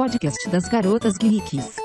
podcast 0.00 0.48
das 0.48 0.66
garotas 0.66 1.18
geeks. 1.18 1.76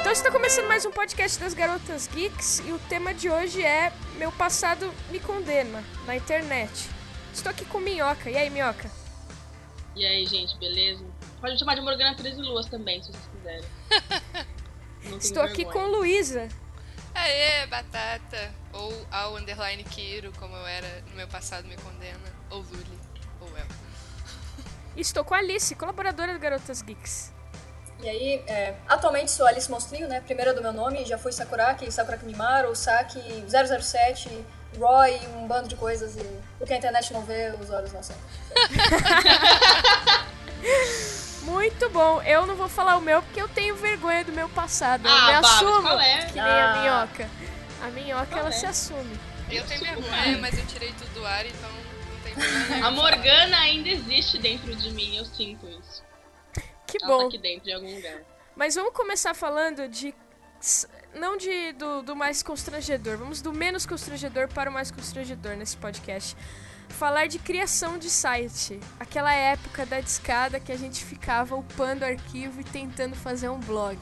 Então 0.00 0.10
está 0.10 0.32
começando 0.32 0.66
mais 0.66 0.84
um 0.84 0.90
podcast 0.90 1.38
das 1.38 1.54
Garotas 1.54 2.08
Geeks 2.08 2.60
e 2.66 2.72
o 2.72 2.80
tema 2.88 3.14
de 3.14 3.30
hoje 3.30 3.62
é 3.62 3.92
Meu 4.18 4.32
passado 4.32 4.92
me 5.12 5.20
condena 5.20 5.80
na 6.08 6.16
internet. 6.16 6.88
Estou 7.32 7.50
aqui 7.50 7.64
com 7.66 7.78
Minhoca. 7.78 8.28
E 8.28 8.36
aí, 8.36 8.50
Minhoca? 8.50 8.90
E 9.94 10.04
aí, 10.04 10.26
gente, 10.26 10.58
beleza? 10.58 11.04
Pode 11.40 11.52
me 11.52 11.58
chamar 11.60 11.76
de 11.76 11.82
Morgana 11.82 12.16
13 12.16 12.42
Luas 12.42 12.66
também, 12.66 13.00
se 13.00 13.12
vocês 13.12 13.28
quiserem. 13.28 13.64
Estou 15.20 15.44
aqui 15.44 15.64
com 15.64 15.70
vergonha. 15.74 15.98
Luísa. 15.98 16.63
Aê, 17.14 17.66
batata! 17.66 18.52
Ou 18.72 19.06
ao 19.10 19.36
underline 19.36 19.84
Kiro, 19.84 20.32
como 20.38 20.56
eu 20.56 20.66
era 20.66 21.02
no 21.08 21.16
meu 21.16 21.28
passado 21.28 21.66
me 21.66 21.76
condena. 21.76 22.32
Ou 22.50 22.60
Luli. 22.60 22.98
Ou 23.40 23.48
eu. 23.56 23.66
Estou 24.96 25.24
com 25.24 25.34
a 25.34 25.38
Alice, 25.38 25.74
colaboradora 25.74 26.32
do 26.32 26.38
Garotas 26.38 26.82
Geeks. 26.82 27.32
E 28.00 28.08
aí, 28.08 28.42
é, 28.46 28.74
atualmente 28.88 29.30
sou 29.30 29.46
Alice 29.46 29.70
Monstrinho, 29.70 30.08
né? 30.08 30.20
Primeira 30.20 30.52
do 30.52 30.60
meu 30.60 30.72
nome, 30.72 31.04
já 31.04 31.16
fui 31.16 31.32
Sakuraki, 31.32 31.90
Sakuraki 31.90 32.26
Mimaru, 32.26 32.74
Saki, 32.74 33.20
007, 33.48 34.44
Roy, 34.76 35.18
um 35.36 35.46
bando 35.46 35.68
de 35.68 35.76
coisas 35.76 36.16
e 36.16 36.40
o 36.60 36.66
que 36.66 36.74
a 36.74 36.76
internet 36.76 37.12
não 37.12 37.22
vê, 37.22 37.54
os 37.60 37.70
olhos 37.70 37.92
não 37.92 38.02
sentem. 38.02 38.22
Muito 41.44 41.88
bom. 41.90 42.22
Eu 42.22 42.46
não 42.46 42.54
vou 42.56 42.68
falar 42.68 42.96
o 42.96 43.00
meu 43.00 43.22
porque 43.22 43.40
eu 43.40 43.48
tenho 43.48 43.74
vergonha 43.76 44.24
do 44.24 44.32
meu 44.32 44.48
passado. 44.48 45.06
Eu 45.06 45.12
Ah, 45.14 45.26
me 45.26 45.32
Babs, 45.32 45.50
assumo 45.50 45.88
é? 46.00 46.26
que 46.26 46.32
nem 46.34 46.42
a 46.42 46.72
Ah. 46.72 46.82
Minhoca. 47.06 47.30
A 47.82 47.86
Minhoca, 47.88 48.26
Qual 48.26 48.40
ela 48.40 48.48
é? 48.48 48.52
se 48.52 48.66
assume. 48.66 49.18
Eu 49.50 49.64
tenho 49.66 49.80
vergonha, 49.82 50.38
mas 50.38 50.58
eu 50.58 50.66
tirei 50.66 50.92
tudo 50.92 51.12
do 51.14 51.26
ar, 51.26 51.44
então 51.44 51.70
não 51.70 52.20
tem 52.22 52.32
problema. 52.34 52.86
A 52.86 52.90
Morgana 52.90 53.58
ainda 53.58 53.88
existe 53.90 54.38
dentro 54.38 54.74
de 54.74 54.90
mim, 54.92 55.16
eu 55.16 55.24
sinto 55.26 55.66
isso. 55.68 56.02
Que 56.86 56.98
Ela 57.02 57.06
bom. 57.12 57.18
tá 57.20 57.26
aqui 57.26 57.38
dentro, 57.38 57.68
em 57.68 57.72
algum 57.74 57.94
lugar. 57.94 58.20
Mas 58.56 58.74
vamos 58.74 58.92
começar 58.94 59.34
falando 59.34 59.88
de. 59.88 60.14
Não 61.14 61.36
de 61.36 61.72
do, 61.74 62.02
do 62.02 62.16
mais 62.16 62.42
constrangedor, 62.42 63.18
vamos 63.18 63.40
do 63.42 63.52
menos 63.52 63.84
constrangedor 63.86 64.48
para 64.48 64.70
o 64.70 64.72
mais 64.72 64.90
constrangedor 64.90 65.54
nesse 65.56 65.76
podcast. 65.76 66.34
Falar 66.88 67.26
de 67.26 67.38
criação 67.38 67.98
de 67.98 68.08
site. 68.08 68.78
Aquela 69.00 69.32
época 69.32 69.84
da 69.84 70.00
discada 70.00 70.60
que 70.60 70.70
a 70.72 70.76
gente 70.76 71.04
ficava 71.04 71.54
upando 71.56 72.04
arquivo 72.04 72.60
e 72.60 72.64
tentando 72.64 73.16
fazer 73.16 73.48
um 73.48 73.58
blog. 73.58 73.98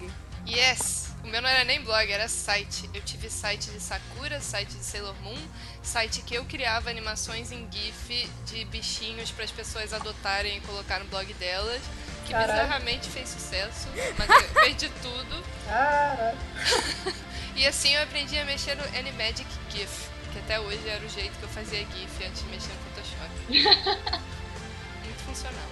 Yes! 0.47 1.11
O 1.24 1.28
meu 1.28 1.41
não 1.41 1.48
era 1.48 1.64
nem 1.64 1.80
blog, 1.83 2.11
era 2.11 2.28
site. 2.28 2.91
Eu 2.92 3.00
tive 3.00 3.30
site 3.30 3.70
de 3.70 3.80
Sakura, 3.80 4.41
site 4.41 4.70
de 4.74 4.84
Sailor 4.84 5.14
Moon, 5.22 5.39
site 5.80 6.20
que 6.22 6.34
eu 6.34 6.44
criava 6.44 6.91
animações 6.91 7.52
em 7.52 7.66
GIF 7.70 8.28
de 8.47 8.64
bichinhos 8.64 9.30
para 9.30 9.44
as 9.44 9.52
pessoas 9.52 9.92
adotarem 9.92 10.58
e 10.58 10.61
colocar 10.62 10.98
no 10.98 11.05
blog 11.06 11.33
delas, 11.34 11.80
que 12.27 12.33
Caralho. 12.33 12.52
bizarramente 12.52 13.08
fez 13.08 13.28
sucesso, 13.28 13.86
mas 14.19 14.28
eu 14.28 14.48
perdi 14.61 14.89
tudo. 15.00 15.44
Caralho. 15.67 16.39
E 17.55 17.67
assim 17.67 17.94
eu 17.94 18.02
aprendi 18.02 18.39
a 18.39 18.46
mexer 18.46 18.74
no 18.74 18.83
Animagic 18.98 19.46
GIF, 19.69 20.08
que 20.33 20.38
até 20.41 20.58
hoje 20.61 20.88
era 20.88 21.05
o 21.05 21.08
jeito 21.08 21.36
que 21.38 21.42
eu 21.42 21.48
fazia 21.48 21.78
GIF 21.80 22.25
antes 22.25 22.42
de 22.42 22.48
mexer 22.48 22.72
no 22.72 22.80
Photoshop. 22.91 24.20
Muito 25.05 25.19
funcional. 25.27 25.69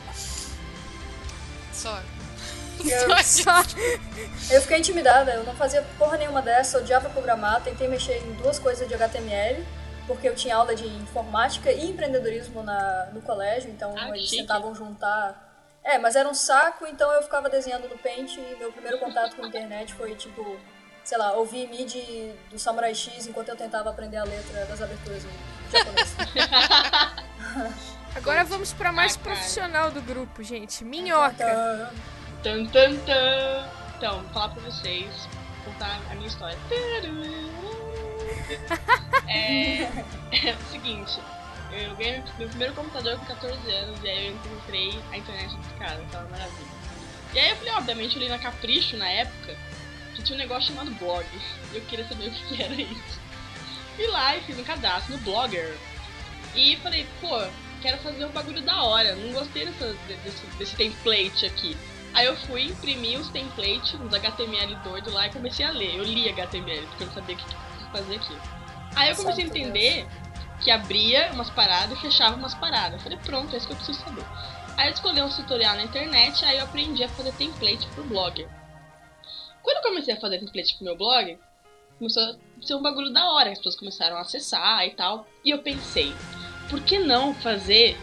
Só. 1.72 2.02
Eu, 2.84 3.16
Só. 3.24 3.62
eu 4.54 4.60
fiquei 4.62 4.78
intimidada, 4.78 5.32
eu 5.32 5.44
não 5.44 5.54
fazia 5.54 5.82
porra 5.98 6.16
nenhuma 6.16 6.40
dessa, 6.42 6.78
odiava 6.78 7.08
programar, 7.10 7.62
tentei 7.62 7.88
mexer 7.88 8.16
em 8.18 8.32
duas 8.34 8.58
coisas 8.58 8.86
de 8.88 8.94
HTML, 8.94 9.64
porque 10.06 10.28
eu 10.28 10.34
tinha 10.34 10.56
aula 10.56 10.74
de 10.74 10.86
informática 10.86 11.70
e 11.70 11.90
empreendedorismo 11.90 12.62
na, 12.62 13.06
no 13.12 13.20
colégio, 13.22 13.70
então 13.70 13.94
Ah, 13.98 14.08
eles 14.08 14.28
chique. 14.28 14.42
tentavam 14.42 14.74
juntar. 14.74 15.48
É, 15.84 15.98
mas 15.98 16.16
era 16.16 16.28
um 16.28 16.34
saco, 16.34 16.86
então 16.86 17.10
eu 17.12 17.22
ficava 17.22 17.48
desenhando 17.48 17.88
no 17.88 17.96
Paint 17.98 18.36
e 18.36 18.56
meu 18.58 18.70
primeiro 18.72 18.98
contato 18.98 19.36
com 19.36 19.44
a 19.44 19.48
internet 19.48 19.94
foi 19.94 20.14
tipo, 20.14 20.58
sei 21.10 21.18
lá, 21.18 21.32
ouvir 21.32 21.68
MIDI 21.68 22.32
do 22.52 22.56
Samurai 22.56 22.94
X 22.94 23.26
enquanto 23.26 23.48
eu 23.48 23.56
tentava 23.56 23.90
aprender 23.90 24.16
a 24.16 24.22
letra 24.22 24.64
das 24.66 24.80
aberturas 24.80 25.24
em 25.24 25.72
japonês. 25.76 26.14
Agora 28.14 28.44
vamos 28.44 28.72
para 28.72 28.92
mais 28.92 29.16
Ah, 29.16 29.18
profissional 29.18 29.90
do 29.90 30.00
grupo, 30.02 30.40
gente. 30.44 30.84
Minhoca. 30.84 31.90
Então, 32.40 32.64
Tan, 32.64 32.66
tan, 32.66 32.96
tan. 32.98 33.66
Então, 33.96 34.20
vou 34.20 34.30
falar 34.30 34.50
pra 34.50 34.62
vocês, 34.62 35.10
contar 35.64 35.98
a 36.12 36.14
minha 36.14 36.28
história. 36.28 36.56
É, 39.28 39.82
é 39.82 40.54
o 40.54 40.72
seguinte, 40.72 41.20
eu 41.72 41.94
ganhei 41.94 42.20
meu 42.38 42.48
primeiro 42.48 42.74
computador 42.74 43.16
com 43.18 43.24
14 43.26 43.70
anos 43.70 44.02
e 44.02 44.08
aí 44.08 44.26
eu 44.26 44.32
encontrei 44.34 45.00
a 45.12 45.16
internet 45.16 45.54
de 45.56 45.68
cara, 45.74 46.00
tava 46.10 46.28
maravilha. 46.28 46.66
E 47.32 47.38
aí 47.38 47.50
eu 47.50 47.56
falei, 47.56 47.72
obviamente, 47.74 48.16
eu 48.16 48.22
li 48.22 48.28
na 48.28 48.38
Capricho 48.40 48.96
na 48.96 49.08
época, 49.08 49.56
que 50.14 50.22
tinha 50.22 50.36
um 50.36 50.40
negócio 50.40 50.68
chamado 50.72 50.90
blog. 50.92 51.24
E 51.72 51.76
eu 51.76 51.82
queria 51.82 52.06
saber 52.06 52.28
o 52.28 52.30
que 52.30 52.62
era 52.62 52.74
isso. 52.74 53.20
Fui 53.96 54.06
lá 54.08 54.36
e 54.36 54.40
fiz 54.42 54.58
um 54.58 54.64
cadastro 54.64 55.12
no 55.12 55.18
Blogger. 55.22 55.76
E 56.54 56.76
falei, 56.78 57.06
pô, 57.20 57.40
quero 57.82 57.98
fazer 57.98 58.24
um 58.24 58.30
bagulho 58.30 58.62
da 58.62 58.82
hora. 58.82 59.14
Não 59.14 59.32
gostei 59.32 59.66
dessa- 59.66 59.94
desse, 60.24 60.46
desse 60.58 60.76
template 60.76 61.46
aqui. 61.46 61.76
Aí 62.12 62.26
eu 62.26 62.36
fui, 62.36 62.64
imprimi 62.64 63.16
os 63.16 63.28
templates, 63.28 63.94
uns 64.00 64.12
HTML 64.12 64.74
doido 64.76 65.12
lá 65.12 65.26
e 65.26 65.30
comecei 65.30 65.64
a 65.64 65.70
ler. 65.70 65.94
Eu 65.96 66.02
li 66.02 66.28
HTML, 66.28 66.86
porque 66.88 67.04
eu 67.04 67.06
não 67.08 67.14
sabia 67.14 67.36
o 67.36 67.38
que 67.38 67.44
fazer 67.92 68.16
aqui. 68.16 68.36
Aí 68.96 69.10
eu 69.10 69.16
comecei 69.16 69.44
a 69.44 69.46
entender 69.46 70.06
que 70.60 70.70
abria 70.70 71.30
umas 71.32 71.48
paradas 71.50 71.96
e 71.96 72.00
fechava 72.00 72.34
umas 72.36 72.54
paradas. 72.54 72.94
Eu 72.94 73.00
falei, 73.00 73.18
pronto, 73.18 73.54
é 73.54 73.58
isso 73.58 73.66
que 73.66 73.72
eu 73.72 73.76
preciso 73.76 74.00
saber. 74.00 74.24
Aí 74.76 74.88
eu 74.88 74.92
escolhi 74.94 75.22
um 75.22 75.28
tutorial 75.28 75.76
na 75.76 75.84
internet, 75.84 76.44
aí 76.44 76.56
eu 76.58 76.64
aprendi 76.64 77.04
a 77.04 77.08
fazer 77.10 77.32
template 77.34 77.86
pro 77.94 78.02
Blogger. 78.04 78.48
Quando 79.62 79.76
eu 79.78 79.82
comecei 79.82 80.14
a 80.14 80.20
fazer 80.20 80.38
template 80.38 80.74
pro 80.76 80.84
meu 80.84 80.96
blog, 80.96 81.38
começou 81.98 82.22
a 82.22 82.36
ser 82.62 82.74
um 82.74 82.82
bagulho 82.82 83.12
da 83.12 83.30
hora, 83.30 83.50
as 83.50 83.58
pessoas 83.58 83.76
começaram 83.76 84.16
a 84.16 84.20
acessar 84.20 84.86
e 84.86 84.90
tal. 84.92 85.26
E 85.44 85.50
eu 85.50 85.58
pensei, 85.58 86.14
por 86.68 86.80
que 86.82 86.98
não 86.98 87.34
fazer 87.34 87.96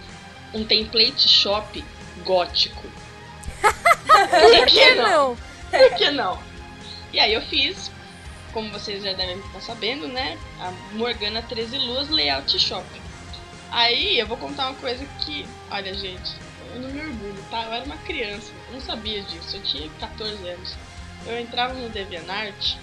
um 0.53 0.63
template 0.63 1.27
shop 1.27 1.83
gótico? 2.23 2.87
Por 4.07 4.65
que 4.65 4.95
não? 4.95 5.37
Por 5.69 5.97
que 5.97 6.11
não? 6.11 6.41
E 7.13 7.19
aí 7.19 7.33
eu 7.33 7.41
fiz, 7.41 7.91
como 8.53 8.71
vocês 8.71 9.03
já 9.03 9.13
devem 9.13 9.37
estar 9.39 9.61
sabendo, 9.61 10.07
né? 10.07 10.37
A 10.59 10.71
Morgana 10.95 11.41
13 11.41 11.77
Luas 11.77 12.09
Layout 12.09 12.57
Shop. 12.59 12.85
Aí 13.71 14.17
eu 14.17 14.27
vou 14.27 14.37
contar 14.37 14.69
uma 14.69 14.79
coisa 14.79 15.05
que, 15.19 15.45
olha 15.69 15.93
gente, 15.93 16.35
eu 16.73 16.81
não 16.81 16.89
me 16.89 17.01
orgulho, 17.01 17.45
tá? 17.49 17.63
Eu 17.65 17.73
era 17.73 17.85
uma 17.85 17.97
criança, 17.97 18.51
eu 18.67 18.73
não 18.73 18.81
sabia 18.81 19.21
disso, 19.23 19.57
eu 19.57 19.63
tinha 19.63 19.89
14 19.99 20.47
anos. 20.47 20.75
Eu 21.27 21.39
entrava 21.39 21.73
no 21.73 21.89
DeviantArt 21.89 22.77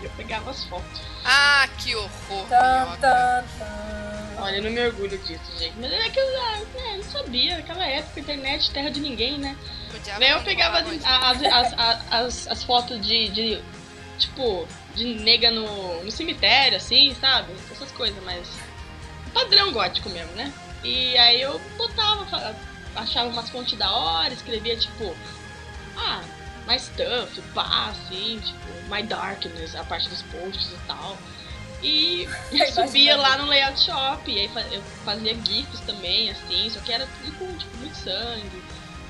e 0.00 0.04
eu 0.04 0.10
pegava 0.10 0.50
as 0.50 0.64
fotos. 0.64 1.00
Ah, 1.24 1.68
que 1.78 1.94
horror! 1.96 2.46
tan, 2.48 2.84
minhoca. 2.84 2.98
tan, 2.98 3.44
tan. 3.58 4.42
Olha, 4.42 4.56
eu 4.56 4.62
não 4.62 4.70
me 4.70 4.86
orgulho 4.86 5.18
disso, 5.18 5.58
gente. 5.58 5.74
Mas 5.78 5.92
é 5.92 6.08
que 6.10 6.20
eu, 6.20 6.42
ah, 6.42 6.62
é, 6.76 6.92
eu 6.92 6.96
não 6.98 7.04
sabia, 7.04 7.56
naquela 7.56 7.84
época, 7.84 8.20
internet, 8.20 8.70
terra 8.70 8.90
de 8.90 9.00
ninguém, 9.00 9.38
né? 9.38 9.56
Odiava 9.94 10.20
Daí 10.20 10.30
eu 10.30 10.42
pegava 10.42 10.78
as, 10.78 10.86
as, 11.04 11.42
as, 11.42 12.12
as, 12.12 12.48
as 12.48 12.64
fotos 12.64 13.04
de, 13.04 13.28
de. 13.30 13.62
Tipo, 14.18 14.66
de 14.94 15.14
nega 15.14 15.50
no, 15.50 16.04
no 16.04 16.10
cemitério, 16.10 16.76
assim, 16.76 17.14
sabe? 17.20 17.52
Essas 17.70 17.90
coisas, 17.92 18.22
mas. 18.22 18.48
Padrão 19.32 19.72
gótico 19.72 20.08
mesmo, 20.10 20.32
né? 20.32 20.52
E 20.84 21.18
aí 21.18 21.40
eu 21.40 21.60
botava, 21.76 22.56
achava 22.94 23.28
umas 23.28 23.50
fontes 23.50 23.76
da 23.76 23.90
hora, 23.90 24.32
escrevia 24.32 24.76
tipo. 24.76 25.16
Ah, 25.96 26.22
my 26.68 26.78
stuff, 26.78 27.40
pá, 27.54 27.88
assim, 27.88 28.38
tipo, 28.40 28.68
my 28.90 29.02
darkness, 29.02 29.74
a 29.74 29.82
parte 29.84 30.08
dos 30.08 30.22
posts 30.24 30.70
e 30.70 30.86
tal. 30.86 31.16
E 31.82 32.28
eu 32.52 32.72
subia 32.72 33.16
lá 33.16 33.38
no 33.38 33.46
layout 33.46 33.80
shop, 33.80 34.30
e 34.30 34.40
aí 34.40 34.50
eu 34.70 34.82
fazia 35.04 35.34
GIFs 35.34 35.80
também, 35.80 36.30
assim, 36.30 36.68
só 36.70 36.80
que 36.80 36.92
era 36.92 37.06
tudo 37.06 37.38
com 37.38 37.56
tipo, 37.56 37.76
muito 37.78 37.96
sangue 37.96 38.62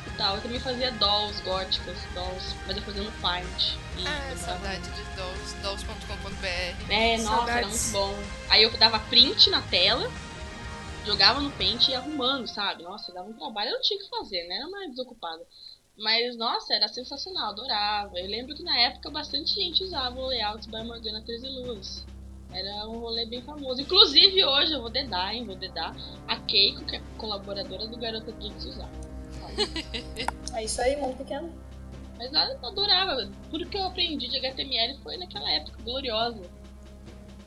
e 0.07 0.11
tal. 0.17 0.37
Eu 0.37 0.43
também 0.43 0.61
fazia 0.61 0.93
dolls 0.93 1.41
góticas, 1.43 1.99
dolls, 2.15 2.55
mas 2.67 2.77
eu 2.77 2.83
fazia 2.83 3.03
no 3.03 3.13
Paint. 3.13 3.77
Ah, 4.07 4.37
saudade 4.37 4.89
de 4.91 5.03
dolls, 5.17 5.55
dolls.com.br. 5.63 6.47
é, 6.89 7.17
nossa, 7.19 7.51
era 7.51 7.67
Saudades. 7.67 7.69
muito 7.69 7.93
bom. 7.93 8.23
Aí 8.49 8.63
eu 8.63 8.71
dava 8.79 9.01
print 9.01 9.51
na 9.51 9.63
tela, 9.63 10.09
jogava 11.05 11.41
no 11.41 11.51
Paint 11.53 11.89
e 11.89 11.91
ia 11.93 11.99
arrumando, 11.99 12.47
sabe? 12.47 12.83
Nossa, 12.83 13.13
dava 13.13 13.29
um 13.29 13.33
trabalho, 13.33 13.71
eu 13.71 13.75
não 13.75 13.83
tinha 13.83 13.99
o 13.99 14.03
que 14.03 14.11
fazer, 14.11 14.47
né? 14.47 14.57
Era 14.57 14.69
mais 14.69 14.91
desocupada. 14.91 15.43
Mas, 15.99 16.37
nossa, 16.37 16.75
era 16.75 16.87
sensacional, 16.87 17.51
adorava. 17.51 18.19
Eu 18.19 18.29
lembro 18.29 18.55
que 18.55 18.63
na 18.63 18.79
época 18.79 19.11
bastante 19.11 19.55
gente 19.55 19.83
usava 19.83 20.19
o 20.19 20.27
layout 20.27 20.69
by 20.69 20.85
Morgana 20.85 21.21
13 21.23 21.49
Luz. 21.49 22.07
Era 22.53 22.89
um 22.89 22.99
rolê 23.01 23.27
bem 23.27 23.43
famoso. 23.43 23.81
Inclusive 23.81 24.45
hoje 24.45 24.73
eu 24.73 24.81
vou 24.81 24.91
dedar, 24.91 25.35
hein? 25.35 25.45
Vou 25.45 25.57
dedar 25.57 25.95
a 26.27 26.37
Keiko, 26.37 26.85
que 26.85 26.97
é 26.97 27.03
colaboradora 27.19 27.87
do 27.89 27.99
Garota 27.99 28.33
Geeks 28.33 28.65
usar. 28.65 28.91
É 30.55 30.65
isso 30.65 30.81
aí, 30.81 30.97
mundo 30.97 31.17
pequeno. 31.17 31.53
Mas 32.17 32.33
eu 32.33 32.69
adorava. 32.69 33.29
Tudo 33.51 33.67
que 33.67 33.77
eu 33.77 33.85
aprendi 33.85 34.29
de 34.29 34.39
HTML 34.39 34.99
foi 35.03 35.17
naquela 35.17 35.51
época 35.51 35.83
gloriosa. 35.83 36.43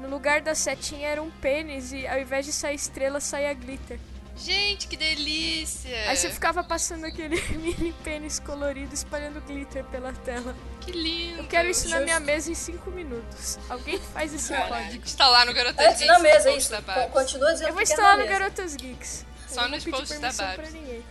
No 0.00 0.08
lugar 0.08 0.40
da 0.40 0.54
setinha 0.54 1.08
era 1.08 1.20
um 1.20 1.28
pênis 1.28 1.92
e 1.92 2.06
ao 2.06 2.20
invés 2.20 2.46
de 2.46 2.52
sair 2.52 2.76
estrela, 2.76 3.18
saía 3.18 3.52
glitter. 3.52 3.98
Gente, 4.38 4.86
que 4.86 4.96
delícia! 4.96 6.08
Aí 6.08 6.16
você 6.16 6.30
ficava 6.30 6.62
passando 6.62 7.04
aquele 7.04 7.40
mini 7.58 7.92
pênis 8.04 8.38
colorido 8.38 8.94
espalhando 8.94 9.40
glitter 9.42 9.84
pela 9.84 10.12
tela. 10.12 10.54
Que 10.80 10.92
lindo! 10.92 11.42
Eu 11.42 11.48
quero 11.48 11.68
isso 11.68 11.88
na 11.88 12.00
minha 12.00 12.20
mesa 12.20 12.50
em 12.50 12.54
5 12.54 12.90
minutos. 12.90 13.58
Alguém 13.68 13.98
faz 13.98 14.32
esse 14.32 14.48
Caralho. 14.52 14.84
código. 14.84 15.04
Instalar 15.04 15.44
no 15.46 15.52
Garotas 15.52 15.84
Antes 15.86 15.98
Geeks 15.98 16.12
na 16.12 16.18
mesa, 16.20 16.50
isso. 16.52 16.70
da 16.70 16.76
Co- 16.78 16.82
Babs. 16.82 17.12
Continua 17.12 17.52
dizendo 17.52 17.68
Eu 17.68 17.72
vou 17.74 17.82
instalar 17.82 18.12
no 18.16 18.24
mesa. 18.24 18.38
Garotas 18.38 18.76
Geeks. 18.76 19.26
Só 19.48 19.62
Eu 19.62 19.68
nos 19.70 19.84
posts 19.84 20.08
da 20.20 20.28
permissão 20.30 20.46
Babs. 20.46 20.56
pra 20.56 20.70
ninguém. 20.70 21.04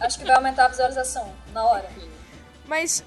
Acho 0.00 0.18
que 0.18 0.24
vai 0.24 0.36
aumentar 0.36 0.64
a 0.64 0.68
visualização 0.68 1.34
na 1.52 1.64
hora. 1.64 1.88
Mas 2.66 3.04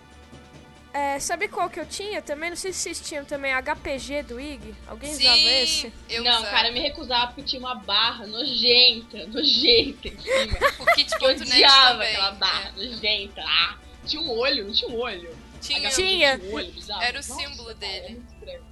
é, 0.94 1.20
sabe 1.20 1.48
qual 1.48 1.70
que 1.70 1.80
eu 1.80 1.86
tinha 1.86 2.22
também? 2.22 2.50
Não 2.52 2.58
sei 2.58 2.72
se 2.72 2.80
vocês 2.80 3.02
tinham 3.02 3.26
também 3.26 3.52
HPG 3.54 4.24
do 4.24 4.40
IG. 4.40 4.76
Alguém 4.88 5.12
usava 5.12 5.38
Sim, 5.38 5.50
esse? 5.64 5.94
eu 6.10 6.24
não, 6.24 6.32
usava. 6.32 6.48
cara, 6.52 6.68
eu 6.70 6.74
me 6.74 6.80
recusava 6.80 7.28
porque 7.28 7.44
tinha 7.44 7.60
uma 7.60 7.76
barra 7.76 8.28
nojenta, 8.28 9.26
nojenta 9.28 10.08
em 10.08 10.20
cima. 10.20 10.58
O 10.80 10.90
Eu 10.90 10.96
Kit.net 10.96 11.42
odiava 11.42 11.92
também. 11.94 12.08
aquela 12.14 12.32
barra 12.34 12.70
é. 12.70 12.72
nojenta. 12.72 13.42
Ah, 13.46 13.78
tinha 14.06 14.22
um 14.22 14.30
olho, 14.38 14.66
não 14.66 14.74
tinha 14.74 14.90
um 14.92 15.00
olho. 15.00 15.36
Tinha, 15.62 15.90
Tinha. 15.90 16.40
um 16.44 16.54
olho 16.54 16.72
bizarro. 16.74 17.02
Era 17.02 17.14
o 17.14 17.16
Nossa, 17.28 17.34
símbolo 17.36 17.66
cara, 17.70 17.76
dele. 17.76 18.10
muito 18.10 18.34
estranho. 18.34 18.64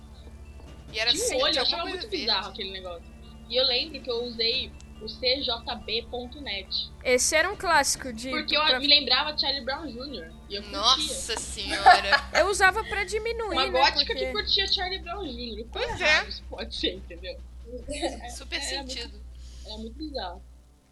e 0.92 1.00
era 1.00 1.12
Tinha 1.12 1.24
um 1.24 1.28
sempre 1.28 1.44
olho, 1.44 1.56
eu 1.56 1.62
achava 1.62 1.84
muito 1.84 2.02
verde. 2.02 2.18
bizarro 2.18 2.50
aquele 2.50 2.72
negócio. 2.72 3.04
E 3.50 3.56
eu 3.56 3.66
lembro 3.66 4.02
que 4.02 4.10
eu 4.12 4.24
usei 4.26 4.72
o 5.02 5.08
cjb.net. 5.08 6.92
Esse 7.04 7.36
era 7.36 7.52
um 7.52 7.56
clássico 7.56 8.12
de. 8.14 8.30
Porque 8.30 8.56
eu 8.56 8.64
pra- 8.66 8.80
me 8.80 8.88
lembrava 8.88 9.38
Charlie 9.38 9.64
Brown 9.64 9.88
Jr. 9.88 10.32
E 10.50 10.56
eu 10.56 10.62
curtia. 10.62 10.78
Nossa 10.80 11.38
senhora. 11.40 12.12
Eu 12.38 12.48
usava 12.50 12.84
pra 12.84 13.04
diminuir, 13.04 13.54
Uma 13.56 13.66
né? 13.68 13.72
gótica 13.72 14.06
porque- 14.14 14.26
que 14.26 14.32
curtia 14.32 14.68
Charlie 14.68 15.00
Brown 15.00 15.26
Jr. 15.28 15.66
Pois 15.72 16.02
é. 16.02 16.28
Isso 16.28 16.44
pode 16.50 16.76
ser, 16.76 16.96
entendeu? 16.96 17.40
Super 18.38 18.60
É, 18.60 18.74
é 18.74 18.78
muito- 18.78 18.92
sentido. 18.94 19.22
Era 19.66 19.78
muito 19.78 19.96
bizarro. 19.98 20.42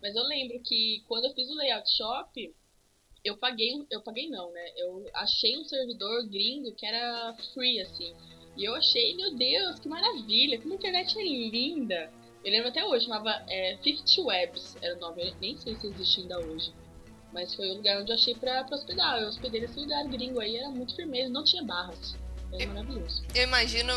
Mas 0.01 0.15
eu 0.15 0.23
lembro 0.23 0.59
que 0.63 1.03
quando 1.07 1.25
eu 1.25 1.33
fiz 1.33 1.50
o 1.50 1.55
layout 1.55 1.89
shop, 1.95 2.55
eu 3.23 3.35
paguei, 3.38 3.73
um- 3.75 3.85
eu 3.91 4.01
paguei 4.01 4.29
não, 4.29 4.51
né? 4.51 4.71
Eu 4.77 5.05
achei 5.13 5.57
um 5.57 5.65
servidor 5.65 6.25
gringo 6.29 6.73
que 6.75 6.85
era 6.85 7.35
free, 7.53 7.81
assim. 7.81 8.13
E 8.55 8.63
eu 8.65 8.75
achei, 8.75 9.15
meu 9.15 9.35
Deus, 9.35 9.79
que 9.79 9.88
maravilha, 9.89 10.59
como 10.59 10.73
a 10.73 10.77
internet 10.77 11.17
é 11.19 11.23
linda. 11.23 12.12
Eu 12.44 12.51
lembro 12.51 12.69
até 12.69 12.83
hoje, 12.86 13.06
chamava 13.06 13.44
é, 13.50 13.77
50 13.83 14.21
Webs, 14.21 14.77
era 14.81 14.95
o 14.95 15.00
nome, 15.00 15.27
eu 15.27 15.33
nem 15.41 15.57
sei 15.57 15.75
se 15.75 15.88
existe 15.88 16.21
ainda 16.21 16.39
hoje. 16.39 16.74
Mas 17.33 17.53
foi 17.53 17.69
o 17.69 17.75
lugar 17.75 18.01
onde 18.01 18.12
eu 18.12 18.15
achei 18.15 18.33
pra, 18.33 18.63
pra 18.63 18.75
hospedar. 18.77 19.19
Eu 19.19 19.27
hospedei 19.27 19.62
nesse 19.62 19.80
lugar 19.80 20.03
gringo 20.06 20.39
aí, 20.39 20.57
era 20.57 20.69
muito 20.69 20.95
firmeza, 20.95 21.30
não 21.30 21.44
tinha 21.44 21.63
barras. 21.63 22.15
Era 22.53 22.65
maravilhoso. 22.68 23.24
Eu 23.36 23.44
imagino 23.44 23.94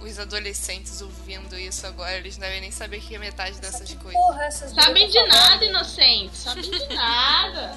os 0.00 0.18
adolescentes 0.18 1.02
ouvindo 1.02 1.58
isso 1.58 1.84
agora, 1.86 2.16
eles 2.18 2.36
não 2.36 2.46
devem 2.46 2.60
nem 2.60 2.70
saber 2.70 3.00
que 3.00 3.16
é 3.16 3.18
metade 3.18 3.58
dessas 3.60 3.88
Que 3.88 3.96
coisas. 3.96 4.20
porra 4.20 4.44
é 4.44 4.46
essas 4.46 4.70
Sabem 4.72 5.08
de 5.08 5.20
nada, 5.26 5.64
inocentes. 5.64 6.38
Sabem 6.38 6.62
de 6.70 6.94
nada. 6.94 7.76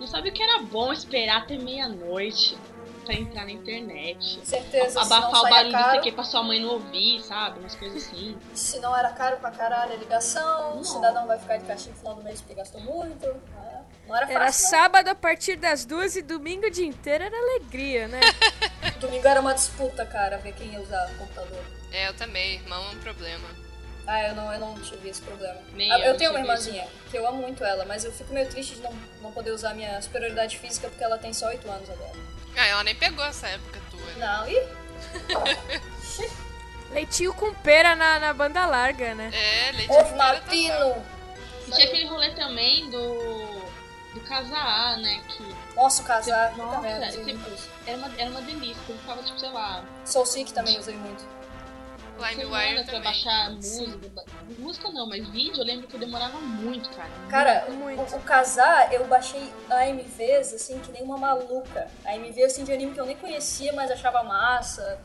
Não 0.00 0.06
sabe 0.08 0.30
o 0.30 0.32
que 0.32 0.42
era 0.42 0.58
bom 0.62 0.92
esperar 0.92 1.42
até 1.42 1.56
meia-noite 1.56 2.56
pra 3.02 3.14
entrar 3.14 3.44
na 3.44 3.50
internet. 3.52 4.40
Certeza, 4.44 5.00
Abafar 5.02 5.40
o 5.40 5.48
barulho 5.48 5.76
disso 5.76 5.88
aqui 5.90 6.12
pra 6.12 6.24
sua 6.24 6.42
mãe 6.42 6.60
não 6.60 6.70
ouvir, 6.70 7.20
sabe? 7.22 7.60
Umas 7.60 7.74
coisas 7.74 8.04
assim. 8.06 8.36
se 8.54 8.78
não 8.80 8.96
era 8.96 9.10
caro 9.10 9.36
pra 9.38 9.50
caralho 9.50 9.92
a 9.92 9.96
ligação, 9.96 10.74
Não. 10.74 10.80
o 10.80 10.84
cidadão 10.84 11.26
vai 11.26 11.38
ficar 11.38 11.56
de 11.58 11.64
castigo 11.64 11.94
no 11.94 11.98
final 12.00 12.14
do 12.16 12.22
mês 12.22 12.40
porque 12.40 12.54
gastou 12.54 12.80
muito. 12.80 13.26
né? 13.26 13.82
Não 14.08 14.16
era 14.16 14.30
Era 14.30 14.46
fácil, 14.46 14.68
sábado 14.68 15.08
a 15.08 15.14
partir 15.14 15.56
das 15.56 15.84
duas 15.84 16.16
e 16.16 16.22
domingo 16.22 16.66
o 16.66 16.70
dia 16.70 16.86
inteiro 16.86 17.24
era 17.24 17.36
alegria, 17.36 18.08
né? 18.08 18.20
Domingo 19.00 19.26
era 19.26 19.40
uma 19.40 19.52
disputa, 19.54 20.04
cara, 20.06 20.38
ver 20.38 20.52
quem 20.54 20.68
ia 20.72 20.80
usar 20.80 21.10
o 21.10 21.18
computador. 21.18 21.64
É, 21.92 22.08
eu 22.08 22.14
também, 22.14 22.54
irmão 22.54 22.84
é 22.90 22.94
um 22.94 22.98
problema. 23.00 23.48
Ah, 24.06 24.20
eu 24.28 24.34
não, 24.34 24.52
eu 24.52 24.58
não 24.58 24.74
tive 24.80 25.08
esse 25.08 25.22
problema. 25.22 25.56
Nem 25.74 25.90
Ah, 25.92 25.98
eu 26.00 26.06
eu 26.12 26.16
tenho 26.16 26.30
uma 26.32 26.40
tive 26.40 26.52
isso. 26.54 26.68
irmãzinha, 26.68 26.88
que 27.10 27.16
eu 27.16 27.26
amo 27.26 27.40
muito 27.40 27.64
ela, 27.64 27.84
mas 27.84 28.04
eu 28.04 28.12
fico 28.12 28.32
meio 28.34 28.48
triste 28.48 28.74
de 28.74 28.82
não, 28.82 28.92
não 29.20 29.32
poder 29.32 29.52
usar 29.52 29.74
minha 29.74 30.00
superioridade 30.02 30.58
física 30.58 30.88
porque 30.88 31.04
ela 31.04 31.18
tem 31.18 31.32
só 31.32 31.46
8 31.46 31.70
anos 31.70 31.88
agora. 31.88 32.12
Ah, 32.56 32.66
ela 32.66 32.84
nem 32.84 32.94
pegou 32.94 33.24
essa 33.24 33.46
época 33.48 33.80
tua. 33.90 34.00
né? 34.00 34.14
Não, 34.18 34.48
e 34.48 35.82
Leitinho 36.90 37.32
com 37.32 37.54
pera 37.54 37.96
na, 37.96 38.18
na 38.18 38.32
banda 38.34 38.66
larga, 38.66 39.14
né? 39.14 39.30
É, 39.32 39.68
ovo 39.70 39.76
feira 39.76 40.04
total. 40.04 40.34
matino! 40.34 41.06
E 41.66 41.70
tinha 41.70 41.86
aquele 41.86 42.06
rolê 42.06 42.30
também 42.34 42.90
do. 42.90 43.62
do 44.12 44.20
casar, 44.28 44.98
né? 44.98 45.22
Que 45.28 45.54
Nossa, 45.74 46.02
o 46.02 46.04
casar, 46.04 46.50
puta 46.50 46.62
Nossa, 46.64 46.80
merda, 46.80 47.06
usei 47.08 47.20
esse- 47.22 47.32
muito 47.34 47.54
isso. 47.54 47.70
era 47.86 47.96
uma, 47.96 48.10
era 48.18 48.30
uma 48.30 48.42
delícia. 48.42 48.76
Eu 48.88 48.98
ficava, 48.98 49.22
tipo, 49.22 49.38
sei 49.40 49.48
lá, 49.50 49.82
Soul 50.04 50.26
Sick 50.26 50.52
também 50.52 50.78
usei 50.78 50.96
muito. 50.96 51.24
LimeWire 52.18 52.74
pra 52.74 52.84
também. 52.84 53.02
baixar 53.02 53.50
música. 53.50 53.98
Música 54.58 54.90
não, 54.90 55.06
mas 55.08 55.26
vídeo 55.28 55.58
eu 55.60 55.64
lembro 55.64 55.86
que 55.86 55.98
demorava 55.98 56.38
muito, 56.38 56.88
cara. 56.90 57.10
Cara, 57.28 57.66
Muito. 57.70 58.00
o, 58.14 58.16
o 58.18 58.20
casar, 58.20 58.92
eu 58.92 59.06
baixei 59.06 59.52
AMVs, 59.70 60.52
assim, 60.54 60.78
que 60.80 60.92
nem 60.92 61.02
uma 61.02 61.16
maluca. 61.18 61.88
AMV, 62.04 62.44
assim, 62.44 62.64
de 62.64 62.72
anime 62.72 62.92
que 62.92 63.00
eu 63.00 63.06
nem 63.06 63.16
conhecia, 63.16 63.72
mas 63.72 63.90
achava 63.90 64.22
massa. 64.22 65.00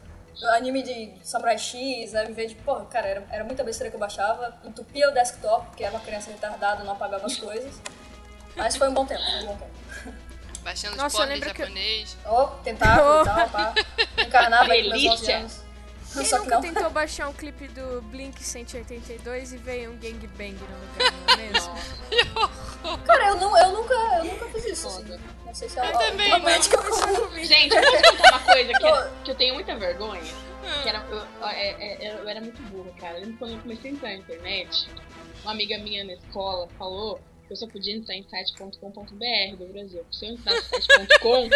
Anime 0.56 0.84
de 0.84 1.14
Samurai 1.24 1.58
X, 1.58 2.14
AMV 2.14 2.46
de... 2.48 2.56
Porra, 2.56 2.86
cara, 2.86 3.08
era, 3.08 3.24
era 3.32 3.44
muita 3.44 3.64
besteira 3.64 3.90
que 3.90 3.96
eu 3.96 4.00
baixava. 4.00 4.56
Entupia 4.64 5.10
o 5.10 5.14
desktop, 5.14 5.66
porque 5.68 5.84
era 5.84 5.94
uma 5.96 6.02
criança 6.02 6.30
retardada, 6.30 6.84
não 6.84 6.94
apagava 6.94 7.26
as 7.26 7.38
coisas. 7.38 7.82
Mas 8.56 8.76
foi 8.76 8.88
um 8.90 8.94
bom 8.94 9.06
tempo, 9.06 9.24
foi 9.24 9.44
um 9.44 9.46
bom 9.48 9.58
tempo. 9.58 10.18
Baixando 10.64 10.96
os 10.96 11.02
Nossa, 11.02 11.18
eu 11.18 11.22
porres 11.22 11.40
lembro 11.40 11.56
que 11.56 11.62
eu- 11.62 11.66
japonês. 11.66 12.18
Ó, 12.26 12.46
tentáculo 12.64 13.22
e 13.22 13.26
tal, 13.26 13.50
pá. 13.50 13.74
Encarnava 14.22 14.72
aí 14.74 14.84
com 14.84 14.90
meus 14.90 15.06
11 15.06 15.26
Delícia. 15.26 15.38
anos. 15.38 15.67
Quem 16.14 16.26
Só 16.26 16.38
que 16.38 16.44
nunca 16.46 16.56
não. 16.56 16.62
tentou 16.62 16.90
baixar 16.90 17.28
um 17.30 17.34
clipe 17.34 17.68
do 17.68 18.02
Blink 18.04 18.42
182 18.44 19.54
e 19.54 19.58
veio 19.58 19.92
um 19.92 19.98
gangbang 19.98 20.54
no 20.54 20.80
lugar, 20.80 21.12
não 21.28 21.34
é 21.34 21.52
mesmo? 21.52 21.74
Cara, 23.06 23.28
eu, 23.30 23.36
não, 23.36 23.58
eu, 23.58 23.72
nunca, 23.74 23.94
eu 23.94 24.26
nunca 24.26 24.48
fiz 24.50 24.66
isso, 24.66 24.88
assim. 24.88 25.20
Não 25.46 25.54
sei 25.54 25.68
se 25.70 25.78
é 25.80 25.82
Eu 25.82 25.90
uma 25.90 26.00
também 26.00 26.30
que 26.30 26.76
eu 26.76 27.46
Gente, 27.46 27.76
eu 27.76 27.82
posso 27.82 28.04
contar 28.18 28.30
uma 28.32 28.40
coisa 28.40 28.74
que, 28.74 28.86
era- 28.86 29.14
que 29.26 29.32
eu 29.32 29.36
tenho 29.36 29.54
muita 29.56 29.76
vergonha? 29.76 30.34
Que 30.84 30.90
era, 30.90 31.06
eu, 31.10 31.48
é- 31.48 32.06
é- 32.08 32.22
eu 32.22 32.28
era 32.28 32.40
muito 32.42 32.62
burra, 32.64 32.92
cara. 33.00 33.20
Eu 33.20 33.34
quando 33.38 33.54
eu 33.54 33.60
comecei 33.60 33.92
a 33.92 33.94
entrar 33.94 34.10
na 34.10 34.16
internet, 34.16 34.90
uma 35.44 35.52
amiga 35.52 35.78
minha 35.80 36.04
na 36.06 36.14
escola 36.14 36.68
falou 36.78 37.20
que 37.46 37.54
eu 37.54 37.58
só 37.58 37.68
podia 37.68 37.96
entrar 37.96 38.16
em 38.16 38.24
site.com.br 38.30 39.56
do 39.58 39.68
Brasil. 39.74 40.06
Se 40.12 40.26
eu 40.26 40.32
entrasse 40.34 40.76
em 40.76 40.82
site.com, 40.82 41.50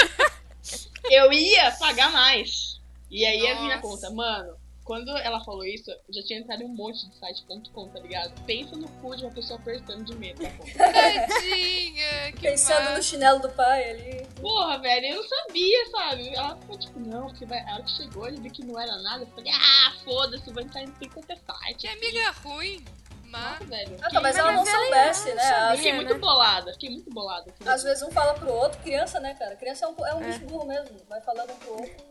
eu 1.09 1.31
ia 1.33 1.71
pagar 1.71 2.11
mais. 2.11 2.80
E 3.11 3.25
aí 3.25 3.39
vir 3.39 3.51
a 3.51 3.75
Nossa. 3.75 3.81
conta, 3.81 4.09
mano. 4.11 4.55
quando 4.83 5.15
ela 5.17 5.39
falou 5.43 5.63
isso, 5.63 5.91
eu 5.91 5.97
já 6.13 6.23
tinha 6.23 6.39
entrado 6.39 6.63
em 6.63 6.65
um 6.65 6.75
monte 6.75 7.07
de 7.07 7.15
site.com, 7.19 7.87
tá 7.89 7.99
ligado? 7.99 8.33
Pensa 8.45 8.75
no 8.75 8.87
cu 8.99 9.15
de 9.15 9.23
uma 9.23 9.31
pessoa 9.33 9.59
apertando 9.59 10.03
de 10.05 10.15
medo, 10.15 10.41
tá? 10.41 10.49
Tadinha, 10.91 12.31
que 12.33 12.41
Pensando 12.41 12.85
má. 12.85 12.97
no 12.97 13.03
chinelo 13.03 13.39
do 13.39 13.49
pai 13.49 13.89
ali. 13.91 14.27
Porra, 14.41 14.79
velho, 14.79 15.05
eu 15.07 15.15
não 15.17 15.27
sabia, 15.29 15.89
sabe? 15.91 16.29
Ela 16.35 16.57
ficou 16.57 16.77
tipo, 16.79 16.99
não, 16.99 17.27
porque 17.27 17.45
vai... 17.45 17.59
a 17.59 17.73
hora 17.75 17.83
que 17.83 17.91
chegou, 17.91 18.27
ele 18.27 18.39
viu 18.41 18.51
que 18.51 18.65
não 18.65 18.79
era 18.79 18.95
nada. 19.01 19.23
Eu 19.23 19.27
falei, 19.27 19.51
ah, 19.53 19.93
foda-se, 20.03 20.51
vai 20.51 20.63
entrar 20.63 20.81
em 20.81 20.91
tudo 20.91 21.09
quanto 21.13 21.31
é 21.31 21.35
site. 21.35 21.77
Que 21.77 21.87
amiga 21.87 22.31
ruim. 22.43 22.83
Nossa, 23.25 23.63
velho. 23.63 23.97
Ah, 24.01 24.09
tá, 24.09 24.19
mas 24.19 24.35
ela 24.37 24.51
não 24.51 24.67
ela 24.67 24.81
soubesse, 24.83 25.29
não 25.29 25.35
né? 25.35 25.43
sabia. 25.43 25.77
Fiquei 25.77 25.91
né? 25.93 25.97
muito 25.99 26.15
bolada, 26.19 26.73
fiquei 26.73 26.89
muito 26.89 27.09
bolada. 27.11 27.53
Às 27.65 27.83
vezes 27.83 28.03
um 28.03 28.11
fala 28.11 28.33
pro 28.33 28.51
outro, 28.51 28.81
criança, 28.81 29.21
né, 29.21 29.33
cara? 29.35 29.55
Criança 29.55 29.85
é 29.85 29.87
um, 29.87 30.05
é 30.05 30.15
um 30.15 30.21
É. 30.23 30.27
bicho 30.27 30.39
burro 30.41 30.65
mesmo. 30.67 30.97
Vai 31.07 31.21
falando 31.21 31.51
um 31.51 31.55
pro 31.55 31.71
outro. 31.73 32.10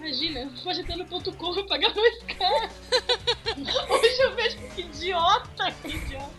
Imagina, 0.00 0.40
eu 0.40 0.96
no 0.96 1.04
ponto 1.04 1.30
.com 1.34 1.58
e 1.58 1.68
pagar 1.68 1.92
dois 1.92 2.22
caras. 2.38 2.72
Hoje 3.90 4.22
eu 4.22 4.34
vejo 4.34 4.56
que 4.74 4.80
idiota, 4.80 5.70
que 5.82 5.88
idiota. 5.88 6.30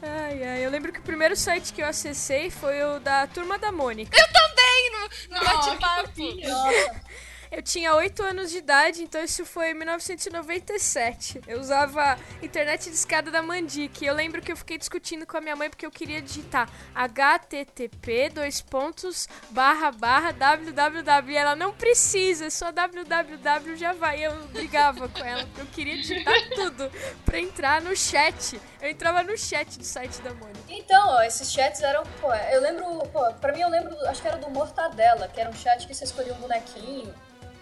Ai, 0.00 0.44
ai, 0.44 0.64
eu 0.64 0.70
lembro 0.70 0.92
que 0.92 1.00
o 1.00 1.02
primeiro 1.02 1.34
site 1.34 1.72
que 1.72 1.82
eu 1.82 1.86
acessei 1.86 2.48
foi 2.48 2.80
o 2.84 3.00
da 3.00 3.26
Turma 3.26 3.58
da 3.58 3.72
Mônica. 3.72 4.16
Tem 4.54 4.90
no, 4.90 5.36
no 5.36 5.44
Nossa, 5.44 5.70
que 5.70 5.80
bate-papo. 5.80 7.25
Eu 7.50 7.62
tinha 7.62 7.94
8 7.94 8.22
anos 8.22 8.50
de 8.50 8.58
idade, 8.58 9.02
então 9.02 9.22
isso 9.22 9.44
foi 9.44 9.70
em 9.70 9.74
1997. 9.74 11.40
Eu 11.46 11.60
usava 11.60 12.18
internet 12.42 12.90
de 12.90 12.96
escada 12.96 13.30
da 13.30 13.42
Mandic. 13.42 14.04
Eu 14.04 14.14
lembro 14.14 14.42
que 14.42 14.50
eu 14.50 14.56
fiquei 14.56 14.78
discutindo 14.78 15.26
com 15.26 15.36
a 15.36 15.40
minha 15.40 15.56
mãe 15.56 15.70
porque 15.70 15.86
eu 15.86 15.90
queria 15.90 16.20
digitar 16.20 16.68
http 16.94 18.30
dois 18.30 18.60
pontos 18.60 19.28
barra 19.50 19.92
barra 19.92 20.32
www. 20.32 21.32
E 21.32 21.36
ela 21.36 21.56
não 21.56 21.72
precisa, 21.72 22.50
só 22.50 22.70
www 22.70 23.76
já 23.76 23.92
vai. 23.92 24.24
Eu 24.24 24.32
brigava 24.48 25.08
com 25.08 25.24
ela 25.24 25.44
porque 25.46 25.60
eu 25.60 25.66
queria 25.66 25.96
digitar 25.96 26.34
tudo 26.54 26.90
pra 27.24 27.38
entrar 27.38 27.80
no 27.80 27.96
chat. 27.96 28.60
Eu 28.80 28.90
entrava 28.90 29.22
no 29.22 29.36
chat 29.36 29.78
do 29.78 29.84
site 29.84 30.20
da 30.20 30.32
Mônica. 30.34 30.60
Então, 30.68 31.08
ó, 31.08 31.22
esses 31.22 31.50
chats 31.52 31.82
eram, 31.82 32.04
pô, 32.20 32.32
eu 32.34 32.60
lembro, 32.60 32.84
pô, 33.08 33.32
pra 33.34 33.52
mim 33.52 33.60
eu 33.60 33.68
lembro, 33.68 33.96
acho 34.08 34.20
que 34.20 34.28
era 34.28 34.36
do 34.36 34.50
Mortadela, 34.50 35.28
que 35.28 35.40
era 35.40 35.50
um 35.50 35.54
chat 35.54 35.86
que 35.86 35.94
você 35.94 36.04
escolhia 36.04 36.34
um 36.34 36.38
bonequinho, 36.38 37.14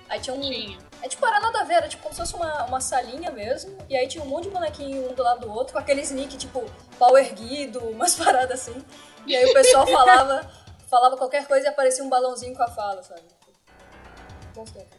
aí 0.09 0.21
tinha 0.21 0.35
um... 0.35 0.41
Tinha. 0.41 0.79
É 1.03 1.09
tipo, 1.09 1.27
era 1.27 1.39
nada 1.39 1.61
a 1.61 1.65
ver, 1.65 1.75
era 1.75 1.89
tipo 1.89 2.03
como 2.03 2.15
se 2.15 2.21
fosse 2.21 2.35
uma, 2.35 2.65
uma 2.65 2.81
salinha 2.81 3.31
mesmo, 3.31 3.77
e 3.89 3.97
aí 3.97 4.09
tinha 4.09 4.25
um 4.25 4.27
monte 4.27 4.45
de 4.45 4.51
bonequinho 4.51 5.11
um 5.11 5.15
do 5.15 5.23
lado 5.23 5.41
do 5.41 5.53
outro, 5.53 5.75
com 5.75 5.79
aqueles 5.79 6.11
nick, 6.11 6.37
tipo, 6.39 6.65
pau 6.99 7.19
erguido, 7.19 7.81
umas 7.91 8.15
paradas 8.15 8.63
assim, 8.63 8.85
e 9.27 9.37
aí 9.37 9.45
o 9.45 9.53
pessoal 9.53 9.87
falava, 9.87 10.51
falava 10.89 11.17
qualquer 11.17 11.47
coisa 11.47 11.67
e 11.67 11.69
aparecia 11.69 12.03
um 12.03 12.09
balãozinho 12.09 12.57
com 12.57 12.63
a 12.63 12.69
fala, 12.69 13.03
sabe? 13.03 13.23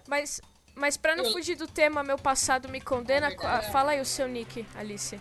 Mas, 0.07 0.41
mas 0.75 0.97
pra 0.97 1.15
não 1.15 1.31
fugir 1.31 1.55
do 1.55 1.67
tema, 1.67 2.03
meu 2.03 2.17
passado 2.17 2.67
me 2.67 2.81
condena, 2.81 3.27
É 3.27 3.29
verdade. 3.29 3.71
fala 3.71 3.91
aí 3.91 4.01
o 4.01 4.05
seu 4.05 4.27
nick, 4.27 4.65
Alice. 4.75 5.19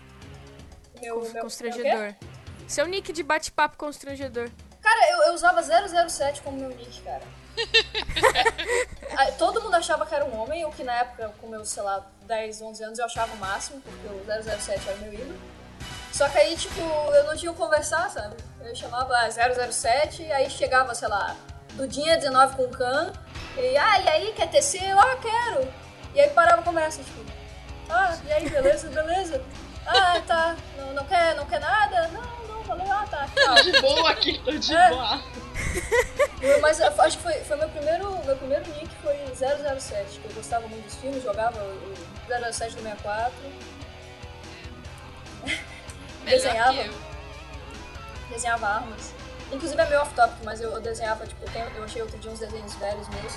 Meu, 1.00 1.20
meu, 1.20 1.32
meu 1.32 1.42
constrangedor. 1.42 2.14
quê? 2.14 2.26
Seu 2.66 2.86
nick 2.86 3.12
de 3.12 3.22
bate-papo 3.22 3.76
constrangedor. 3.76 4.50
Cara, 4.82 5.10
eu, 5.12 5.22
eu 5.28 5.34
usava 5.34 5.62
007 5.62 6.42
como 6.42 6.58
meu 6.58 6.70
nick, 6.70 7.00
cara. 7.02 7.22
Achava 9.84 10.06
que 10.06 10.14
era 10.14 10.24
um 10.24 10.40
homem, 10.40 10.64
o 10.64 10.70
que 10.70 10.82
na 10.82 10.94
época, 10.94 11.30
com 11.38 11.46
meus, 11.46 11.68
sei 11.68 11.82
lá, 11.82 12.02
10, 12.22 12.62
11 12.62 12.84
anos, 12.84 12.98
eu 12.98 13.04
achava 13.04 13.34
o 13.34 13.36
máximo, 13.36 13.82
porque 13.82 14.06
o 14.06 14.24
007 14.42 14.88
era 14.88 14.96
o 14.96 15.00
meu 15.02 15.12
ídolo. 15.12 15.38
Só 16.10 16.26
que 16.26 16.38
aí, 16.38 16.56
tipo, 16.56 16.80
eu 16.80 17.24
não 17.24 17.36
tinha 17.36 17.52
o 17.52 17.54
conversar, 17.54 18.08
sabe? 18.08 18.34
Eu 18.62 18.74
chamava 18.74 19.14
ah, 19.14 19.28
007, 19.30 20.22
e 20.22 20.32
aí 20.32 20.48
chegava, 20.48 20.94
sei 20.94 21.06
lá, 21.06 21.36
Dudinha 21.74 22.16
19 22.16 22.56
com 22.56 22.68
Khan, 22.70 23.12
e 23.58 23.76
ah, 23.76 24.00
e 24.00 24.08
aí, 24.08 24.32
quer 24.32 24.48
tecer? 24.48 24.88
Eu, 24.88 24.98
ah, 24.98 25.16
quero. 25.20 25.68
E 26.14 26.20
aí 26.22 26.30
parava 26.30 26.62
a 26.62 26.64
conversa, 26.64 27.02
tipo, 27.02 27.20
ah, 27.90 28.16
e 28.26 28.32
aí, 28.32 28.48
beleza, 28.48 28.88
beleza? 28.88 29.44
Ah, 29.86 30.18
tá, 30.26 30.56
não, 30.78 30.94
não 30.94 31.04
quer, 31.04 31.34
não 31.34 31.44
quer 31.44 31.60
nada? 31.60 32.08
Não, 32.08 32.22
valeu, 32.66 32.90
ah, 32.92 33.06
tá. 33.10 33.28
Tô 33.34 33.62
de 33.62 33.80
boa 33.80 34.10
aqui, 34.10 34.38
tô 34.44 34.50
de 34.52 34.74
É. 34.74 34.88
boa. 34.90 35.22
Mas 36.60 36.80
eu 36.80 37.00
acho 37.02 37.16
que 37.16 37.22
foi, 37.22 37.32
foi 37.40 37.56
meu 37.56 37.68
primeiro 37.68 38.24
meu 38.24 38.36
primeiro 38.36 38.68
nick 38.72 38.90
foi 39.02 39.16
007, 39.34 40.20
que 40.20 40.24
eu 40.28 40.32
gostava 40.34 40.66
muito 40.68 40.84
dos 40.84 40.94
filmes, 40.96 41.22
jogava 41.22 41.58
o 41.62 41.94
o 42.26 42.52
007 42.52 42.74
do 42.76 42.82
64, 42.82 43.32
Melhor 45.44 45.60
Desenhava. 46.24 46.72
que 46.72 46.88
eu. 46.88 46.94
desenhava 48.30 48.66
armas. 48.66 49.12
Inclusive 49.52 49.80
é 49.80 49.86
meio 49.86 50.00
off-topic, 50.00 50.38
mas 50.42 50.60
eu, 50.60 50.72
eu 50.72 50.80
desenhava, 50.80 51.26
tipo, 51.26 51.44
eu 51.76 51.84
achei 51.84 52.00
outro 52.02 52.18
dia 52.18 52.30
uns 52.30 52.38
desenhos 52.40 52.74
velhos 52.76 53.06
meus. 53.10 53.32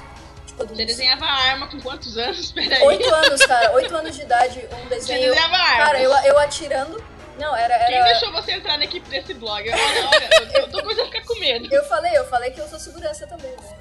Tipo, 0.45 0.59
Você 0.59 0.65
dos 0.65 0.77
desenhava 0.77 1.25
arma 1.25 1.67
com 1.67 1.79
quantos 1.81 2.17
anos? 2.17 2.51
Peraí. 2.53 2.81
8 2.81 3.13
anos, 3.13 3.45
cara, 3.45 3.71
8 3.73 3.95
anos 3.95 4.15
de 4.15 4.21
idade, 4.21 4.59
um 4.71 4.83
Você 4.83 4.95
desenho. 4.95 5.29
desenhava 5.33 5.55
arma. 5.55 5.85
Cara, 5.85 6.01
eu, 6.01 6.11
eu 6.11 6.39
atirando. 6.39 7.03
Não, 7.37 7.55
era. 7.55 7.85
Quem 7.85 7.95
era 7.95 8.05
deixou 8.05 8.31
você 8.31 8.53
entrar 8.53 8.77
na 8.77 8.85
equipe 8.85 9.07
desse 9.09 9.33
blog? 9.33 9.69
Olha, 9.69 10.07
olha, 10.07 10.29
eu, 10.33 10.61
eu 10.61 10.71
tô 10.71 10.81
começando 10.81 11.05
a 11.05 11.11
ficar 11.11 11.25
com 11.25 11.39
medo. 11.39 11.73
Eu 11.73 11.83
falei, 11.85 12.17
eu 12.17 12.25
falei 12.27 12.51
que 12.51 12.59
eu 12.59 12.67
sou 12.67 12.79
segurança 12.79 13.27
também, 13.27 13.51
né? 13.51 13.77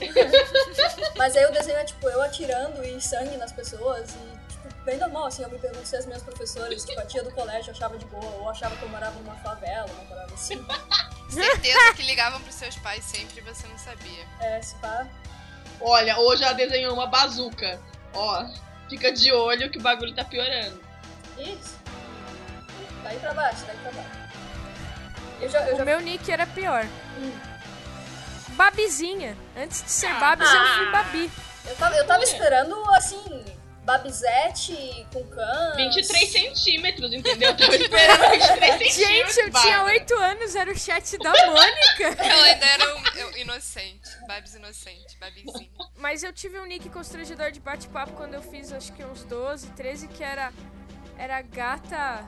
Mas 1.16 1.36
aí 1.36 1.44
o 1.44 1.52
desenho 1.52 1.78
é 1.78 1.84
tipo 1.84 2.08
eu 2.08 2.22
atirando 2.22 2.82
e 2.84 3.00
sangue 3.00 3.36
nas 3.36 3.52
pessoas 3.52 4.10
e 4.10 4.52
tipo, 4.52 4.84
bem 4.84 4.96
normal, 4.96 5.26
assim, 5.26 5.42
eu 5.42 5.50
me 5.50 5.58
pergunto 5.58 5.86
se 5.86 5.96
as 5.96 6.06
minhas 6.06 6.22
professoras, 6.22 6.84
tipo, 6.84 6.98
a 6.98 7.04
tia 7.04 7.22
do 7.22 7.30
colégio 7.32 7.70
achava 7.70 7.98
de 7.98 8.06
boa, 8.06 8.32
ou 8.36 8.48
achava 8.48 8.74
que 8.76 8.82
eu 8.82 8.88
morava 8.88 9.18
numa 9.20 9.36
favela, 9.36 9.86
uma 9.92 10.04
parada 10.04 10.32
assim. 10.32 10.64
Certeza 11.28 11.94
que 11.94 12.02
ligavam 12.02 12.40
pros 12.40 12.54
seus 12.54 12.76
pais 12.76 13.04
sempre 13.04 13.40
e 13.40 13.42
você 13.42 13.66
não 13.68 13.78
sabia. 13.78 14.26
É, 14.40 14.60
se 14.62 14.74
pá. 14.76 15.06
Olha, 15.80 16.18
hoje 16.18 16.42
ela 16.42 16.52
desenhou 16.52 16.92
uma 16.92 17.06
bazuca. 17.06 17.80
Ó, 18.12 18.46
fica 18.88 19.12
de 19.12 19.32
olho 19.32 19.70
que 19.70 19.78
o 19.78 19.82
bagulho 19.82 20.14
tá 20.14 20.24
piorando. 20.24 20.80
Isso. 21.38 21.79
Daí 23.02 23.18
pra 23.18 23.34
baixo, 23.34 23.64
daí 23.66 23.76
pra 23.78 23.92
baixo. 23.92 24.10
Eu 25.40 25.48
já, 25.48 25.60
eu 25.68 25.74
O 25.74 25.78
já 25.78 25.84
meu 25.84 26.00
nick 26.00 26.30
era 26.30 26.46
pior. 26.46 26.84
Hum. 27.18 27.32
Babizinha. 28.50 29.36
Antes 29.56 29.82
de 29.82 29.90
ser 29.90 30.12
Babs, 30.14 30.48
eu 30.52 30.66
fui 30.76 30.90
Babi. 30.90 31.30
Eu 31.66 31.76
tava, 31.76 31.94
eu 31.96 32.06
tava 32.06 32.22
esperando, 32.24 32.74
assim, 32.94 33.44
Babizete 33.84 35.06
com 35.12 35.24
can. 35.28 35.72
23 35.76 36.30
centímetros, 36.30 37.12
entendeu? 37.12 37.50
Eu 37.50 37.56
tava 37.56 37.74
esperando 37.76 38.30
23 38.30 38.78
centímetros. 38.92 38.94
Gente, 38.94 39.38
eu 39.38 39.50
tinha 39.50 39.50
Bárbara. 39.78 39.84
8 39.84 40.14
anos, 40.14 40.54
era 40.54 40.70
o 40.70 40.78
chat 40.78 41.18
da 41.18 41.30
Mônica. 41.30 42.22
Ela 42.22 42.44
ainda 42.44 42.66
era 42.66 42.96
um, 42.96 43.02
eu- 43.16 43.36
inocente. 43.38 44.10
Babs 44.26 44.54
inocente, 44.54 45.16
Babizinha. 45.18 45.70
Mas 45.96 46.22
eu 46.22 46.32
tive 46.32 46.58
um 46.60 46.66
nick 46.66 46.88
constrangedor 46.90 47.50
de 47.50 47.60
bate-papo 47.60 48.12
quando 48.12 48.34
eu 48.34 48.42
fiz 48.42 48.72
acho 48.72 48.92
que 48.92 49.02
uns 49.04 49.24
12, 49.24 49.68
13, 49.68 50.08
que 50.08 50.22
era. 50.22 50.52
Era 51.22 51.42
gata. 51.42 52.24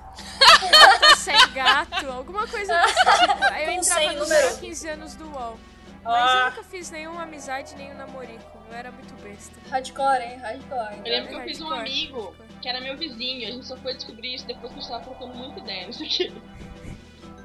Gata 0.70 1.16
sem 1.16 1.34
gato, 1.54 2.10
alguma 2.10 2.46
coisa 2.46 2.74
desse 2.82 2.94
tipo. 3.26 3.44
Aí 3.44 3.64
eu 3.64 3.70
entrava 3.72 4.12
nos 4.12 4.28
número. 4.28 4.58
15 4.58 4.88
anos 4.88 5.14
do 5.14 5.30
UOL. 5.30 5.58
Mas 6.04 6.14
Ah. 6.30 6.38
eu 6.40 6.50
nunca 6.50 6.62
fiz 6.64 6.90
nenhuma 6.90 7.22
amizade, 7.22 7.74
nem 7.76 7.90
um 7.92 7.96
namorico. 7.96 8.58
Eu 8.68 8.74
era 8.76 8.90
muito 8.92 9.14
besta. 9.22 9.54
Hardcore, 9.70 10.22
hein? 10.22 10.36
Hardcore. 10.38 10.96
Eu 11.04 11.10
lembro 11.12 11.28
que 11.30 11.34
eu 11.36 11.42
fiz 11.42 11.60
um 11.60 11.68
Hardcore. 11.68 11.90
amigo 11.90 12.36
que 12.60 12.68
era 12.68 12.80
meu 12.80 12.96
vizinho. 12.98 13.48
A 13.48 13.52
gente 13.52 13.66
só 13.66 13.76
foi 13.78 13.94
descobrir 13.94 14.34
isso 14.34 14.46
depois 14.46 14.72
que 14.72 14.78
a 14.78 14.82
gente 14.82 14.90
tava 14.90 15.04
trocando 15.04 15.34
muita 15.36 15.60
ideia 15.60 15.86
nisso 15.86 16.02
aqui. 16.02 16.32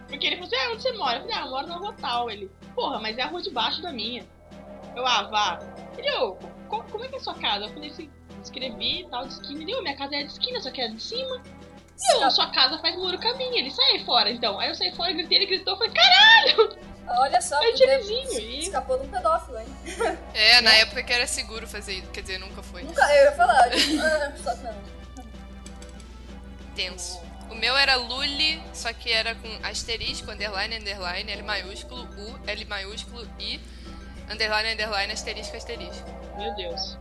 Porque 0.09 0.25
ele 0.27 0.35
falou 0.37 0.47
assim: 0.47 0.55
ah, 0.65 0.71
onde 0.73 0.81
você 0.81 0.91
mora? 0.93 1.17
Eu 1.17 1.21
falei: 1.21 1.35
ah, 1.37 1.41
eu 1.45 1.49
moro 1.49 1.67
na 1.67 1.75
rua 1.77 1.95
tal. 2.01 2.29
Ele, 2.29 2.51
porra, 2.75 2.99
mas 2.99 3.17
é 3.17 3.21
a 3.21 3.27
rua 3.27 3.41
de 3.41 3.51
baixo 3.51 3.81
da 3.81 3.91
minha. 3.93 4.25
Eu, 4.95 5.05
ah, 5.05 5.23
vá. 5.23 5.59
Ele, 5.97 6.09
ô, 6.17 6.35
co- 6.67 6.83
como 6.91 7.05
é 7.05 7.07
que 7.07 7.15
é 7.15 7.17
a 7.17 7.21
sua 7.21 7.35
casa? 7.35 7.65
Eu 7.65 7.69
falei 7.73 7.89
assim: 7.89 8.09
escrevi 8.47 9.01
e 9.01 9.07
tal, 9.09 9.25
de 9.27 9.33
esquina. 9.33 9.61
Ele, 9.61 9.75
ô, 9.75 9.81
minha 9.81 9.95
casa 9.95 10.15
é 10.15 10.23
de 10.23 10.31
esquina, 10.31 10.59
só 10.61 10.71
que 10.71 10.81
é 10.81 10.87
de 10.87 11.01
cima. 11.01 11.41
E 11.99 12.23
eu, 12.23 12.29
sua 12.31 12.51
casa 12.51 12.77
faz 12.79 12.95
muro 12.95 13.17
com 13.19 13.27
a 13.27 13.33
minha. 13.35 13.59
Ele, 13.59 13.71
sai 13.71 13.91
aí 13.93 14.05
fora 14.05 14.29
então. 14.29 14.59
Aí 14.59 14.69
eu 14.69 14.75
saí 14.75 14.93
fora, 14.95 15.11
gritei, 15.13 15.37
ele 15.39 15.45
gritou, 15.47 15.75
falei: 15.77 15.93
caralho, 15.93 16.77
Olha 17.09 17.41
só, 17.41 17.57
podia- 17.59 17.99
vizinho. 17.99 18.39
E 18.39 18.59
escapou 18.59 18.99
de 18.99 19.05
um 19.05 19.09
pedófilo, 19.09 19.57
hein? 19.59 19.67
É, 20.33 20.61
na 20.61 20.73
época 20.73 21.01
que 21.03 21.13
era 21.13 21.25
seguro 21.25 21.65
fazer 21.65 21.93
isso. 21.93 22.07
Quer 22.11 22.21
dizer, 22.21 22.37
nunca 22.37 22.61
foi. 22.61 22.83
Nunca, 22.83 23.01
eu 23.15 23.25
ia 23.25 23.31
falar, 23.31 23.63
ah, 23.71 24.33
só 24.43 24.55
que 24.55 24.63
não. 24.63 24.75
Tenso. 26.75 27.19
O 27.49 27.55
meu 27.55 27.75
era 27.77 27.95
Luli, 27.95 28.61
só 28.73 28.91
que 28.91 29.11
era 29.11 29.33
com 29.35 29.47
asterisco, 29.63 30.29
underline, 30.29 30.75
underline, 30.77 31.31
L 31.31 31.41
maiúsculo, 31.43 32.03
U, 32.03 32.39
L 32.45 32.65
maiúsculo, 32.65 33.25
I, 33.39 33.59
underline, 34.29 34.73
underline, 34.73 35.11
asterisco, 35.13 35.55
asterisco. 35.55 36.05
meu 36.37 36.53
Deus. 36.55 36.97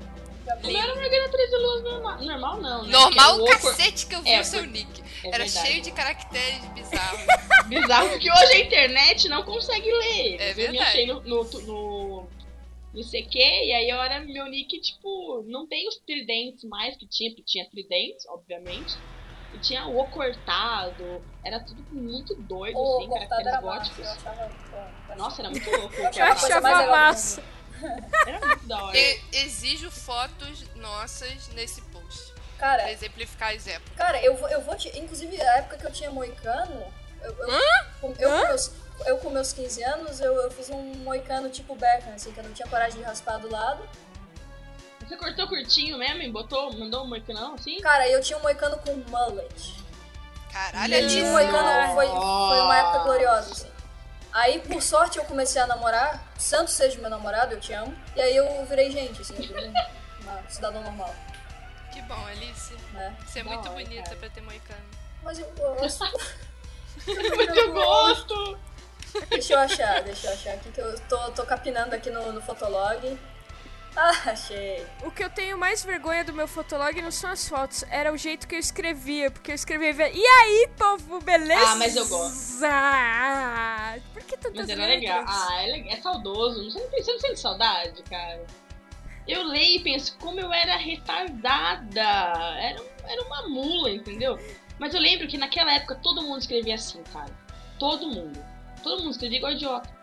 Não 0.62 0.80
era 0.80 0.94
Morgana 0.94 1.28
13 1.28 1.56
Luas 1.56 1.82
normal. 1.82 2.18
Normal 2.22 2.60
não, 2.60 2.82
né? 2.84 2.90
Normal 2.90 3.36
Porque 3.38 3.52
o 3.52 3.60
cacete 3.60 4.06
que 4.06 4.14
eu 4.14 4.22
vi 4.22 4.30
É, 4.30 4.40
o 4.40 4.44
seu 4.44 4.64
nick. 4.66 5.02
É 5.24 5.28
Era 5.28 5.44
verdade. 5.44 5.66
cheio 5.66 5.82
de 5.82 5.90
caracteres 5.92 6.64
bizarros. 6.74 7.20
Bizarro, 7.66 8.08
porque 8.10 8.30
hoje 8.30 8.52
a 8.52 8.58
internet 8.60 9.28
não 9.28 9.42
consegue 9.42 9.90
ler. 9.90 10.40
É 10.40 10.44
Eu 10.52 10.54
me 10.54 10.54
verdade. 10.54 10.78
achei 10.82 11.06
no, 11.06 11.20
no, 11.22 11.42
no, 11.44 12.26
no 12.94 13.02
CQ, 13.04 13.38
e 13.38 13.72
aí 13.72 13.88
eu 13.90 14.00
era 14.00 14.20
meu 14.20 14.46
nick, 14.46 14.80
tipo, 14.80 15.42
não 15.48 15.66
tem 15.66 15.88
os 15.88 15.96
tridentes 16.06 16.62
mais 16.64 16.96
que 16.96 17.06
tinha, 17.08 17.30
porque 17.30 17.42
tinha 17.44 17.68
tridentes, 17.68 18.24
obviamente. 18.28 18.96
E 19.54 19.58
tinha 19.58 19.86
o 19.86 20.04
cortado, 20.08 21.22
era 21.42 21.58
tudo 21.60 21.82
muito 21.90 22.34
doido, 22.34 22.76
O 22.76 22.98
assim, 22.98 23.08
caracteres 23.10 23.44
massa, 23.46 23.60
góticos. 23.62 23.98
eu 24.04 24.10
achava... 24.12 25.16
Nossa, 25.16 25.42
era 25.42 25.50
muito 25.50 25.70
louco 25.70 25.94
Eu 25.96 26.02
Eu 26.04 26.24
achava 26.24 26.86
massa. 26.86 27.42
Era 28.26 28.46
muito 28.46 28.66
da 28.66 28.84
hora. 28.84 28.96
E 28.96 29.20
exijo 29.32 29.90
fotos 29.90 30.64
nossas 30.76 31.48
nesse 31.48 31.80
post. 31.82 32.32
Pra 32.58 32.68
Cara, 32.68 32.90
exemplificar 32.90 33.54
as 33.54 33.66
épocas. 33.66 33.96
cara, 33.96 34.20
eu 34.22 34.34
vou, 34.36 34.48
eu 34.48 34.60
vou 34.62 34.74
te. 34.76 34.88
Inclusive, 34.98 35.40
a 35.40 35.56
época 35.58 35.76
que 35.76 35.86
eu 35.86 35.92
tinha 35.92 36.10
moicano, 36.10 36.82
eu, 37.22 37.30
eu, 37.30 37.46
com, 38.00 38.14
eu, 38.18 38.30
Hã? 38.30 38.40
com 38.40 38.46
meus, 38.48 38.72
eu 39.04 39.18
com 39.18 39.30
meus 39.30 39.52
15 39.52 39.82
anos, 39.84 40.20
eu, 40.20 40.34
eu 40.36 40.50
fiz 40.50 40.70
um 40.70 40.82
moicano 41.04 41.50
tipo 41.50 41.74
Beckham, 41.76 42.14
assim, 42.14 42.32
que 42.32 42.40
eu 42.40 42.44
não 42.44 42.52
tinha 42.52 42.66
coragem 42.68 42.98
de 42.98 43.04
raspar 43.04 43.36
do 43.38 43.50
lado. 43.50 43.86
Você 45.06 45.16
cortou 45.16 45.46
curtinho 45.46 45.98
mesmo 45.98 46.22
e 46.22 46.30
botou, 46.32 46.72
mandou 46.72 47.04
um 47.04 47.08
moicanão 47.08 47.54
assim? 47.54 47.78
Cara, 47.80 48.08
eu 48.08 48.20
tinha 48.22 48.38
um 48.38 48.42
moicano 48.42 48.76
com 48.78 48.92
mullet. 49.10 49.76
Caralho, 50.50 50.94
E 50.94 51.06
tinha 51.08 51.24
um 51.26 51.32
moicano, 51.32 51.94
foi, 51.94 52.06
foi 52.06 52.14
uma 52.60 52.78
época 52.78 52.98
gloriosa, 53.00 53.52
assim. 53.52 53.70
Aí, 54.36 54.60
por 54.60 54.82
sorte, 54.82 55.16
eu 55.16 55.24
comecei 55.24 55.62
a 55.62 55.66
namorar. 55.66 56.22
Santo 56.38 56.70
seja 56.70 57.00
meu 57.00 57.08
namorado, 57.08 57.54
eu 57.54 57.60
te 57.60 57.72
amo. 57.72 57.96
E 58.14 58.20
aí 58.20 58.36
eu 58.36 58.66
virei 58.66 58.90
gente, 58.90 59.22
assim, 59.22 59.34
virei 59.34 59.72
uma 60.20 60.42
cidadão 60.46 60.82
normal, 60.82 61.14
Que 61.90 62.02
bom, 62.02 62.26
Alice. 62.26 62.74
né? 62.92 63.16
Você 63.26 63.40
é 63.40 63.42
muito 63.42 63.60
hora, 63.60 63.70
bonita 63.70 64.02
cara. 64.02 64.16
pra 64.16 64.28
ter 64.28 64.42
moicano. 64.42 64.84
Mas 65.22 65.38
eu 65.38 65.50
gosto. 65.52 66.04
Mas 67.06 67.56
eu 67.56 67.72
gosto! 67.72 68.58
Deixa 69.30 69.54
eu 69.54 69.58
achar, 69.58 70.02
deixa 70.02 70.26
eu 70.26 70.32
achar 70.34 70.52
aqui 70.52 70.70
que 70.70 70.80
eu 70.82 71.00
tô, 71.08 71.30
tô 71.30 71.46
capinando 71.46 71.94
aqui 71.94 72.10
no, 72.10 72.30
no 72.30 72.42
Fotolog. 72.42 73.18
Ah, 73.96 74.30
achei. 74.30 74.86
O 75.02 75.10
que 75.10 75.24
eu 75.24 75.30
tenho 75.30 75.56
mais 75.56 75.82
vergonha 75.82 76.22
do 76.22 76.32
meu 76.32 76.46
fotolog 76.46 77.00
não 77.00 77.10
são 77.10 77.30
as 77.30 77.48
fotos, 77.48 77.82
era 77.90 78.12
o 78.12 78.16
jeito 78.16 78.46
que 78.46 78.54
eu 78.54 78.58
escrevia, 78.58 79.30
porque 79.30 79.50
eu 79.50 79.54
escrevia, 79.54 80.10
e 80.10 80.22
aí, 80.24 80.68
povo, 80.76 81.20
beleza? 81.20 81.72
Ah, 81.72 81.76
mas 81.76 81.96
eu 81.96 82.06
gosto. 82.06 82.58
Por 84.12 84.22
que 84.22 84.36
tantas 84.36 84.60
Mas 84.60 84.68
era 84.68 84.86
letras? 84.86 85.00
legal. 85.00 85.24
Ah, 85.26 85.62
é, 85.62 85.92
é 85.92 85.96
saudoso. 85.96 86.70
Você 86.70 86.78
não, 86.78 86.90
você 86.90 87.12
não 87.12 87.20
sente 87.20 87.40
saudade, 87.40 88.02
cara? 88.02 88.44
Eu 89.26 89.42
leio 89.42 89.80
e 89.80 89.82
penso 89.82 90.16
como 90.18 90.38
eu 90.38 90.52
era 90.52 90.76
retardada. 90.76 92.00
Era, 92.00 92.82
era 93.04 93.22
uma 93.22 93.48
mula, 93.48 93.90
entendeu? 93.90 94.38
Mas 94.78 94.94
eu 94.94 95.00
lembro 95.00 95.26
que 95.26 95.38
naquela 95.38 95.72
época 95.72 95.96
todo 95.96 96.22
mundo 96.22 96.40
escrevia 96.40 96.74
assim, 96.74 97.02
cara. 97.12 97.32
Todo 97.78 98.06
mundo. 98.06 98.38
Todo 98.82 99.02
mundo 99.02 99.12
escrevia 99.12 99.38
igual 99.38 99.52
idiota. 99.52 99.95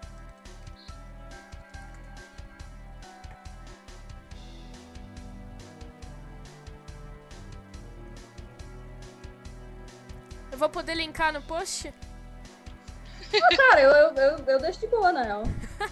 Vou 10.64 10.70
poder 10.70 10.96
linkar 10.96 11.34
no 11.34 11.42
post? 11.42 11.94
Ah, 13.36 13.56
cara, 13.58 13.82
eu, 13.82 13.92
eu, 13.92 14.16
eu, 14.16 14.38
eu 14.48 14.60
deixo 14.60 14.80
de 14.80 14.88
boa, 14.88 15.12
na 15.12 15.24
real. 15.24 15.44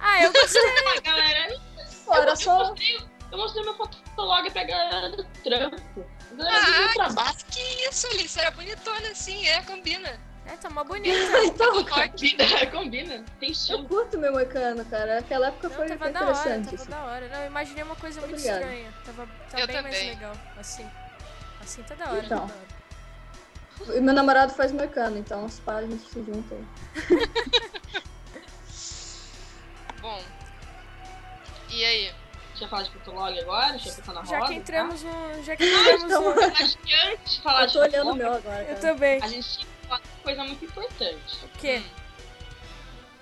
Ah, 0.00 0.22
eu 0.24 0.32
gostei. 0.32 0.60
A 0.96 1.00
galera. 1.00 1.60
Pô, 2.04 2.14
Eu 2.16 2.36
só. 2.36 2.58
mostrei, 2.58 2.98
eu 3.30 3.38
mostrei 3.38 3.62
meu 3.64 3.74
fotolog 3.76 4.50
pra 4.50 4.64
galera 4.64 5.10
do 5.10 5.22
trampo. 5.44 6.06
Ah, 6.40 6.92
trabalho. 6.94 7.36
que 7.50 7.60
isso, 7.88 8.06
Alice? 8.08 8.38
Era 8.40 8.50
bonitona 8.50 9.08
assim, 9.10 9.46
é, 9.46 9.62
combina. 9.62 10.18
É, 10.46 10.56
tá 10.56 10.68
mó 10.70 10.82
bonita. 10.82 11.16
Então, 11.44 11.84
cara, 11.84 12.08
Combina, 12.08 12.66
combina. 12.72 13.24
Tem 13.38 13.50
eu 13.50 13.52
estilo. 13.52 13.86
curto 13.86 14.18
meu 14.18 14.32
moicano, 14.32 14.84
cara. 14.86 15.18
Aquela 15.18 15.48
época 15.48 15.68
Não, 15.68 15.76
foi, 15.76 15.86
tava 15.86 16.10
da 16.10 16.20
hora, 16.20 16.30
interessante. 16.30 16.64
tava 16.64 16.76
assim. 16.82 16.90
da 16.90 17.02
hora. 17.04 17.28
Não, 17.28 17.40
eu 17.42 17.46
imaginei 17.46 17.84
uma 17.84 17.96
coisa 17.96 18.20
muito 18.20 18.32
Obrigada. 18.34 18.60
estranha. 18.60 18.94
Tava, 19.04 19.28
tá 19.50 19.60
Eu 19.60 19.66
bem 19.66 19.82
mais 19.82 19.94
também. 19.94 20.10
legal, 20.10 20.32
assim. 20.58 20.90
Assim 21.62 21.82
tá 21.84 21.94
da 21.94 22.06
hora, 22.10 22.24
Então. 22.24 22.38
tá 22.40 22.46
da 22.46 22.52
hora. 22.54 22.79
E 23.94 24.00
meu 24.00 24.14
namorado 24.14 24.52
faz 24.52 24.70
moicano, 24.72 25.18
então 25.18 25.44
os 25.44 25.58
pais 25.60 25.86
a 25.86 25.90
gente 25.90 26.02
se 26.08 26.22
junta 26.22 26.54
aí. 26.54 26.64
Bom. 30.00 30.22
E 31.70 31.84
aí? 31.84 32.14
Deixa 32.50 32.64
eu 32.64 32.68
falar 32.68 32.82
de 32.82 32.90
fotolog 32.92 33.38
agora, 33.40 33.70
deixa 33.72 33.88
eu 33.88 33.94
pensar 33.94 34.12
na 34.12 34.20
roda. 34.20 34.30
Já 34.32 34.40
que 34.42 34.46
tá? 34.48 34.54
entramos 34.54 35.02
no. 35.02 35.42
Já 35.44 35.56
que 35.56 35.64
entramos 35.64 36.02
então- 36.04 36.34
no. 36.34 36.40
Acho 36.42 36.78
que 36.78 36.94
antes 36.94 37.34
de 37.36 37.42
falar 37.42 37.62
Eu 37.62 37.66
de 37.68 37.72
tô 37.72 37.78
olhando 37.80 37.94
o 37.94 38.12
fotolog, 38.12 38.18
meu 38.18 38.32
agora, 38.34 38.62
Eu 38.62 38.66
cara. 38.66 38.80
também. 38.80 39.22
a 39.22 39.28
gente 39.28 39.48
tinha 39.48 39.66
que 39.66 39.86
falar 39.88 40.00
de 40.00 40.08
uma 40.08 40.22
coisa 40.22 40.44
muito 40.44 40.64
importante. 40.64 41.38
O 41.44 41.48
quê? 41.58 41.82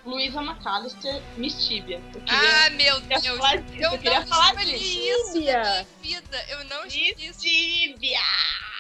Luísa 0.05 0.40
McAllister, 0.42 1.23
Miss 1.37 1.66
Tibia. 1.66 2.01
Eu 2.14 2.23
Ah, 2.29 2.71
meu 2.71 3.01
Deus! 3.01 3.25
Eu 3.25 3.37
eu 3.37 3.99
queria 3.99 4.21
não 4.21 4.27
falar 4.27 4.55
disso. 4.55 5.33
vida. 6.01 6.44
Eu 6.49 6.64
não 6.64 6.87
escolhi 6.87 7.14
Miss 7.18 7.31
isso. 7.31 7.40
Tibia! 7.40 8.21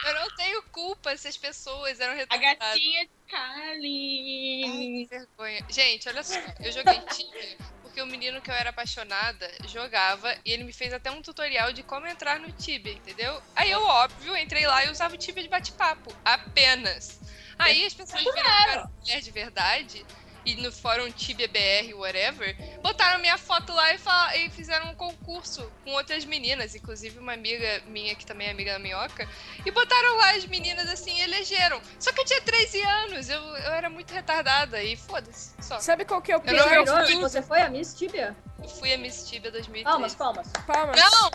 Eu 0.04 0.14
não 0.14 0.28
tenho 0.36 0.62
culpa 0.64 1.16
se 1.16 1.28
as 1.28 1.36
pessoas 1.36 1.98
eram 2.00 2.12
A 2.12 2.16
retardadas. 2.16 2.58
gatinha 2.58 3.04
de 3.04 3.10
Carly. 3.28 4.62
que 4.62 5.06
vergonha. 5.10 5.66
Gente, 5.68 6.08
olha 6.08 6.22
só. 6.22 6.34
Eu 6.60 6.72
joguei 6.72 7.00
Tibia 7.00 7.56
porque 7.82 8.00
o 8.02 8.06
menino 8.06 8.40
que 8.40 8.50
eu 8.50 8.54
era 8.54 8.70
apaixonada 8.70 9.50
jogava 9.66 10.32
e 10.44 10.52
ele 10.52 10.62
me 10.64 10.72
fez 10.72 10.92
até 10.92 11.10
um 11.10 11.20
tutorial 11.20 11.72
de 11.72 11.82
como 11.82 12.06
entrar 12.06 12.38
no 12.38 12.50
Tibia, 12.52 12.92
entendeu? 12.92 13.42
Aí 13.56 13.70
eu, 13.70 13.82
óbvio, 13.82 14.36
entrei 14.36 14.66
lá 14.66 14.84
e 14.84 14.90
usava 14.90 15.14
o 15.14 15.18
Tibia 15.18 15.42
de 15.42 15.48
bate-papo. 15.48 16.14
Apenas. 16.24 17.18
Aí 17.58 17.84
as 17.84 17.92
pessoas 17.94 18.22
viram 18.22 18.34
que 18.34 18.40
eu 18.40 18.46
era 18.46 18.88
mulher 19.00 19.20
de 19.20 19.30
verdade 19.32 20.06
e 20.48 20.56
no 20.62 20.72
fórum 20.72 21.10
Tibia 21.10 21.48
BR, 21.48 21.92
whatever, 21.94 22.56
botaram 22.82 23.20
minha 23.20 23.36
foto 23.36 23.72
lá 23.72 23.92
e, 23.92 23.98
fala- 23.98 24.36
e 24.36 24.48
fizeram 24.50 24.90
um 24.90 24.94
concurso 24.94 25.70
com 25.84 25.90
outras 25.92 26.24
meninas, 26.24 26.74
inclusive 26.74 27.18
uma 27.18 27.34
amiga 27.34 27.82
minha, 27.86 28.14
que 28.14 28.24
também 28.24 28.46
é 28.48 28.50
amiga 28.50 28.72
da 28.72 28.78
Minhoca, 28.78 29.28
e 29.64 29.70
botaram 29.70 30.16
lá 30.16 30.30
as 30.34 30.46
meninas 30.46 30.88
assim 30.88 31.16
e 31.18 31.20
elegeram. 31.22 31.80
Só 32.00 32.12
que 32.12 32.20
eu 32.20 32.24
tinha 32.24 32.40
13 32.40 32.82
anos, 32.82 33.28
eu, 33.28 33.40
eu 33.40 33.72
era 33.72 33.90
muito 33.90 34.12
retardada 34.12 34.82
e 34.82 34.96
foda-se, 34.96 35.54
só. 35.60 35.78
Sabe 35.80 36.04
qual 36.04 36.22
que 36.22 36.32
é 36.32 36.36
o 36.36 36.38
Eu 36.38 36.42
pior 36.42 36.84
não- 36.86 37.20
você 37.20 37.42
foi 37.42 37.60
a 37.60 37.68
Miss 37.68 37.94
Tibia? 37.94 38.34
Eu 38.62 38.68
fui 38.68 38.92
a 38.92 38.98
Miss 38.98 39.28
Tibia 39.28 39.50
2013. 39.52 39.84
Palmas, 39.84 40.14
palmas. 40.14 40.52
Palmas. 40.66 40.96
Não! 41.00 41.30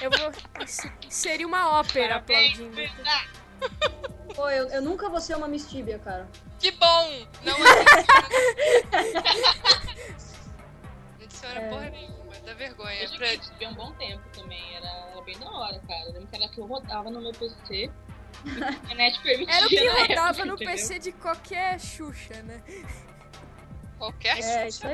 Eu 0.00 0.10
vou. 0.10 0.32
Seria 1.10 1.46
uma 1.46 1.78
ópera 1.78 2.20
Parabéns, 2.20 2.58
aplaudindo. 2.60 4.13
Pô, 4.34 4.48
eu, 4.50 4.68
eu 4.68 4.82
nunca 4.82 5.08
vou 5.08 5.20
ser 5.20 5.36
uma 5.36 5.46
Miss 5.46 5.68
Tibia, 5.70 5.98
cara. 5.98 6.28
Que 6.58 6.70
bom! 6.72 7.26
Não 7.44 7.54
é. 7.54 7.84
Isso 11.28 11.46
era 11.46 11.60
É. 11.60 11.68
porra 11.70 11.90
nenhuma, 11.90 12.32
dá 12.44 12.54
vergonha. 12.54 12.94
Eu 13.02 13.10
Pra- 13.16 13.36
Tibia 13.38 13.68
um 13.68 13.74
bom 13.74 13.92
tempo 13.92 14.22
também. 14.32 14.74
Era, 14.76 14.88
era 15.12 15.22
bem 15.22 15.38
da 15.38 15.50
hora, 15.50 15.80
cara. 15.86 16.00
Eu 16.06 16.12
lembro 16.14 16.28
que 16.28 16.36
era 16.36 16.48
que 16.48 16.58
eu 16.60 16.66
rodava 16.66 17.10
no 17.10 17.20
meu 17.20 17.32
PC. 17.32 17.90
A 18.46 18.70
internet 18.70 19.20
permitia 19.22 19.54
Era 19.54 19.66
o 19.66 19.68
que 19.68 19.76
na 19.84 19.90
época, 19.92 20.06
rodava 20.08 20.44
no 20.44 20.54
entendeu? 20.54 20.72
PC 20.74 20.98
de 20.98 21.12
qualquer 21.12 21.80
Xuxa, 21.80 22.42
né? 22.42 22.62
Qualquer 23.98 24.38
É, 24.38 24.70
Xuxa. 24.70 24.88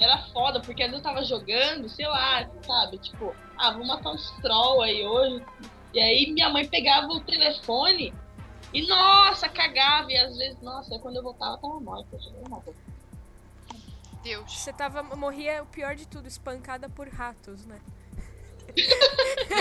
Era 0.00 0.18
foda, 0.32 0.60
porque 0.60 0.82
às 0.82 0.90
vezes 0.90 1.04
eu 1.04 1.10
tava 1.12 1.24
jogando, 1.24 1.88
sei 1.88 2.06
lá, 2.06 2.48
sabe? 2.66 2.98
Tipo, 2.98 3.34
ah, 3.56 3.70
vou 3.72 3.86
matar 3.86 4.10
uns 4.10 4.28
troll 4.42 4.82
aí 4.82 5.06
hoje. 5.06 5.44
E 5.92 6.00
aí 6.00 6.32
minha 6.32 6.48
mãe 6.50 6.66
pegava 6.66 7.06
o 7.06 7.20
telefone 7.20 8.12
e, 8.74 8.86
nossa, 8.86 9.48
cagava. 9.48 10.10
E 10.10 10.16
às 10.18 10.36
vezes, 10.36 10.60
nossa, 10.60 10.98
quando 10.98 11.16
eu 11.16 11.22
voltava, 11.22 11.54
eu 11.54 11.58
tava 11.58 11.80
morta. 11.80 12.18
Deus. 14.22 14.52
Você 14.52 14.72
tava. 14.72 15.02
Morria 15.02 15.62
o 15.62 15.66
pior 15.66 15.94
de 15.94 16.06
tudo, 16.08 16.26
espancada 16.26 16.88
por 16.88 17.08
ratos, 17.08 17.64
né? 17.66 17.78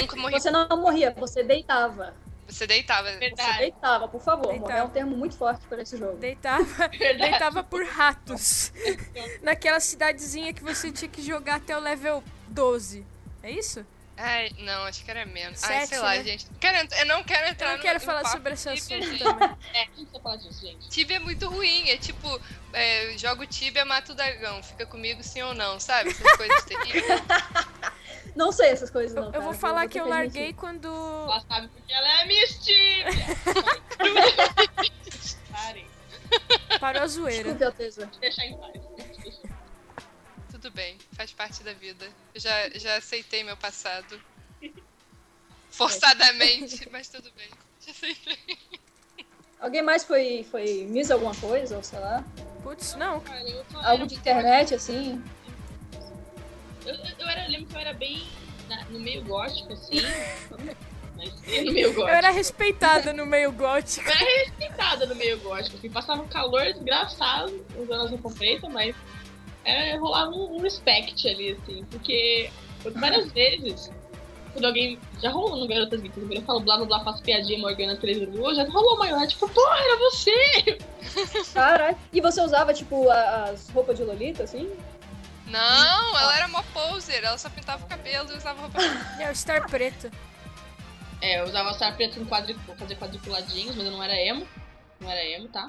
Nunca 0.02 0.15
morri. 0.15 0.34
Você 0.34 0.49
não 0.49 0.67
morria, 0.78 1.12
você 1.12 1.43
deitava. 1.43 2.13
Você 2.47 2.67
deitava. 2.67 3.12
Você 3.12 3.19
Verdade, 3.19 3.60
deitava, 3.60 4.08
por 4.08 4.21
favor. 4.21 4.47
Deitava. 4.47 4.62
Morrer 4.62 4.80
é 4.80 4.84
um 4.84 4.89
termo 4.89 5.15
muito 5.15 5.36
forte 5.36 5.65
para 5.67 5.82
esse 5.82 5.97
jogo. 5.97 6.17
Deitava, 6.17 6.88
verdade. 6.89 7.32
deitava 7.32 7.63
por 7.63 7.86
ratos. 7.86 8.71
Naquela 9.41 9.80
cidadezinha 9.80 10.54
que 10.54 10.63
você 10.63 10.91
tinha 10.91 11.10
que 11.10 11.21
jogar 11.21 11.56
até 11.56 11.78
o 11.78 11.80
level 11.80 12.23
12. 12.47 13.06
É 13.41 13.52
isso? 13.52 13.86
Ai, 14.15 14.52
não, 14.60 14.84
acho 14.84 15.04
que 15.04 15.10
era 15.10 15.26
menos. 15.26 15.63
Ai, 15.63 15.80
Sete, 15.80 15.89
sei 15.89 15.99
lá, 15.99 16.15
né? 16.15 16.23
gente. 16.23 16.45
Quero 16.60 16.88
eu 16.99 17.06
não 17.08 17.23
quero 17.23 17.47
entrar 17.47 17.71
Eu 17.71 17.76
não 17.78 17.82
quero 17.82 17.99
no 17.99 18.06
falar 18.06 18.26
sobre 18.26 18.54
esse 18.54 18.73
Tibia, 18.76 18.97
assunto 18.99 19.10
gente. 19.12 19.23
também. 19.23 19.58
É, 19.73 19.80
gente 19.80 19.91
precisa 19.91 20.19
falar 20.19 20.36
disso, 20.36 20.62
gente. 20.62 20.89
Tibia 20.89 21.15
é 21.17 21.19
muito 21.19 21.49
ruim, 21.49 21.89
é 21.89 21.97
tipo, 21.97 22.41
é, 22.73 23.17
jogo 23.17 23.45
Tibia, 23.47 23.84
mata 23.86 24.12
o 24.12 24.15
dragão, 24.15 24.62
fica 24.62 24.86
comigo 24.86 25.23
sim 25.23 25.41
ou 25.41 25.56
não, 25.56 25.80
sabe? 25.80 26.10
Essas 26.12 26.38
coisas 26.38 26.63
terríveis. 26.65 27.21
Não 28.36 28.52
sei 28.52 28.69
essas 28.69 28.89
coisas, 28.91 29.15
não. 29.15 29.26
Eu 29.26 29.32
cara. 29.32 29.43
vou 29.43 29.54
falar 29.54 29.82
vou 29.82 29.89
que 29.89 29.99
eu 29.99 30.08
larguei 30.08 30.54
quando. 30.54 30.88
Ela 30.88 31.41
sabe 31.47 31.67
porque 31.69 31.93
ela 31.93 32.21
é 32.21 32.26
Miss 32.26 32.63
Tibia. 32.63 33.06
Parem, 35.52 35.88
Parou 36.80 37.04
a 37.04 37.08
zoeira. 37.08 37.43
Desculpe, 37.43 37.63
Alteza. 37.63 38.10
deixa 38.19 38.43
em 38.45 38.58
paz. 38.58 38.73
Tudo 40.63 40.76
bem, 40.76 40.97
faz 41.12 41.34
parte 41.34 41.62
da 41.62 41.73
vida. 41.73 42.08
Eu 42.34 42.39
já, 42.39 42.69
já 42.69 42.95
aceitei 42.95 43.43
meu 43.43 43.58
passado. 43.58 44.17
Forçadamente, 45.69 46.88
mas 46.89 47.10
tudo 47.10 47.30
bem. 47.36 47.49
Já 47.86 47.91
aceitei. 47.91 48.58
Alguém 49.60 49.82
mais 49.82 50.06
foi, 50.06 50.47
foi 50.49 50.86
Miss 50.89 51.12
alguma 51.12 51.36
coisa, 51.36 51.76
ou 51.76 51.84
sei 51.84 51.99
lá? 51.99 52.23
Putz, 52.63 52.95
não. 52.95 53.19
Cara, 53.19 53.41
eu 53.41 53.65
Algo 53.73 54.08
de 54.08 54.15
internet, 54.15 54.73
assim? 54.73 55.21
Eu, 56.86 56.95
eu, 56.95 57.28
era, 57.28 57.43
eu 57.43 57.52
lembro 57.52 57.65
que 57.67 57.76
eu 57.76 57.82
era 57.82 57.93
bem 57.93 58.26
na- 58.69 58.86
no 58.86 59.02
meio 59.02 59.21
gótico, 59.26 59.73
assim. 59.73 59.97
Mas 61.17 61.30
bem 61.41 61.65
no 61.65 61.73
meio 61.73 61.89
gótico. 61.93 62.10
Eu 62.10 62.15
era 62.15 62.32
respeitada 62.32 63.12
no 63.12 63.26
meio 63.26 63.52
gótico. 63.52 64.08
Eu 64.10 64.15
era 64.15 64.45
respeitada 64.45 65.06
no 65.08 65.15
meio 65.15 65.38
gótico, 65.41 65.76
assim, 65.76 65.89
passava 65.89 66.21
um 66.21 66.28
calor 66.30 66.63
desgraçado 66.71 67.65
usando 67.78 68.06
as 68.06 68.12
roupas 68.12 68.34
pretas, 68.36 68.71
mas 68.71 68.95
é, 69.65 69.95
rolava 69.97 70.32
um, 70.32 70.56
um 70.56 70.60
respect 70.62 71.28
ali, 71.28 71.52
assim, 71.52 71.86
porque 71.89 72.49
várias 72.95 73.32
vezes 73.34 73.91
quando 74.54 74.65
alguém. 74.65 74.99
Já 75.21 75.32
rolou 75.32 75.58
no 75.58 75.67
Garotas 75.67 75.99
Geeks, 75.99 76.15
quando 76.23 76.34
eu 76.34 76.41
falo 76.43 76.60
blá 76.60 76.78
blá 76.78 76.86
blá, 76.86 77.04
faço 77.04 77.23
piadinha, 77.23 77.58
Morgana 77.60 77.95
13 77.95 78.26
Lua, 78.28 78.54
já 78.54 78.63
rolou 78.69 78.97
maior, 78.99 79.26
tipo, 79.28 79.49
porra, 79.49 79.78
era 79.80 79.97
você! 79.97 80.78
Caralho. 81.54 81.97
E 82.12 82.21
você 82.21 82.39
usava, 82.41 82.73
tipo, 82.73 83.10
a- 83.10 83.45
as 83.45 83.69
roupas 83.69 83.97
de 83.97 84.04
Lolita, 84.04 84.43
assim? 84.43 84.71
Não, 85.47 86.19
ela 86.19 86.36
era 86.38 86.47
mó 86.47 86.63
poser, 86.73 87.23
ela 87.23 87.38
só 87.38 87.49
pintava 87.49 87.84
o 87.84 87.88
cabelo 87.88 88.32
e 88.32 88.38
usava 88.38 88.62
roupa. 88.62 88.80
É 89.19 89.30
o 89.32 89.36
Star 89.36 89.67
Preto. 89.69 90.12
É, 91.21 91.39
eu 91.39 91.45
usava 91.45 91.73
saia 91.73 91.93
preta 91.93 92.19
em 92.19 92.26
quadricu... 92.26 92.60
fazer 92.78 92.95
quadriculadinhos, 92.95 93.76
mas 93.76 93.86
eu 93.86 93.91
não 93.91 94.04
era 94.04 94.13
emo. 94.19 94.47
Não 94.99 95.10
era 95.10 95.23
emo, 95.26 95.47
tá? 95.47 95.67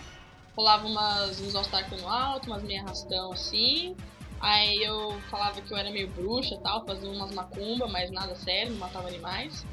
Rolava 0.56 0.86
umas, 0.86 1.40
uns 1.40 1.54
all-star 1.54 1.88
no 2.00 2.08
alto, 2.08 2.46
umas 2.46 2.62
meia 2.62 2.82
arrastão 2.82 3.32
assim. 3.32 3.96
Aí 4.40 4.82
eu 4.82 5.18
falava 5.30 5.60
que 5.60 5.72
eu 5.72 5.76
era 5.76 5.90
meio 5.90 6.08
bruxa 6.08 6.54
e 6.54 6.58
tal, 6.60 6.84
fazia 6.84 7.08
umas 7.10 7.32
macumba, 7.32 7.88
mas 7.88 8.10
nada 8.10 8.34
sério, 8.36 8.72
não 8.72 8.78
matava 8.78 9.08
animais. 9.08 9.64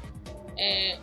É... 0.56 0.98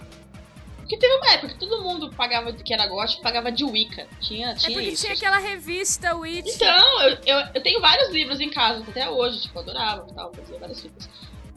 Porque 0.77 0.97
teve 0.97 1.13
uma 1.17 1.31
época 1.33 1.53
que 1.53 1.59
todo 1.59 1.83
mundo 1.83 2.09
pagava, 2.13 2.51
que 2.51 2.73
era 2.73 2.87
gótico, 2.87 3.21
pagava 3.21 3.51
de 3.51 3.63
Wicca. 3.63 4.07
Tinha, 4.19 4.49
É 4.49 4.55
tinha 4.55 4.75
porque 4.75 4.89
isso. 4.89 5.03
tinha 5.03 5.13
aquela 5.13 5.37
revista 5.37 6.15
Witch. 6.15 6.55
Então, 6.55 7.01
eu, 7.01 7.17
eu, 7.27 7.47
eu 7.53 7.61
tenho 7.61 7.79
vários 7.79 8.09
livros 8.09 8.39
em 8.39 8.49
casa 8.49 8.83
até 8.87 9.07
hoje, 9.07 9.41
tipo, 9.41 9.59
eu 9.59 9.61
adorava 9.61 10.07
e 10.09 10.13
tal, 10.15 10.33
fazia 10.33 10.57
várias 10.57 10.81
fitas. 10.81 11.07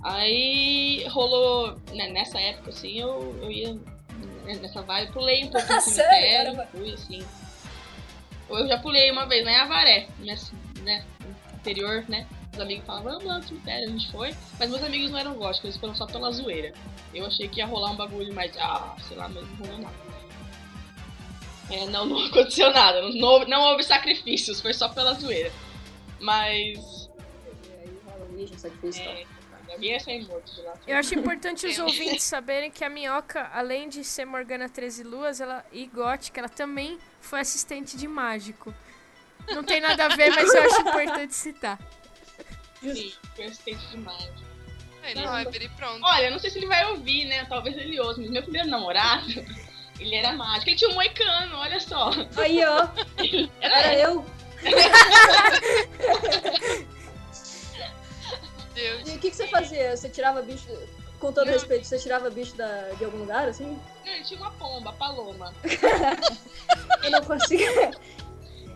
Aí 0.02 1.06
rolou, 1.08 1.78
né, 1.94 2.08
nessa 2.08 2.38
época, 2.38 2.70
assim, 2.70 2.98
eu, 3.00 3.38
eu 3.40 3.50
ia 3.50 3.78
nessa 4.44 4.82
vibe, 4.82 5.12
pulei 5.12 5.44
um 5.44 5.48
pouco 5.48 5.66
no 5.72 5.80
cemitério, 5.80 6.60
fui 6.70 6.92
assim. 6.92 7.24
Ou 8.48 8.58
eu 8.58 8.68
já 8.68 8.78
pulei 8.78 9.10
uma 9.10 9.26
vez, 9.26 9.44
mas 9.44 9.54
em 9.54 9.58
Avaré, 9.60 10.08
né, 10.82 11.04
no 11.24 11.54
interior, 11.56 12.04
né? 12.08 12.26
Os 12.52 12.60
amigos 12.60 12.84
falavam, 12.84 13.12
vamos 13.12 13.24
lá 13.24 13.38
no 13.38 13.44
cemitério, 13.44 13.88
a 13.88 13.90
gente 13.90 14.12
foi. 14.12 14.34
Mas 14.58 14.68
meus 14.70 14.82
amigos 14.82 15.10
não 15.10 15.18
eram 15.18 15.34
góticos, 15.34 15.64
eles 15.70 15.76
foram 15.78 15.94
só 15.94 16.06
pela 16.06 16.30
zoeira. 16.30 16.72
Eu 17.14 17.24
achei 17.26 17.48
que 17.48 17.60
ia 17.60 17.66
rolar 17.66 17.92
um 17.92 17.96
bagulho 17.96 18.32
mais, 18.34 18.54
ah, 18.58 18.94
sei 19.08 19.16
lá, 19.16 19.28
mas 19.28 19.46
não 19.48 19.56
rolou 19.66 19.78
nada. 19.78 19.94
É, 21.70 21.86
não, 21.86 22.04
não 22.04 22.18
aconteceu 22.26 22.70
nada, 22.72 23.00
não, 23.00 23.10
não, 23.12 23.28
houve- 23.28 23.46
não 23.50 23.60
houve 23.62 23.82
sacrifícios, 23.82 24.60
foi 24.60 24.74
só 24.74 24.88
pela 24.88 25.14
zoeira. 25.14 25.50
Mas. 26.20 27.08
Aí 27.80 27.90
rola 28.04 28.26
origem, 28.32 28.58
sacrifício 28.58 29.02
tal. 29.04 29.14
É, 29.14 29.24
alguém 29.72 29.90
ia 29.92 30.00
sair 30.00 30.26
morto 30.26 30.54
de 30.54 30.60
lá. 30.62 30.74
Eu 30.86 30.96
acho 30.98 31.14
importante 31.18 31.66
os 31.66 31.78
Eu- 31.78 31.86
ouvintes 31.86 32.24
saberem 32.24 32.70
que 32.70 32.84
a 32.84 32.90
Minhoca, 32.90 33.48
além 33.54 33.88
de 33.88 34.04
ser 34.04 34.26
Morgana 34.26 34.68
13 34.68 35.02
Luas 35.04 35.40
ela, 35.40 35.64
e 35.72 35.86
gótica, 35.86 36.38
ela 36.40 36.48
também 36.50 36.98
foi 37.22 37.40
assistente 37.40 37.96
de 37.96 38.06
mágico. 38.06 38.74
Não 39.48 39.64
tem 39.64 39.80
nada 39.80 40.06
a 40.06 40.08
ver, 40.08 40.30
mas 40.30 40.52
eu 40.52 40.62
acho 40.62 40.80
importante 40.82 41.34
citar. 41.34 41.78
Sim, 42.80 43.12
foi 43.34 43.46
assistente 43.46 43.86
demais. 43.88 44.30
Aí 45.02 45.14
não, 45.14 45.36
é 45.36 45.42
e 45.42 45.68
pronto. 45.70 46.00
Olha, 46.04 46.26
eu 46.26 46.30
não 46.30 46.38
sei 46.38 46.50
se 46.50 46.58
ele 46.58 46.66
vai 46.66 46.84
ouvir, 46.90 47.24
né? 47.24 47.44
Talvez 47.46 47.76
ele 47.76 47.98
ouça, 48.00 48.20
mas 48.20 48.30
meu 48.30 48.42
primeiro 48.42 48.68
namorado, 48.68 49.26
ele 49.98 50.14
era 50.14 50.32
mágico. 50.32 50.70
Ele 50.70 50.76
tinha 50.76 50.90
um 50.90 50.94
moicano, 50.94 51.56
olha 51.56 51.80
só. 51.80 52.10
Aí, 52.36 52.64
ó. 52.64 52.88
Era 53.60 53.98
eu. 53.98 54.24
Deus. 58.74 59.08
E 59.08 59.16
o 59.16 59.18
que, 59.18 59.30
que 59.30 59.36
você 59.36 59.48
fazia? 59.48 59.96
Você 59.96 60.08
tirava 60.08 60.40
bicho. 60.42 60.68
Com 61.22 61.32
todo 61.32 61.46
Não. 61.46 61.52
respeito, 61.52 61.86
você 61.86 62.00
tirava 62.00 62.28
bicho 62.28 62.56
da, 62.56 62.90
de 62.98 63.04
algum 63.04 63.18
lugar, 63.18 63.46
assim? 63.48 63.78
Não, 64.04 64.12
ele 64.12 64.24
tinha 64.24 64.40
uma 64.40 64.50
pomba, 64.50 64.90
a 64.90 64.92
paloma. 64.92 65.54
Eu 67.04 67.10
não 67.12 67.22
consigo. 67.22 67.62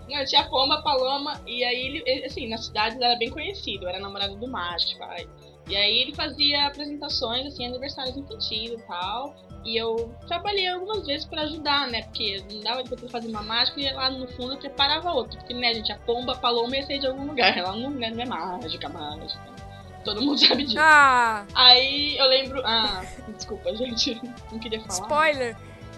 Não, 0.09 0.17
ele 0.17 0.27
tinha 0.27 0.43
a 0.43 0.49
pomba, 0.49 0.75
a 0.75 0.83
paloma, 0.83 1.43
e 1.45 1.65
aí 1.65 2.03
ele, 2.05 2.25
assim, 2.25 2.49
na 2.49 2.57
cidade 2.57 2.95
ele 2.95 3.05
era 3.05 3.19
bem 3.19 3.31
conhecido, 3.31 3.89
era 3.89 3.99
namorado 3.99 4.37
do 4.37 4.47
mágico, 4.47 4.97
pai. 5.01 5.29
E 5.69 5.75
aí 5.75 6.03
ele 6.03 6.15
fazia 6.15 6.69
apresentações, 6.69 7.49
assim, 7.49 7.67
aniversários 7.67 8.17
infantis 8.17 8.71
e 8.71 8.79
tal. 8.87 9.35
E 9.65 9.77
eu 9.77 10.15
trabalhei 10.29 10.69
algumas 10.69 11.05
vezes 11.05 11.27
pra 11.27 11.43
ajudar, 11.43 11.89
né? 11.89 12.03
Porque 12.03 12.45
não 12.49 12.61
dava 12.61 12.85
pra 12.85 12.97
ele 12.97 13.09
fazer 13.09 13.27
uma 13.27 13.43
mágica 13.43 13.81
e 13.81 13.93
lá 13.93 14.09
no 14.09 14.29
fundo 14.29 14.53
eu 14.53 14.59
preparava 14.59 15.11
outra. 15.11 15.37
Porque, 15.41 15.53
né, 15.53 15.75
gente, 15.75 15.91
a 15.91 15.99
pomba, 15.99 16.35
a 16.35 16.37
paloma 16.37 16.77
ia 16.77 16.87
sair 16.87 17.01
de 17.01 17.09
algum 17.09 17.27
lugar. 17.27 17.59
Ela 17.59 17.75
não, 17.75 17.91
né, 17.91 18.09
não 18.11 18.23
é 18.23 18.27
mágica, 18.27 18.89
mágica. 18.89 19.56
Todo 20.07 20.23
mundo 20.23 20.39
sabe 20.39 20.65
disso. 20.65 20.79
Ah, 20.79 21.45
Aí 21.55 22.17
eu 22.17 22.27
lembro. 22.27 22.63
Ah, 22.65 23.05
desculpa, 23.37 23.75
gente. 23.75 24.15
Não 24.53 24.59
queria 24.59 24.81
falar. 24.83 24.93
spoiler. 25.01 25.57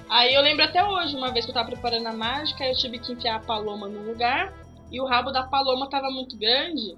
Aí 0.09 0.33
eu 0.35 0.41
lembro 0.41 0.65
até 0.65 0.83
hoje, 0.83 1.15
uma 1.15 1.31
vez 1.31 1.45
que 1.45 1.51
eu 1.51 1.55
tava 1.55 1.69
preparando 1.69 2.07
a 2.07 2.13
mágica, 2.13 2.65
eu 2.65 2.75
tive 2.75 2.99
que 2.99 3.13
enfiar 3.13 3.37
a 3.37 3.41
paloma 3.41 3.87
num 3.87 4.03
lugar 4.11 4.55
e 4.91 4.99
o 4.99 5.05
rabo 5.07 5.31
da 5.31 5.43
paloma 5.43 5.89
tava 5.91 6.09
muito 6.11 6.37
grande. 6.39 6.97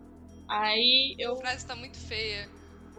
Aí 0.48 1.16
A 1.18 1.22
eu. 1.22 1.36
frase 1.36 1.66
tá 1.66 1.74
muito 1.74 1.98
feia. 1.98 2.48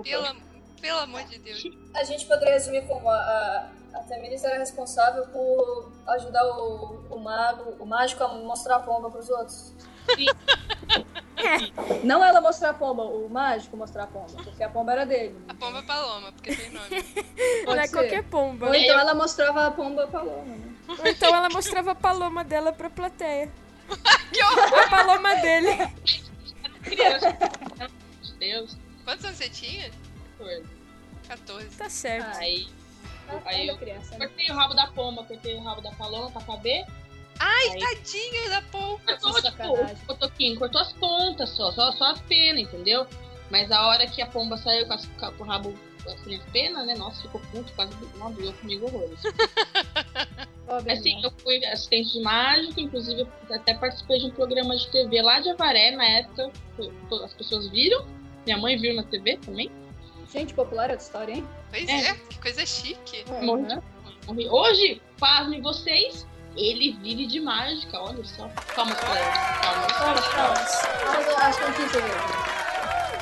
Pelo, 0.04 0.36
pelo 0.82 1.00
amor 1.00 1.24
de 1.24 1.40
Deus. 1.40 1.64
A 1.96 2.04
gente 2.04 2.26
poderia 2.26 2.56
resumir 2.56 2.86
como 2.88 3.08
a, 3.10 3.16
a, 3.16 3.70
a 3.94 4.00
Temiris 4.04 4.44
era 4.44 4.58
responsável 4.60 5.26
por 5.28 5.92
ajudar 6.08 6.44
o, 6.46 7.06
o 7.10 7.18
mago, 7.20 7.76
o 7.80 7.86
mágico 7.86 8.22
a 8.24 8.28
mostrar 8.28 8.76
a 8.78 8.80
pomba 8.82 9.10
pros 9.10 9.30
outros. 9.30 9.74
Não 12.04 12.24
ela 12.24 12.40
mostrar 12.42 12.70
a 12.70 12.74
pomba, 12.74 13.04
o 13.04 13.28
mágico 13.30 13.76
mostrar 13.76 14.04
a 14.04 14.08
pomba, 14.08 14.44
porque 14.44 14.64
a 14.64 14.70
pomba 14.70 14.92
era 14.92 15.06
dele. 15.06 15.36
A 15.50 15.54
pomba 15.54 15.82
paloma, 15.84 16.32
porque 16.34 16.56
tem 16.56 16.70
nome. 16.72 16.90
Não 17.66 17.74
é 17.74 17.88
ser. 17.88 17.94
qualquer 17.94 18.24
pomba. 18.24 18.68
Ou 18.68 18.76
então 18.76 19.00
ela 19.00 19.14
mostrava 19.16 19.68
a 19.68 19.72
pomba 19.72 20.08
paloma, 20.08 20.44
né? 20.56 20.74
Ou 20.88 21.08
então 21.08 21.36
ela 21.36 21.50
mostrava 21.50 21.92
a 21.92 21.96
paloma 21.96 22.44
dela 22.44 22.72
pra 22.72 22.90
plateia. 22.90 23.52
A 23.90 24.90
paloma 24.90 25.36
dele. 25.38 25.70
Deus. 28.40 28.78
Quantos 29.04 29.26
anos 29.26 29.38
você 29.38 29.50
tinha? 29.50 29.92
coisa. 30.38 30.64
14. 31.28 31.78
Tá 31.78 31.90
certo. 31.90 32.38
Aí 32.38 32.68
Ah, 33.30 33.40
Aí 33.46 33.62
ainda 33.62 33.74
eu- 33.74 33.78
criança, 33.78 34.18
né? 34.18 34.28
cortei 34.28 34.50
o 34.50 34.54
rabo 34.56 34.74
da 34.74 34.88
pomba, 34.88 35.24
cortei 35.24 35.56
o 35.56 35.64
rabo 35.64 35.82
da 35.82 35.92
paloma 35.92 36.30
pra 36.32 36.42
caber. 36.42 36.86
Ai, 37.40 37.70
Aí- 37.70 37.80
tadinho 37.80 38.50
da 38.50 38.62
pomba. 38.64 39.00
Cortou, 39.06 39.34
tipo, 39.34 39.42
sacanagem. 39.42 39.98
o 40.08 40.14
toquinho, 40.16 40.60
cortou 40.60 40.82
as 40.82 40.94
pontas 40.94 41.50
só, 41.50 41.72
só, 41.72 41.92
só 41.94 42.12
as 42.12 42.22
penas, 42.22 42.62
entendeu? 42.64 43.08
Mas 43.50 43.72
a 43.72 43.86
hora 43.88 44.08
que 44.08 44.22
a 44.22 44.26
pomba 44.28 44.58
saiu 44.58 44.86
com, 44.88 44.94
as, 44.94 45.06
com 45.06 45.44
o 45.44 45.48
rabo 45.48 45.74
assim, 46.08 46.36
as 46.36 46.44
penas, 46.52 46.86
né? 46.86 46.96
Nossa, 46.96 47.22
ficou 47.22 47.42
puto, 47.52 47.72
quase 47.74 47.94
uma 48.16 48.32
doeu 48.32 48.54
comigo 48.54 48.86
horrores. 48.86 49.20
Assim, 50.90 51.22
eu 51.22 51.30
fui 51.44 51.66
assistente 51.66 52.14
de 52.14 52.22
mágico, 52.22 52.80
inclusive 52.80 53.22
eu 53.50 53.56
até 53.56 53.74
participei 53.74 54.20
de 54.20 54.28
um 54.28 54.32
programa 54.32 54.78
de 54.78 54.88
TV 54.90 55.22
lá 55.22 55.42
de 55.42 55.50
Avaré, 55.50 55.92
na 55.92 56.06
época, 56.06 56.50
as 57.26 57.34
pessoas 57.34 57.68
viram, 57.68 58.06
minha 58.46 58.58
mãe 58.58 58.78
viu 58.78 58.96
na 58.96 59.04
TV 59.04 59.36
também. 59.38 59.70
Gente, 60.32 60.54
popular 60.54 60.90
é 60.90 60.94
outra 60.94 61.06
história, 61.06 61.34
hein? 61.34 61.48
Pois 61.70 61.90
É. 61.90 62.12
é, 62.12 62.14
que 62.14 62.40
coisa 62.40 62.66
chique. 62.66 63.26
Morri 63.42 63.66
de 63.66 63.82
morri. 64.28 64.48
Hoje, 64.48 65.02
pasmem 65.20 65.62
vocês, 65.62 66.26
ele 66.56 66.94
vive 67.02 67.26
de 67.28 67.40
mágica, 67.40 68.00
olha 68.00 68.24
só. 68.26 68.48
Palmas 68.76 68.98
pra 69.00 69.20
ele, 69.20 69.32
palmas. 69.62 69.92
Palmas, 69.94 70.28
palmas. 70.28 70.82
Mas 71.06 71.28
eu 71.28 71.38
acho 71.38 71.58
que 71.58 71.64
eu 71.64 71.70
não 71.70 71.76
quis 71.76 71.92
ver. 71.92 72.02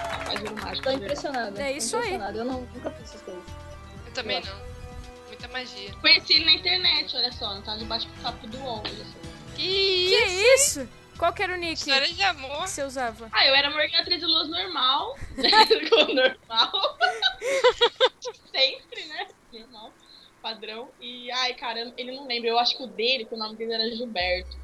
Rapaz, 0.09 0.39
virou 0.39 0.55
mágico. 0.55 0.83
Tô 0.83 0.91
de 0.91 0.97
verdade. 0.99 1.03
impressionada. 1.03 1.61
É 1.63 1.71
isso 1.73 1.95
aí. 1.97 2.01
impressionada. 2.03 2.37
Eu 2.39 2.45
não, 2.45 2.61
nunca 2.61 2.91
fiz 2.91 3.03
essas 3.09 3.21
coisas. 3.21 3.43
Eu 4.05 4.13
também 4.13 4.41
não. 4.43 4.69
Muita 5.27 5.47
magia. 5.49 5.93
Conheci 6.01 6.33
ele 6.33 6.45
na 6.45 6.51
internet, 6.53 7.15
olha 7.15 7.31
só, 7.31 7.53
não 7.53 7.61
tá 7.61 7.75
debaixo 7.77 8.07
do 8.07 8.21
papo 8.21 8.47
do 8.47 8.57
UOL, 8.59 8.79
olha 8.85 9.05
só. 9.05 9.29
Que 9.55 10.09
Que 10.09 10.25
isso? 10.55 10.81
isso? 10.81 10.89
Qual 11.17 11.33
que 11.33 11.43
era 11.43 11.53
o 11.53 11.57
nick 11.57 11.73
História 11.73 12.07
de 12.07 12.23
amor. 12.23 12.63
que 12.63 12.69
você 12.69 12.81
usava? 12.83 13.27
Ah, 13.33 13.45
eu 13.45 13.53
era 13.53 13.69
Morgana 13.69 14.05
13 14.05 14.25
Luz 14.25 14.47
normal, 14.49 15.17
né? 15.35 15.49
Normal. 16.13 16.71
Sempre, 18.53 19.03
né? 19.05 19.27
Normal, 19.51 19.91
padrão. 20.41 20.89
E, 21.01 21.29
ai, 21.31 21.53
cara, 21.53 21.93
ele 21.97 22.11
não 22.11 22.27
lembra. 22.27 22.49
Eu 22.49 22.59
acho 22.59 22.75
que 22.77 22.83
o 22.83 22.87
dele, 22.87 23.25
que 23.25 23.33
o 23.33 23.37
nome 23.37 23.55
dele 23.55 23.73
era 23.73 23.89
Gilberto. 23.95 24.57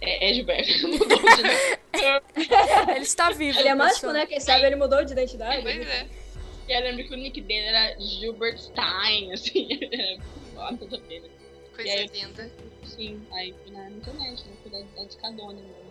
É, 0.00 0.30
é 0.30 0.34
Gilberto, 0.34 0.70
mudou 0.88 1.06
de 1.08 1.14
nome. 1.42 2.90
Ele 2.90 3.00
está 3.00 3.30
vivo. 3.30 3.58
Ele 3.58 3.68
é 3.68 3.74
mágico, 3.74 4.08
né? 4.12 4.26
Quem 4.26 4.40
sabe 4.40 4.66
ele 4.66 4.76
mudou 4.76 5.04
de 5.04 5.12
identidade. 5.12 5.62
Pois 5.62 5.86
é. 5.88 6.06
E 6.68 6.72
eu 6.72 6.80
lembro 6.80 7.04
que 7.06 7.14
o 7.14 7.16
nick 7.16 7.40
dele 7.40 7.66
era 7.66 7.98
Gilbert 8.00 8.58
Stein, 8.58 9.32
assim. 9.32 9.68
Ó, 10.56 10.68
tudo 10.74 10.98
bem, 11.02 11.20
né? 11.20 11.28
Coisa 11.74 11.90
aí- 11.92 12.06
linda. 12.08 12.50
Sim, 12.84 13.26
aí 13.32 13.54
fui 13.62 13.72
na 13.72 13.90
internet, 13.90 14.44
né? 14.46 14.52
Fui 14.62 14.70
da, 14.70 14.80
da 14.96 15.04
Discadona 15.06 15.60
mesmo. 15.60 15.86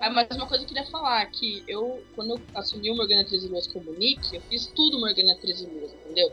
Ah, 0.00 0.08
mas 0.10 0.26
uma 0.34 0.46
coisa 0.48 0.64
que 0.64 0.72
eu 0.72 0.74
queria 0.76 0.90
falar, 0.90 1.24
que 1.26 1.62
eu, 1.68 2.02
quando 2.14 2.36
eu 2.36 2.40
assumi 2.54 2.90
o 2.90 2.96
Morgana 2.96 3.22
13 3.24 3.48
Luas 3.48 3.66
como 3.66 3.92
nick, 3.92 4.34
eu 4.34 4.40
fiz 4.42 4.66
tudo 4.68 4.98
Morgana 4.98 5.36
13 5.36 5.66
Luas, 5.66 5.92
entendeu? 5.92 6.30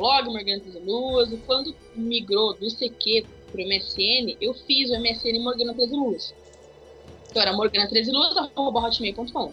Blog 0.00 0.30
Morgana 0.30 0.60
13 0.60 0.78
Luas, 0.78 1.30
e 1.30 1.36
quando 1.36 1.76
migrou 1.94 2.54
do 2.54 2.66
ICQ 2.66 3.26
pro 3.52 3.60
MSN, 3.60 4.34
eu 4.40 4.54
fiz 4.54 4.88
o 4.88 4.98
MSN 4.98 5.38
Morgana 5.40 5.74
13 5.74 5.94
Luas. 5.94 6.34
Então 7.28 7.42
era 7.42 7.52
Morgana 7.52 7.86
13 7.86 8.10
Luas, 8.10 8.34
arroba 8.34 8.80
hotmail.com. 8.80 9.44
Uhum. 9.44 9.52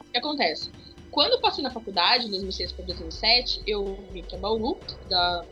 O 0.00 0.04
que 0.04 0.18
acontece? 0.18 0.70
Quando 1.10 1.32
eu 1.32 1.40
passei 1.40 1.64
na 1.64 1.70
faculdade, 1.72 2.26
em 2.26 2.30
2006 2.30 2.70
para 2.72 2.84
2007, 2.84 3.62
eu 3.66 3.98
vim 4.12 4.22
para 4.22 4.38
Bauru, 4.38 4.78
da 5.10 5.44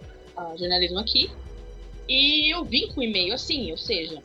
jornalismo 0.57 1.01
aqui, 1.01 1.29
e 2.09 2.55
eu 2.55 2.65
vim 2.65 2.87
com 2.93 3.03
e-mail 3.03 3.35
assim, 3.35 3.73
ou 3.73 3.77
seja, 3.77 4.23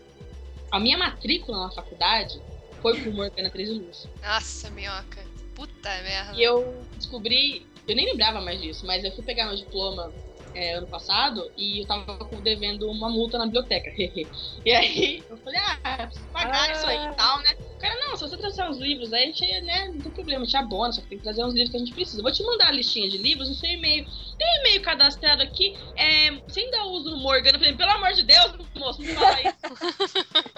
a 0.72 0.80
minha 0.80 1.00
matrícula 1.00 1.62
na 1.66 1.72
faculdade 1.72 2.40
foi 2.80 3.02
por 3.02 3.12
Morgana 3.12 3.50
13 3.50 3.72
Luz. 3.74 4.08
Nossa, 4.22 4.70
minhoca. 4.70 5.26
Puta 5.56 5.90
merda. 6.04 6.34
E 6.36 6.44
eu 6.44 6.76
descobri 6.96 7.66
Eu 7.88 7.96
nem 7.96 8.06
lembrava 8.06 8.42
mais 8.42 8.60
disso, 8.62 8.86
mas 8.86 9.04
eu 9.04 9.12
fui 9.12 9.24
pegar 9.24 9.46
meu 9.46 9.56
diploma 9.56 10.12
é, 10.56 10.74
ano 10.74 10.88
passado 10.88 11.52
e 11.58 11.82
eu 11.84 11.88
tava 11.88 12.18
devendo 12.42 12.90
uma 12.90 13.10
multa 13.10 13.38
na 13.38 13.46
biblioteca. 13.46 13.92
e 14.66 14.72
aí 14.72 15.24
eu 15.30 15.38
falei, 15.38 15.60
ah, 15.84 15.98
eu 16.02 16.08
preciso 16.08 16.28
pagar 16.32 16.70
Ah. 16.70 16.72
isso 16.72 16.86
aí 16.88 17.06
e 17.12 17.16
tal, 17.16 17.40
né? 17.40 17.50
O 17.76 17.78
cara, 17.78 17.94
não, 18.08 18.16
se 18.16 18.22
você 18.28 18.38
trazer 18.38 18.64
uns 18.64 18.78
livros 18.78 19.12
aí, 19.14 19.24
a 19.24 19.26
gente, 19.26 19.62
né, 19.62 19.90
não 19.90 20.02
tem 20.02 20.12
problema, 20.14 20.42
a 20.42 20.46
gente 20.46 20.58
abona, 20.58 20.94
só 20.94 21.02
que 21.02 21.10
tem 21.10 21.18
que 21.18 21.24
trazer 21.26 21.44
uns 21.44 21.54
livros 21.54 21.70
que 21.72 21.76
a 21.78 21.80
gente 21.80 21.94
precisa. 21.94 22.20
Eu 22.20 22.24
Vou 22.24 22.32
te 22.32 22.42
mandar 22.44 22.70
a 22.70 22.72
listinha 22.72 23.08
de 23.10 23.18
livros 23.18 23.50
no 23.50 23.56
seu 23.56 23.70
e-mail. 23.70 24.06
Tem 24.38 24.48
um 24.48 24.60
e-mail 24.62 24.82
cadastrado 24.82 25.44
aqui. 25.44 25.76
É, 25.98 26.32
você 26.48 26.62
ainda 26.62 26.86
usa 26.88 27.12
o 27.12 27.18
Morgan? 27.18 27.50
Eu 27.52 27.60
falei, 27.60 27.76
pelo 27.76 27.92
amor 27.92 28.14
de 28.14 28.24
Deus, 28.24 28.54
moço, 28.78 29.04
não 29.04 29.14
fala 29.14 29.42
isso. 29.42 29.56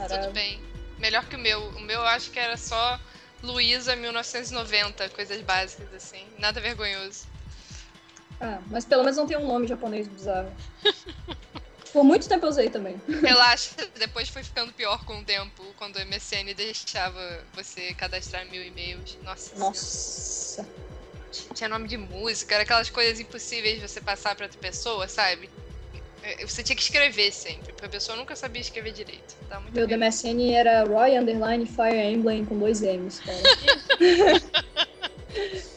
Era... 0.00 0.18
Tudo 0.18 0.32
bem. 0.32 0.60
Melhor 0.98 1.24
que 1.26 1.36
o 1.36 1.38
meu. 1.38 1.62
O 1.68 1.80
meu 1.80 2.00
eu 2.00 2.06
acho 2.06 2.32
que 2.32 2.40
era 2.40 2.56
só 2.56 2.98
Luísa 3.42 3.94
1990, 3.94 5.10
coisas 5.10 5.40
básicas 5.42 5.94
assim. 5.94 6.26
Nada 6.38 6.60
vergonhoso. 6.60 7.37
Ah, 8.40 8.60
mas 8.70 8.84
pelo 8.84 9.02
menos 9.02 9.16
não 9.16 9.26
tem 9.26 9.36
um 9.36 9.46
nome 9.46 9.66
japonês 9.66 10.06
bizarro. 10.06 10.50
Por 11.92 12.04
muito 12.04 12.28
tempo 12.28 12.44
eu 12.44 12.50
usei 12.50 12.68
também. 12.68 13.00
Relaxa, 13.08 13.74
depois 13.98 14.28
foi 14.28 14.42
ficando 14.42 14.72
pior 14.72 15.04
com 15.04 15.20
o 15.20 15.24
tempo, 15.24 15.64
quando 15.78 15.96
o 15.96 16.00
MSN 16.06 16.54
deixava 16.54 17.42
você 17.54 17.94
cadastrar 17.94 18.46
mil 18.50 18.62
e-mails. 18.62 19.16
Nossa. 19.24 19.54
Senhora. 19.54 19.70
Nossa. 19.70 20.68
Tinha 21.54 21.68
nome 21.68 21.88
de 21.88 21.96
música, 21.96 22.54
era 22.54 22.64
aquelas 22.64 22.90
coisas 22.90 23.18
impossíveis 23.18 23.80
de 23.80 23.88
você 23.88 24.00
passar 24.00 24.34
pra 24.36 24.46
outra 24.46 24.60
pessoa, 24.60 25.08
sabe? 25.08 25.48
É, 26.22 26.44
Você 26.44 26.62
tinha 26.62 26.76
que 26.76 26.82
escrever 26.82 27.32
sempre, 27.32 27.72
porque 27.72 27.86
a 27.86 27.88
pessoa 27.88 28.16
nunca 28.16 28.36
sabia 28.36 28.60
escrever 28.60 28.92
direito. 28.92 29.34
Tá 29.48 29.60
Meu 29.72 29.86
bem. 29.86 29.98
DMSN 29.98 30.52
era 30.52 30.84
Roy 30.84 31.16
Underline 31.16 31.64
Fire 31.66 31.96
Emblem 31.96 32.44
com 32.44 32.58
dois 32.58 32.82
M's, 32.82 33.20
cara. 33.20 33.38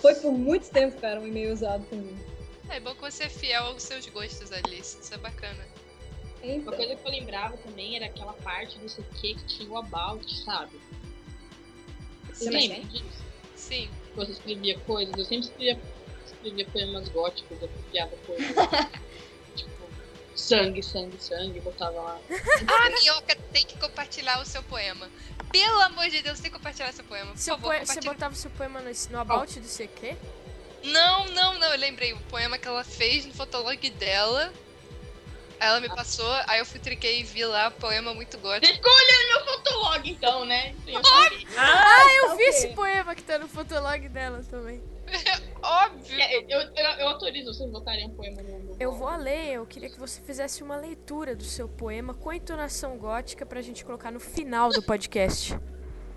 Foi 0.01 0.15
por 0.15 0.31
muito 0.31 0.69
tempo, 0.69 0.99
cara, 0.99 1.19
um 1.19 1.27
e-mail 1.27 1.53
usado 1.53 1.83
por 1.85 1.97
mim. 1.97 2.17
É 2.71 2.79
bom 2.79 2.95
que 2.95 3.01
você 3.01 3.25
é 3.25 3.29
fiel 3.29 3.63
aos 3.65 3.83
seus 3.83 4.05
gostos, 4.07 4.51
Alice. 4.51 4.97
Isso 5.01 5.13
é 5.13 5.17
bacana. 5.17 5.65
Uma 6.41 6.53
Então, 6.55 6.73
coisa 6.73 6.95
que 6.95 7.07
eu 7.07 7.11
lembrava 7.11 7.57
também 7.57 7.95
era 7.97 8.05
aquela 8.05 8.33
parte 8.33 8.77
do 8.79 8.87
CQ 8.89 9.35
que 9.35 9.43
tinha 9.45 9.69
o 9.69 9.77
about, 9.77 10.33
sabe? 10.43 10.79
Você 12.33 12.49
lembra 12.49 12.81
disso? 12.85 13.23
Sim. 13.55 13.89
Você 14.15 14.31
escrevia 14.31 14.79
coisas, 14.79 15.13
eu 15.17 15.25
sempre 15.25 15.47
escrevia, 15.47 15.79
escrevia 16.25 16.65
poemas 16.65 17.07
góticos, 17.09 17.61
eu 17.61 17.67
copiava 17.67 18.15
coisas. 18.25 18.47
tipo, 19.55 19.69
sangue, 20.35 20.81
sangue, 20.81 21.17
sangue, 21.21 21.59
botava 21.59 22.01
lá. 22.01 22.19
Ah, 22.67 22.89
Minhoca 22.89 23.35
tem 23.53 23.65
que 23.65 23.77
compartilhar 23.77 24.41
o 24.41 24.45
seu 24.45 24.63
poema. 24.63 25.07
Pelo 25.51 25.79
amor 25.81 26.09
de 26.09 26.21
Deus, 26.21 26.39
tem 26.39 26.49
que 26.49 26.57
compartilhar 26.57 26.91
seu 26.93 27.03
poema. 27.05 27.31
Por 27.33 27.37
Seu 27.37 27.55
favor, 27.55 27.75
poe- 27.75 27.85
Você 27.85 28.01
botava 28.01 28.33
seu 28.33 28.49
poema 28.51 28.79
no, 28.81 28.89
no 29.11 29.19
about 29.19 29.59
do 29.59 29.67
CQ? 29.67 30.17
Não, 30.83 31.25
não, 31.27 31.59
não. 31.59 31.71
Eu 31.73 31.79
lembrei. 31.79 32.13
O 32.13 32.19
poema 32.23 32.57
que 32.57 32.67
ela 32.67 32.83
fez 32.83 33.25
no 33.25 33.33
fotolog 33.33 33.89
dela. 33.91 34.51
Aí 35.59 35.67
ela 35.67 35.79
me 35.79 35.87
passou, 35.89 36.25
aí 36.47 36.57
eu 36.57 36.65
fui 36.65 36.79
triquei 36.79 37.19
e 37.19 37.23
vi 37.23 37.45
lá, 37.45 37.69
poema 37.69 38.15
muito 38.15 38.35
gótico. 38.39 38.65
Ficou 38.73 38.91
olhando 38.91 39.27
meu 39.27 39.45
fotolog 39.53 40.09
então, 40.09 40.43
né? 40.43 40.73
Sabia. 40.85 41.47
Ah, 41.55 42.07
Eu 42.15 42.27
tá 42.29 42.35
vi 42.35 42.43
ok. 42.43 42.47
esse 42.49 42.67
poema 42.69 43.13
que 43.13 43.21
tá 43.21 43.37
no 43.37 43.47
fotolog 43.47 44.09
dela 44.09 44.41
também. 44.49 44.81
Óbvio! 45.61 46.19
É, 46.19 46.37
Eu, 46.49 46.61
eu, 46.61 46.85
eu 47.01 47.07
autorizo 47.09 47.53
vocês 47.53 47.69
botarem 47.69 48.07
um 48.07 48.15
poema 48.15 48.41
no. 48.41 48.57
no- 48.57 48.75
Eu 48.79 48.91
vou 48.93 49.07
a 49.07 49.17
ler, 49.17 49.53
eu 49.53 49.65
queria 49.67 49.87
que 49.91 49.99
você 49.99 50.19
fizesse 50.21 50.63
uma 50.63 50.77
leitura 50.77 51.35
do 51.35 51.43
seu 51.43 51.69
poema 51.69 52.15
com 52.15 52.31
a 52.31 52.35
entonação 52.35 52.97
gótica 52.97 53.45
pra 53.45 53.61
gente 53.61 53.85
colocar 53.85 54.09
no 54.09 54.19
final 54.19 54.69
do 54.71 54.81
podcast. 54.81 55.59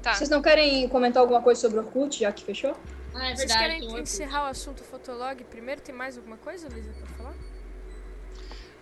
Tá. 0.04 0.12
Vocês 0.12 0.28
não 0.28 0.42
querem 0.42 0.86
comentar 0.90 1.22
alguma 1.22 1.40
coisa 1.40 1.62
sobre 1.62 1.78
o 1.78 1.82
Orkut, 1.82 2.20
já 2.20 2.30
que 2.30 2.44
fechou? 2.44 2.76
Ah, 3.14 3.30
é 3.30 3.34
Vocês 3.34 3.38
verdade. 3.38 3.60
querem 3.60 3.82
um 3.84 3.86
Orkut. 3.86 4.02
encerrar 4.02 4.44
o 4.44 4.46
assunto 4.48 4.84
fotolog 4.84 5.42
primeiro? 5.44 5.80
Tem 5.80 5.94
mais 5.94 6.18
alguma 6.18 6.36
coisa, 6.36 6.68
Luísa, 6.68 6.92
pra 6.92 7.06
falar? 7.16 7.34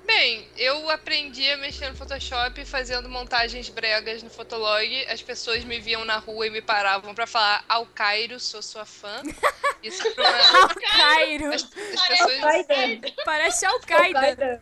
Bem, 0.05 0.49
eu 0.57 0.91
aprendi 0.91 1.49
a 1.49 1.57
mexer 1.59 1.89
no 1.89 1.95
Photoshop 1.95 2.65
fazendo 2.65 3.09
montagens 3.09 3.69
bregas 3.69 4.21
no 4.21 4.31
Fotolog. 4.31 5.07
As 5.07 5.23
pessoas 5.23 5.63
me 5.63 5.79
viam 5.79 6.05
na 6.05 6.17
rua 6.19 6.49
e 6.49 6.51
me 6.51 6.61
paravam 6.61 7.15
pra 7.15 7.25
falar 7.25 7.65
ao 7.69 7.87
Cairo, 7.87 8.41
sou 8.41 8.61
sua 8.61 8.85
fã. 8.85 9.23
Isso 9.81 10.03
pra 10.17 10.25
uma... 10.25 10.69
Cairo! 10.75 11.53
as, 11.55 11.63
as 11.63 12.09
pessoas. 12.09 12.43
Al-Qaeda. 12.43 13.13
Parece. 13.25 13.65
Al-Qaeda. 13.65 14.61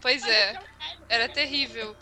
Pois 0.00 0.26
é, 0.26 0.58
era 1.10 1.28
terrível. 1.28 1.94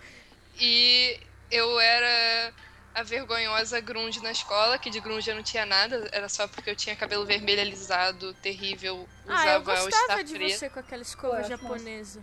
E 0.61 1.19
eu 1.51 1.81
era 1.81 2.53
a 2.99 3.03
vergonhosa 3.03 3.81
grunge 3.81 4.21
na 4.23 4.31
escola, 4.33 4.79
que 4.79 4.91
de 4.91 5.01
grunge 5.01 5.29
eu 5.31 5.37
não 5.37 5.43
tinha 5.43 5.65
nada, 5.65 6.09
era 6.13 6.29
só 6.29 6.47
porque 6.49 6.71
eu 6.71 6.77
tinha 6.77 6.95
cabelo 6.97 7.25
vermelho 7.25 7.61
alisado, 7.61 8.35
terrível, 8.35 9.09
Ah, 9.27 9.47
eu 9.49 9.61
usava 9.61 9.83
gostava 9.83 10.25
de 10.25 10.35
preto. 10.35 10.59
você 10.59 10.69
com 10.71 10.81
aquela 10.81 11.03
escova 11.03 11.43
Pô, 11.43 11.49
japonesa. 11.49 12.23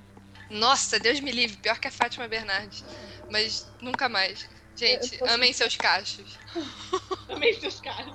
Nossa, 0.49 0.99
Deus 0.99 1.19
me 1.19 1.31
livre, 1.31 1.57
pior 1.57 1.79
que 1.79 1.87
a 1.87 1.91
Fátima 1.91 2.27
Bernardes. 2.27 2.83
Mas 3.31 3.67
nunca 3.81 4.07
mais. 4.07 4.47
Gente, 4.75 5.17
Eu 5.19 5.27
amem 5.29 5.51
seus 5.53 5.75
cachos. 5.77 6.37
Também 7.27 7.59
seus 7.59 7.79
caras. 7.79 8.13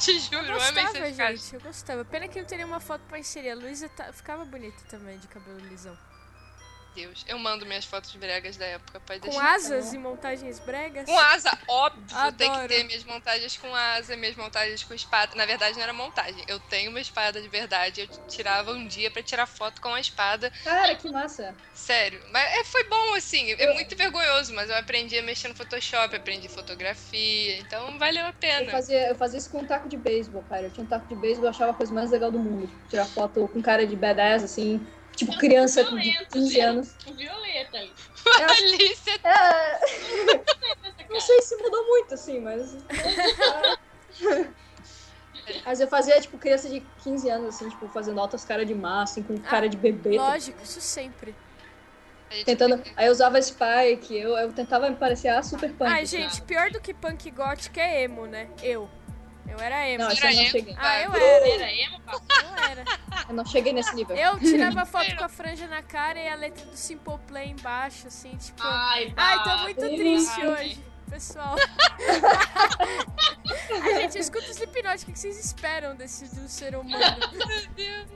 Te 0.00 0.18
juro, 0.18 0.36
Eu 0.46 0.54
amem 0.54 0.54
gostava, 0.84 0.90
seus 0.92 1.06
gente, 1.08 1.16
cachos. 1.16 1.52
eu 1.52 1.60
gostava. 1.60 2.04
Pena 2.04 2.26
que 2.26 2.40
não 2.40 2.46
teria 2.46 2.66
uma 2.66 2.80
foto 2.80 3.02
pra 3.02 3.18
inserir. 3.18 3.50
A 3.50 3.54
Luísa 3.54 3.88
tá- 3.90 4.12
ficava 4.12 4.44
bonita 4.44 4.82
também, 4.88 5.18
de 5.18 5.28
cabelo 5.28 5.58
lisão. 5.68 5.96
Deus, 6.94 7.24
eu 7.28 7.38
mando 7.38 7.64
minhas 7.64 7.84
fotos 7.84 8.14
bregas 8.16 8.56
da 8.56 8.66
época, 8.66 9.00
pode 9.00 9.20
Com 9.20 9.38
asas 9.38 9.92
e 9.92 9.98
montagens 9.98 10.58
bregas. 10.58 11.06
Com 11.06 11.18
asa, 11.18 11.56
óbvio, 11.68 12.04
tem 12.36 12.50
que 12.50 12.56
Adoro. 12.56 12.68
ter 12.68 12.84
minhas 12.84 13.04
montagens 13.04 13.56
com 13.56 13.74
asa, 13.74 14.16
minhas 14.16 14.36
montagens 14.36 14.82
com 14.82 14.92
espada. 14.94 15.34
Na 15.36 15.46
verdade, 15.46 15.76
não 15.76 15.82
era 15.82 15.92
montagem. 15.92 16.44
Eu 16.48 16.58
tenho 16.58 16.90
uma 16.90 17.00
espada 17.00 17.40
de 17.40 17.48
verdade. 17.48 18.00
Eu 18.00 18.06
tirava 18.28 18.72
um 18.72 18.86
dia 18.86 19.10
pra 19.10 19.22
tirar 19.22 19.46
foto 19.46 19.80
com 19.80 19.94
a 19.94 20.00
espada. 20.00 20.50
Cara, 20.64 20.94
que 20.96 21.10
massa. 21.10 21.54
Sério. 21.74 22.20
Mas 22.32 22.44
é, 22.58 22.64
foi 22.64 22.84
bom, 22.84 23.14
assim. 23.14 23.52
É 23.52 23.72
muito 23.74 23.96
vergonhoso, 23.96 24.52
mas 24.54 24.68
eu 24.68 24.76
aprendi 24.76 25.16
a 25.18 25.22
mexer 25.22 25.48
no 25.48 25.54
Photoshop, 25.54 26.14
aprendi 26.16 26.48
fotografia. 26.48 27.58
Então 27.58 27.98
valeu 27.98 28.24
a 28.24 28.28
Eu 28.28 28.34
pena. 28.34 28.70
fazia, 28.70 29.08
eu 29.08 29.14
fazia 29.14 29.38
isso 29.38 29.50
com 29.50 29.58
um 29.60 29.66
taco 29.66 29.88
de 29.88 29.96
beisebol, 29.96 30.42
cara. 30.48 30.62
Eu 30.62 30.70
tinha 30.70 30.84
um 30.84 30.88
taco 30.88 31.06
de 31.08 31.14
beisebol 31.14 31.46
eu 31.46 31.50
achava 31.50 31.70
a 31.72 31.74
coisa 31.74 31.92
mais 31.94 32.10
legal 32.10 32.30
do 32.30 32.38
mundo. 32.38 32.68
Tirar 32.88 33.06
foto 33.06 33.48
com 33.48 33.62
cara 33.62 33.86
de 33.86 33.96
badass, 33.96 34.42
assim. 34.42 34.84
Tipo, 35.16 35.36
criança 35.36 35.84
de 35.84 35.90
violento, 35.90 36.32
15 36.32 36.58
né? 36.58 36.64
anos. 36.64 36.94
Com 37.04 37.12
violeta 37.16 37.76
ali. 37.78 37.92
Alice, 38.42 39.10
É, 39.22 39.80
não 41.10 41.20
sei 41.20 41.42
se 41.42 41.56
mudou 41.56 41.86
muito, 41.86 42.14
assim, 42.14 42.40
mas. 42.40 42.76
Mas 45.64 45.80
eu 45.80 45.88
fazia, 45.88 46.20
tipo, 46.20 46.38
criança 46.38 46.68
de 46.68 46.80
15 47.02 47.28
anos, 47.28 47.54
assim, 47.54 47.68
tipo, 47.68 47.88
fazendo 47.88 48.20
altas 48.20 48.44
caras 48.44 48.66
de 48.66 48.74
má, 48.74 49.02
assim, 49.02 49.22
com 49.22 49.36
cara 49.38 49.68
de 49.68 49.76
bebê. 49.76 50.16
Lógico, 50.16 50.62
isso 50.62 50.80
sempre. 50.80 51.34
a 52.30 52.34
gente 52.34 52.44
Tentando. 52.44 52.82
Aí 52.96 53.06
eu 53.06 53.12
usava 53.12 53.40
Spike, 53.40 54.16
eu, 54.16 54.36
eu 54.36 54.52
tentava 54.52 54.88
me 54.88 54.96
parecer 54.96 55.28
a 55.28 55.42
Super 55.42 55.72
Punk. 55.72 55.90
Ai, 55.90 56.06
gente, 56.06 56.40
pior 56.42 56.70
do 56.70 56.80
que 56.80 56.94
punk 56.94 57.30
gótica 57.30 57.80
é 57.80 58.04
emo, 58.04 58.26
né? 58.26 58.48
Eu. 58.62 58.88
Eu 59.48 59.58
era 59.58 59.88
emo. 59.88 60.04
Não, 60.04 60.10
eu 60.10 60.20
não 60.20 60.30
emo, 60.30 60.50
cheguei. 60.50 60.76
Ah, 60.78 61.00
eu 61.02 61.14
era. 61.14 61.48
Era 61.48 61.72
emo. 61.72 62.00
Eu 62.08 62.64
era. 62.70 62.84
Eu 63.28 63.34
não 63.34 63.44
cheguei 63.44 63.72
nesse 63.72 63.94
nível. 63.94 64.16
Eu 64.16 64.38
tirava 64.38 64.84
foto 64.86 65.14
com 65.16 65.24
a 65.24 65.28
franja 65.28 65.66
na 65.66 65.82
cara 65.82 66.18
e 66.20 66.28
a 66.28 66.34
letra 66.34 66.64
do 66.66 66.76
Simple 66.76 67.18
Play 67.26 67.48
embaixo, 67.50 68.06
assim, 68.06 68.36
tipo. 68.36 68.60
Ai, 68.62 69.12
Ai, 69.16 69.42
tô 69.42 69.56
muito 69.58 69.82
Ai. 69.84 69.96
triste 69.96 70.46
hoje, 70.46 70.84
pessoal. 71.08 71.56
Ai, 73.82 73.94
gente, 74.02 74.16
eu 74.16 74.20
escuto 74.20 74.44
o 74.46 74.50
Slipknot, 74.50 75.02
o 75.04 75.06
que 75.06 75.18
vocês 75.18 75.38
esperam 75.44 75.94
desse 75.96 76.24
do 76.34 76.48
ser 76.48 76.76
humano? 76.76 77.16
Meu 77.32 77.66
Deus. 77.74 78.06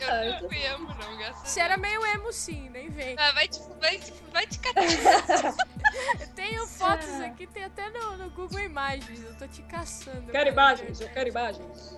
Eu 0.00 0.08
Ah, 0.10 0.40
não 0.40 0.48
fui 0.48 0.58
emo, 0.62 0.88
não, 0.94 1.16
graças 1.18 1.42
a 1.42 1.44
Você 1.46 1.60
era 1.60 1.76
meio 1.76 2.04
emo 2.06 2.32
sim, 2.32 2.68
nem 2.70 2.90
vem. 2.90 3.14
Ah, 3.18 3.30
vai 3.32 3.46
te, 3.46 3.60
vai, 3.80 3.96
te, 3.98 4.12
vai 4.32 4.46
te 4.46 4.58
catar. 4.58 4.82
Eu 6.20 6.28
tenho 6.34 6.66
fotos 6.66 7.20
aqui, 7.20 7.46
tem 7.46 7.64
até 7.64 7.88
no, 7.90 8.16
no 8.18 8.30
Google 8.30 8.60
Imagens, 8.60 9.22
eu 9.22 9.34
tô 9.36 9.46
te 9.46 9.62
caçando. 9.62 10.30
Quero 10.32 10.48
imagens, 10.50 11.00
eu 11.00 11.08
quero 11.10 11.28
imagens. 11.28 11.96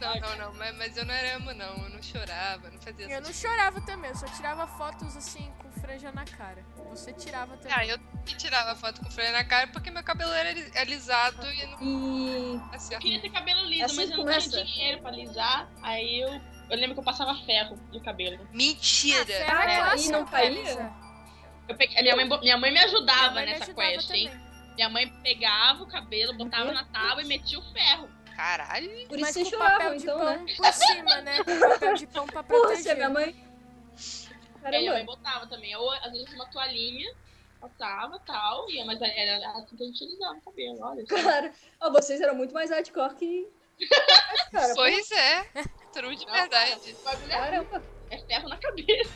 Não, 0.00 0.18
não, 0.20 0.36
não, 0.36 0.54
mas, 0.54 0.76
mas 0.76 0.96
eu 0.96 1.04
não 1.04 1.14
era 1.14 1.34
emo, 1.36 1.52
não. 1.54 1.84
Eu 1.84 1.90
não 1.90 2.02
chorava, 2.02 2.70
não 2.70 2.80
fazia 2.80 3.06
Eu 3.10 3.20
não 3.20 3.32
chorava 3.32 3.80
também, 3.82 4.10
eu 4.10 4.16
só 4.16 4.26
tirava 4.26 4.66
fotos 4.66 5.16
assim 5.16 5.52
com 5.58 5.70
franja 5.80 6.10
na 6.12 6.24
cara. 6.24 6.64
Você 6.88 7.12
tirava 7.12 7.56
também. 7.56 7.72
Ah, 7.76 7.86
eu 7.86 7.98
que 8.24 8.36
tirava 8.36 8.74
foto 8.76 9.00
com 9.02 9.10
freio 9.10 9.32
na 9.32 9.44
cara 9.44 9.66
porque 9.68 9.90
meu 9.90 10.02
cabelo 10.02 10.32
era 10.32 10.50
ali- 10.50 10.72
alisado 10.76 11.46
e 11.52 11.66
não 11.66 11.78
E. 11.82 12.60
assim. 12.74 12.94
Eu 12.94 13.00
queria 13.00 13.20
ter 13.20 13.30
cabelo 13.30 13.64
liso, 13.66 13.84
Assim 13.84 13.96
mas 13.96 14.10
eu 14.10 14.16
não 14.24 14.38
tinha 14.38 14.64
dinheiro 14.64 15.00
pra 15.00 15.10
alisar. 15.10 15.68
Aí 15.82 16.20
eu 16.20 16.40
eu 16.70 16.76
lembro 16.76 16.94
que 16.94 17.00
eu 17.00 17.04
passava 17.04 17.34
ferro 17.44 17.76
no 17.92 18.00
cabelo. 18.00 18.46
Mentira! 18.52 19.24
ferro 19.26 19.58
Ah, 19.58 19.64
é 19.70 19.76
e 19.76 19.80
clássico, 19.82 20.12
não 20.12 20.24
caía? 20.26 20.92
Peguei- 21.76 22.02
minha, 22.02 22.16
mãe, 22.16 22.40
minha 22.40 22.56
mãe 22.56 22.70
me 22.72 22.78
ajudava 22.80 23.34
mãe 23.34 23.46
me 23.46 23.52
nessa 23.52 23.64
ajudava 23.64 23.88
quest, 23.90 24.10
hein? 24.10 24.28
também. 24.28 24.50
Minha 24.74 24.88
mãe 24.88 25.08
pegava 25.22 25.82
o 25.82 25.86
cabelo, 25.86 26.32
botava 26.34 26.72
na 26.72 26.84
tábua 26.84 27.22
e 27.22 27.26
metia 27.26 27.58
o 27.58 27.72
ferro. 27.72 28.08
Caralho! 28.36 28.88
Por 29.08 29.18
isso 29.18 29.20
Mas 29.20 29.34
com 29.50 29.58
papel 29.58 29.68
choravam, 29.68 29.96
de 29.96 30.02
então, 30.02 30.18
pão 30.18 30.36
né? 30.36 30.54
por 30.56 30.72
cima, 30.72 31.16
né? 31.20 31.44
Com 31.44 31.58
papel 31.68 31.94
de 31.94 32.06
pão 32.06 32.26
pra 32.26 32.42
proteger. 32.42 32.82
se 32.82 32.90
a 32.90 32.94
minha 32.94 33.10
mãe... 33.10 33.24
Aí 34.62 34.78
minha 34.78 34.92
mãe 34.92 35.04
Caramba. 35.04 35.04
botava 35.04 35.46
também. 35.46 35.74
Ou 35.76 35.90
às 35.92 36.12
vezes 36.12 36.32
uma 36.32 36.46
toalhinha, 36.46 37.14
passava 37.60 38.16
e 38.16 38.20
tal. 38.26 38.70
E, 38.70 38.84
mas 38.84 39.00
era 39.02 39.50
assim 39.58 39.76
que 39.76 39.82
a 39.82 39.86
gente 39.86 40.04
utilizava 40.04 40.34
o 40.38 40.40
cabelo, 40.42 40.78
olha. 40.80 41.04
Cara, 41.06 41.52
ó, 41.80 41.90
vocês 41.90 42.20
eram 42.20 42.34
muito 42.34 42.54
mais 42.54 42.70
hardcore 42.70 43.14
que... 43.16 43.46
Cara, 44.52 44.74
Pois 44.74 45.10
é, 45.10 45.44
true 45.92 46.14
de 46.16 46.26
Não, 46.26 46.32
verdade. 46.32 46.96
É, 47.28 47.28
Caramba. 47.28 47.82
É 48.10 48.18
ferro 48.18 48.48
na 48.48 48.56
cabeça. 48.56 49.10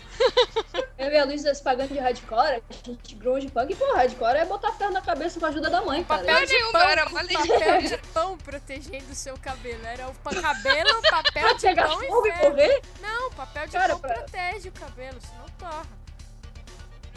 Eu 0.97 1.11
e 1.11 1.19
a 1.19 1.25
Luísa 1.25 1.53
se 1.55 1.63
pagando 1.63 1.93
de 1.93 1.99
hardcore, 1.99 2.63
a 2.71 2.73
gente 2.87 3.15
grunge 3.17 3.49
punk. 3.51 3.73
E, 3.73 3.77
pô, 3.77 3.93
hardcore 3.95 4.37
é 4.39 4.45
botar 4.45 4.73
ferro 4.73 4.93
na 4.93 5.03
cabeça 5.03 5.39
com 5.39 5.47
a 5.47 5.49
ajuda 5.51 5.69
da 5.69 5.83
mãe, 5.83 6.03
cara. 6.05 6.21
Papel 6.23 6.47
de 6.47 6.53
nenhuma, 6.55 6.73
pão, 6.79 6.89
era 6.89 7.07
uma 7.09 7.25
papel 7.25 7.83
de 7.83 7.99
pão 8.13 8.39
protegendo 8.39 9.13
o 9.13 9.15
seu 9.15 9.37
cabelo. 9.39 9.85
Era 9.85 10.09
o 10.09 10.15
cabelo, 10.15 11.03
papel 11.11 11.43
Pra 11.43 11.53
de 11.55 11.61
pegar 11.61 11.89
pão 11.89 12.01
fogo 12.01 12.27
e 12.27 12.31
e 12.31 12.33
ferro. 12.33 12.51
correr? 12.51 12.83
Não, 13.01 13.31
papel 13.33 13.67
de 13.67 13.73
Cara, 13.73 13.89
pão 13.95 14.01
pra- 14.01 14.15
protege 14.15 14.69
o 14.69 14.73
cabelo, 14.73 15.21
senão 15.21 15.47
torra. 15.59 15.87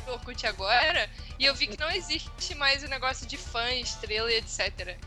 no 0.06 0.14
Orkut 0.14 0.48
agora 0.48 1.10
e 1.38 1.46
eu 1.46 1.54
vi 1.54 1.68
que 1.68 1.78
não 1.80 1.92
existe 1.92 2.56
mais 2.56 2.82
o 2.84 2.88
negócio 2.88 3.28
de 3.28 3.38
fã, 3.38 3.70
estrela 3.74 4.32
e 4.32 4.38
etc. 4.38 4.98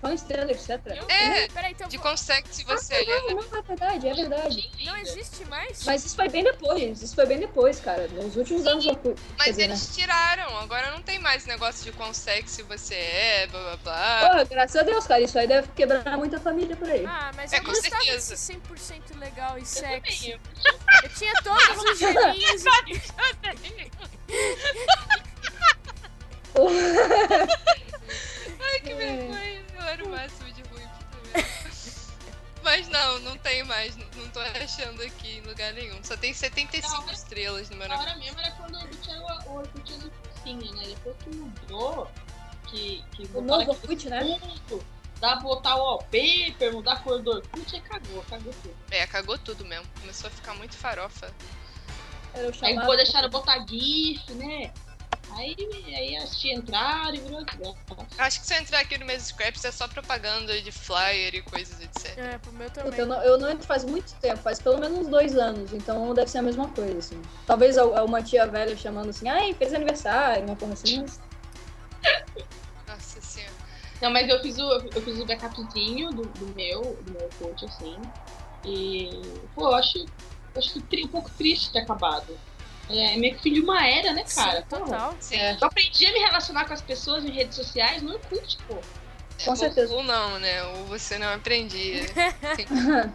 Fã 0.00 0.14
estrela, 0.14 0.52
etc. 0.52 0.70
É, 1.08 1.48
Peraí, 1.48 1.72
então 1.72 1.88
de 1.88 1.98
consegue 1.98 2.46
se 2.54 2.62
você 2.64 3.04
Não, 3.04 3.34
não, 3.34 3.58
é 3.58 3.62
verdade, 3.62 4.08
é 4.08 4.14
verdade. 4.14 4.70
não 4.84 4.96
existe 4.96 5.44
mais? 5.46 5.84
Mas 5.84 6.04
isso 6.04 6.14
foi 6.14 6.28
bem 6.28 6.44
depois, 6.44 7.02
isso 7.02 7.14
foi 7.16 7.26
bem 7.26 7.38
depois, 7.40 7.80
cara. 7.80 8.06
Nos 8.08 8.36
últimos 8.36 8.64
anos 8.66 8.84
do 8.84 8.90
Orkut. 8.90 9.20
Quer 9.20 9.34
Mas 9.36 9.46
dizer, 9.48 9.62
né? 9.62 9.66
eles 9.74 9.96
tiraram, 9.96 10.56
agora 10.58 10.92
não 10.92 11.02
tem 11.02 11.18
mais 11.18 11.46
negócio 11.46 11.82
de 11.84 11.90
consegue 11.92 12.48
se 12.48 12.62
você 12.62 12.94
é, 12.94 13.46
blá 13.48 13.60
blá 13.60 13.76
blá. 13.78 14.28
Porra, 14.28 14.44
graças 14.44 14.76
a 14.76 14.82
Deus, 14.84 15.04
cara. 15.06 15.20
Isso 15.20 15.36
aí 15.36 15.48
deve 15.48 15.66
quebrar 15.74 16.16
muita 16.16 16.38
família 16.38 16.76
por 16.76 16.88
aí. 16.88 17.04
Ah, 17.04 17.32
mas 17.34 17.52
É, 17.52 17.56
eu 17.58 17.64
com 17.64 17.72
gostava 17.72 18.02
certeza. 18.04 18.36
desse 18.36 18.52
100% 18.54 19.18
legal 19.18 19.58
e 19.58 19.62
Eu 19.62 19.66
sexy. 19.66 20.32
também. 20.32 20.40
Eu 21.02 21.08
tinha 21.14 21.32
todos 21.42 21.82
os 21.90 21.98
gelinhos. 21.98 22.64
Ai, 28.60 28.80
que 28.80 28.94
vergonha. 28.94 29.57
Eu 29.88 29.92
era 29.92 30.04
o 30.04 30.08
máximo 30.10 30.52
de 30.52 30.62
ruim 30.64 30.86
também. 31.32 31.50
Mas 32.62 32.88
não, 32.88 33.18
não 33.20 33.38
tem 33.38 33.64
mais. 33.64 33.96
Não 33.96 34.28
tô 34.28 34.40
achando 34.40 35.02
aqui 35.02 35.38
em 35.38 35.40
lugar 35.40 35.72
nenhum. 35.72 35.98
Só 36.04 36.14
tem 36.14 36.34
75 36.34 37.06
Não, 37.06 37.12
estrelas 37.12 37.70
no 37.70 37.76
meu 37.76 37.88
Na 37.88 37.98
hora 37.98 38.16
mesmo 38.16 38.38
era 38.38 38.50
quando 38.52 38.74
o 38.74 38.80
Orkut 38.80 39.10
era 39.10 39.20
o 39.20 39.56
Orkut 39.56 39.92
azulzinho, 39.94 40.74
né? 40.74 40.82
Depois 40.88 41.16
que 41.24 41.30
mudou, 41.30 42.10
que, 42.66 43.02
que 43.12 43.30
O 43.32 43.40
novo 43.40 43.70
Orkut, 43.70 44.10
né? 44.10 44.38
Dá 45.20 45.36
pra 45.36 45.40
botar 45.40 45.76
o 45.76 45.78
wallpaper, 45.78 46.72
mudar 46.74 46.92
a 46.92 46.96
cor 46.96 47.22
do 47.22 47.30
Orkut, 47.30 47.74
aí 47.74 47.80
cagou, 47.80 48.22
cagou 48.28 48.52
tudo. 48.62 48.76
É, 48.90 49.06
cagou 49.06 49.38
tudo 49.38 49.64
mesmo. 49.64 49.86
Começou 50.00 50.28
a 50.28 50.30
ficar 50.30 50.52
muito 50.54 50.76
farofa. 50.76 51.32
Era 52.34 52.46
o 52.50 52.52
Aí 52.60 52.78
depois 52.78 52.98
deixaram 52.98 53.30
botar 53.30 53.66
GIF, 53.66 54.34
né? 54.34 54.70
Aí, 55.30 55.54
aí 55.86 56.16
as 56.16 56.36
tia 56.36 56.54
entraram 56.54 57.14
e 57.14 57.20
virou 57.20 57.44
desgraça. 57.44 57.76
Acho 58.18 58.40
que 58.40 58.46
se 58.46 58.54
eu 58.54 58.58
entrar 58.60 58.80
aqui 58.80 58.96
no 58.98 59.04
meus 59.04 59.24
scraps 59.24 59.64
é 59.64 59.70
só 59.70 59.86
propaganda 59.86 60.60
de 60.60 60.72
flyer 60.72 61.34
e 61.34 61.42
coisas 61.42 61.80
etc. 61.80 62.16
É, 62.18 62.38
pro 62.38 62.52
meu 62.52 62.68
Puta, 62.70 62.82
também. 62.84 63.00
eu, 63.00 63.06
não, 63.06 63.22
eu 63.22 63.38
não 63.38 63.50
entro 63.50 63.66
faz 63.66 63.84
muito 63.84 64.14
tempo, 64.14 64.38
faz 64.38 64.58
pelo 64.58 64.78
menos 64.78 64.98
uns 64.98 65.08
dois 65.08 65.36
anos, 65.36 65.72
então 65.72 66.14
deve 66.14 66.30
ser 66.30 66.38
a 66.38 66.42
mesma 66.42 66.68
coisa, 66.70 66.98
assim. 66.98 67.22
Talvez 67.46 67.76
al- 67.76 68.04
uma 68.06 68.22
tia 68.22 68.46
velha 68.46 68.76
chamando 68.76 69.10
assim, 69.10 69.28
ai, 69.28 69.52
fez 69.54 69.74
aniversário, 69.74 70.44
uma 70.46 70.56
coisa 70.56 70.74
assim, 70.74 71.00
mas. 71.02 71.20
Nossa 72.86 73.20
senhora. 73.20 73.52
Não, 74.00 74.10
mas 74.10 74.28
eu 74.28 74.40
fiz 74.40 74.56
o, 74.58 74.70
eu 74.94 75.02
fiz 75.02 75.18
o 75.18 75.26
backupzinho 75.26 76.10
do, 76.12 76.24
do 76.24 76.46
meu, 76.54 76.98
do 77.02 77.10
meu 77.10 77.22
Orkut, 77.24 77.64
assim. 77.66 78.00
E, 78.64 79.20
pô, 79.54 79.68
eu 79.68 79.74
acho, 79.74 79.98
eu 79.98 80.06
acho 80.58 80.80
tri- 80.82 81.04
um 81.04 81.08
pouco 81.08 81.28
triste 81.30 81.70
ter 81.70 81.80
acabado. 81.80 82.38
É 82.90 83.16
meio 83.16 83.34
que 83.36 83.42
fim 83.42 83.52
de 83.52 83.60
uma 83.60 83.86
era, 83.86 84.12
né, 84.12 84.24
cara? 84.34 84.58
Sim, 84.60 84.66
Porra. 84.68 84.82
total. 84.84 85.16
Sim. 85.20 85.36
É. 85.36 85.56
Eu 85.60 85.66
aprendi 85.66 86.06
a 86.06 86.12
me 86.12 86.18
relacionar 86.20 86.64
com 86.66 86.72
as 86.74 86.80
pessoas 86.82 87.24
em 87.24 87.30
redes 87.30 87.56
sociais 87.56 88.02
no 88.02 88.12
Orkut, 88.14 88.58
pô. 88.66 88.78
Com 89.44 89.54
certeza. 89.54 89.94
Ou 89.94 90.02
não, 90.02 90.38
né? 90.40 90.62
Ou 90.64 90.86
você 90.86 91.16
não 91.18 91.32
aprendia. 91.32 92.02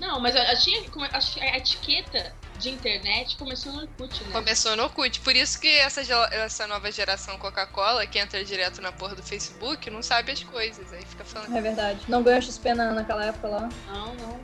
Não, 0.00 0.18
mas 0.18 0.34
eu, 0.34 0.42
eu 0.42 0.58
tinha, 0.58 0.82
como- 0.90 1.06
acho 1.12 1.34
que 1.34 1.40
a 1.40 1.56
etiqueta 1.56 2.34
de 2.58 2.70
internet 2.70 3.36
começou 3.36 3.72
no 3.72 3.82
Orkut, 3.82 4.24
né? 4.24 4.32
Começou 4.32 4.74
no 4.76 4.82
Orkut. 4.82 5.20
Por 5.20 5.36
isso 5.36 5.60
que 5.60 5.68
essa, 5.68 6.00
essa 6.32 6.66
nova 6.66 6.90
geração 6.90 7.38
Coca-Cola, 7.38 8.04
que 8.04 8.18
entra 8.18 8.44
direto 8.44 8.80
na 8.82 8.90
porra 8.90 9.14
do 9.14 9.22
Facebook, 9.22 9.88
não 9.90 10.02
sabe 10.02 10.32
as 10.32 10.42
coisas. 10.42 10.92
Aí 10.92 11.02
fica 11.06 11.24
falando. 11.24 11.56
É 11.56 11.60
verdade. 11.60 12.00
Não 12.08 12.20
ganhou 12.22 12.42
XP 12.42 12.74
na, 12.74 12.90
naquela 12.92 13.24
época 13.26 13.46
lá. 13.48 13.68
Não, 13.86 14.14
não. 14.16 14.40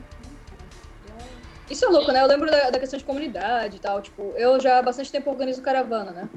Isso 1.71 1.85
é 1.85 1.87
louco, 1.87 2.11
né? 2.11 2.21
Eu 2.21 2.27
lembro 2.27 2.51
da, 2.51 2.69
da 2.69 2.79
questão 2.79 2.99
de 2.99 3.05
comunidade 3.05 3.77
e 3.77 3.79
tal. 3.79 4.01
Tipo, 4.01 4.33
eu 4.35 4.59
já 4.59 4.79
há 4.79 4.81
bastante 4.81 5.11
tempo 5.11 5.29
organizo 5.29 5.61
caravana, 5.61 6.11
né? 6.11 6.29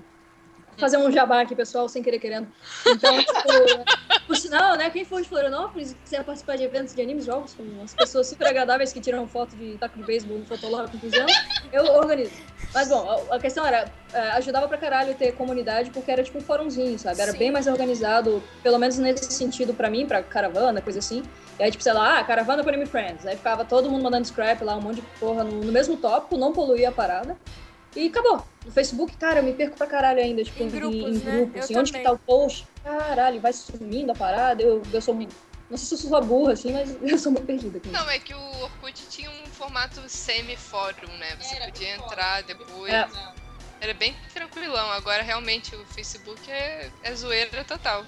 Fazer 0.78 0.96
um 0.96 1.10
jabá 1.10 1.40
aqui, 1.40 1.54
pessoal, 1.54 1.88
sem 1.88 2.02
querer 2.02 2.18
querendo. 2.18 2.48
Então, 2.86 3.16
tipo, 3.18 3.48
por 4.26 4.36
sinal, 4.36 4.76
né? 4.76 4.90
Quem 4.90 5.04
for 5.04 5.20
de 5.20 5.28
Florianópolis 5.28 5.92
e 5.92 5.94
quiser 5.96 6.24
participar 6.24 6.56
de 6.56 6.64
eventos 6.64 6.94
de 6.94 7.02
animes, 7.02 7.24
jogos, 7.24 7.54
com 7.54 7.62
umas 7.62 7.94
pessoas 7.94 8.28
super 8.28 8.46
agradáveis 8.46 8.92
que 8.92 9.00
tiram 9.00 9.26
foto 9.28 9.56
de 9.56 9.76
taco 9.78 9.98
de 9.98 10.04
beisebol 10.04 10.38
no 10.38 10.46
Fotolog 10.46 10.90
com 10.90 10.98
15 10.98 11.18
anos, 11.18 11.32
eu 11.72 11.84
organizo. 11.94 12.32
Mas 12.72 12.88
bom, 12.88 13.08
a, 13.30 13.36
a 13.36 13.38
questão 13.40 13.64
era, 13.64 13.84
é, 14.12 14.18
ajudava 14.32 14.66
pra 14.66 14.76
caralho 14.76 15.14
ter 15.14 15.32
comunidade, 15.32 15.90
porque 15.90 16.10
era 16.10 16.24
tipo 16.24 16.38
um 16.38 16.42
fórumzinho, 16.42 16.98
sabe? 16.98 17.20
Era 17.20 17.32
Sim. 17.32 17.38
bem 17.38 17.52
mais 17.52 17.68
organizado, 17.68 18.42
pelo 18.62 18.78
menos 18.78 18.98
nesse 18.98 19.32
sentido 19.32 19.74
pra 19.74 19.88
mim, 19.88 20.06
pra 20.06 20.22
caravana, 20.22 20.80
coisa 20.80 20.98
assim. 20.98 21.22
E 21.58 21.62
aí, 21.62 21.70
tipo, 21.70 21.82
sei 21.82 21.92
lá, 21.92 22.18
ah, 22.18 22.24
caravana 22.24 22.62
para 22.64 22.72
Anime 22.72 22.86
Friends. 22.88 23.24
Aí 23.26 23.36
ficava 23.36 23.64
todo 23.64 23.88
mundo 23.90 24.02
mandando 24.02 24.26
scrap 24.26 24.62
lá, 24.62 24.76
um 24.76 24.80
monte 24.80 24.96
de 24.96 25.02
porra 25.20 25.44
no, 25.44 25.64
no 25.64 25.70
mesmo 25.72 25.96
tópico, 25.96 26.36
não 26.36 26.52
poluía 26.52 26.88
a 26.88 26.92
parada. 26.92 27.36
E 27.94 28.08
acabou. 28.08 28.44
No 28.64 28.72
Facebook, 28.72 29.16
cara, 29.16 29.38
eu 29.38 29.44
me 29.44 29.52
perco 29.52 29.76
pra 29.76 29.86
caralho 29.86 30.18
ainda, 30.20 30.42
tipo, 30.42 30.60
Em 30.62 30.66
em, 30.66 30.70
grupos, 30.70 30.98
em 30.98 31.24
né? 31.24 31.32
grupos. 31.36 31.54
Eu 31.56 31.62
assim, 31.62 31.78
onde 31.78 31.92
que 31.92 32.00
tá 32.00 32.10
o 32.12 32.18
post? 32.18 32.66
Caralho, 32.82 33.40
vai 33.40 33.52
sumindo 33.52 34.10
a 34.10 34.14
parada. 34.14 34.62
Eu, 34.62 34.82
eu 34.92 35.00
sou 35.00 35.14
muito. 35.14 35.34
Não 35.70 35.78
sei 35.78 35.96
se 35.96 36.04
eu 36.04 36.10
sou 36.10 36.22
burra, 36.24 36.52
assim, 36.54 36.72
mas 36.72 36.96
eu 37.00 37.18
sou 37.18 37.30
muito 37.30 37.46
perdida 37.46 37.78
com 37.78 37.88
isso. 37.88 37.96
Não, 37.96 38.10
é 38.10 38.18
que 38.18 38.34
o 38.34 38.62
Orkut 38.62 39.06
tinha 39.08 39.30
um 39.30 39.46
formato 39.46 40.00
semi-fórum, 40.08 41.06
né? 41.18 41.36
Você 41.40 41.54
Era 41.54 41.66
podia 41.66 41.94
entrar 41.94 42.42
fórum. 42.42 42.46
depois. 42.46 42.92
É. 42.92 43.08
Era 43.80 43.94
bem 43.94 44.14
tranquilão. 44.32 44.90
Agora, 44.90 45.22
realmente, 45.22 45.76
o 45.76 45.84
Facebook 45.86 46.50
é, 46.50 46.90
é 47.02 47.14
zoeira 47.14 47.62
total. 47.64 48.04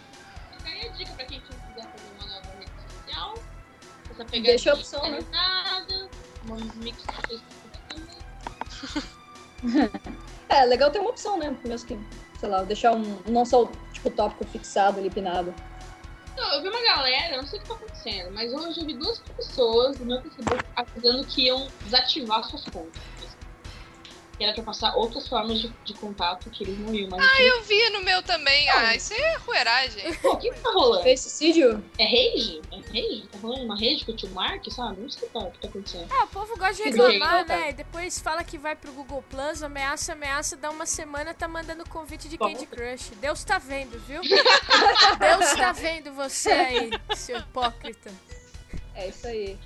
Fica 0.59 0.69
aí 0.71 0.89
a 0.89 0.93
dica 0.93 1.13
pra 1.13 1.25
quem 1.27 1.41
social. 3.17 3.35
Essa 4.11 4.25
pegadinha 4.25 4.43
Deixa 4.43 4.71
a 4.71 4.75
opção, 4.75 5.11
né? 5.11 5.19
Um 6.49 6.83
mix. 6.83 7.05
É, 10.49 10.65
legal 10.65 10.93
ter 10.93 11.01
uma 11.01 11.11
opção, 11.11 11.39
né? 11.39 11.59
Mesmo 11.65 11.89
que, 11.89 11.99
sei 12.39 12.49
lá, 12.49 12.63
deixar 12.63 12.93
um. 12.93 13.19
Não 13.27 13.45
só 13.45 13.65
o 13.65 13.71
tipo, 13.93 14.09
tópico 14.11 14.45
fixado 14.47 15.01
ali, 15.01 15.11
pinado. 15.11 15.53
Não, 16.37 16.55
eu 16.55 16.63
vi 16.63 16.69
uma 16.69 16.83
galera, 16.83 17.37
não 17.37 17.47
sei 17.47 17.59
o 17.59 17.63
que 17.63 17.69
tá 17.69 17.75
acontecendo, 17.75 18.33
mas 18.33 18.53
hoje 18.53 18.81
eu 18.81 18.87
vi 18.87 18.95
duas 18.95 19.19
pessoas 19.19 19.99
no 19.99 20.07
meu 20.07 20.23
Facebook 20.23 20.65
avisando 20.77 21.27
que 21.27 21.47
iam 21.47 21.67
desativar 21.83 22.45
suas 22.45 22.65
contas. 22.67 23.03
Que 24.39 24.45
era 24.45 24.53
pra 24.53 24.63
passar 24.65 24.95
outras 24.95 25.27
formas 25.27 25.59
de, 25.61 25.69
de 25.85 25.95
contato 25.95 26.51
que 26.51 26.63
eles 26.65 26.79
não 26.79 26.95
iam 26.95 27.09
mais. 27.09 27.23
Ah, 27.25 27.43
Eu 27.43 27.63
vi 27.63 27.89
no 27.91 28.03
meu 28.03 28.23
também. 28.23 28.69
Ah, 28.69 28.95
isso 28.95 29.15
é 29.15 29.37
rueragem. 29.37 30.15
Pô, 30.17 30.33
o 30.35 30.37
que 30.37 30.51
que 30.51 30.61
tá 30.61 30.71
rolando? 30.71 31.05
Facecídio? 31.05 31.83
É 31.99 32.05
rage? 32.05 32.61
É 32.71 32.77
rage? 32.77 33.29
Tá 33.33 33.39
rolando 33.39 33.65
uma 33.65 33.75
rage 33.75 34.05
com 34.05 34.13
o 34.13 34.17
tio 34.17 34.29
Mark, 34.31 34.63
sabe? 34.71 35.01
Não 35.01 35.09
sei 35.09 35.23
o 35.23 35.27
que 35.27 35.33
tá, 35.33 35.39
o 35.39 35.51
que 35.51 35.59
tá 35.61 35.69
acontecendo. 35.69 36.07
Ah, 36.11 36.25
o 36.25 36.29
povo 36.29 36.57
gosta 36.59 36.75
de 36.75 36.83
reclamar, 36.83 37.47
né? 37.47 37.71
E 37.71 37.73
depois 37.73 38.21
fala 38.21 38.45
que 38.45 38.59
vai 38.59 38.77
pro 38.77 38.93
Google 38.93 39.25
Plus, 39.31 39.63
ameaça, 39.63 40.13
ameaça, 40.13 40.55
dá 40.55 40.69
uma 40.71 40.85
semana, 40.85 41.33
tá 41.33 41.49
mandando 41.49 41.89
convite 41.89 42.29
de 42.29 42.37
Bom. 42.37 42.53
Candy 42.53 42.67
Crush. 42.67 43.13
Deus 43.19 43.43
tá 43.43 43.57
vendo, 43.59 43.99
viu? 44.01 44.21
Deus 45.19 45.55
tá 45.57 45.73
vendo 45.73 46.13
você 46.13 46.51
aí, 46.51 46.91
seu 47.15 47.39
hipócrita. 47.39 48.13
É 48.95 49.09
isso 49.09 49.27
aí. 49.27 49.59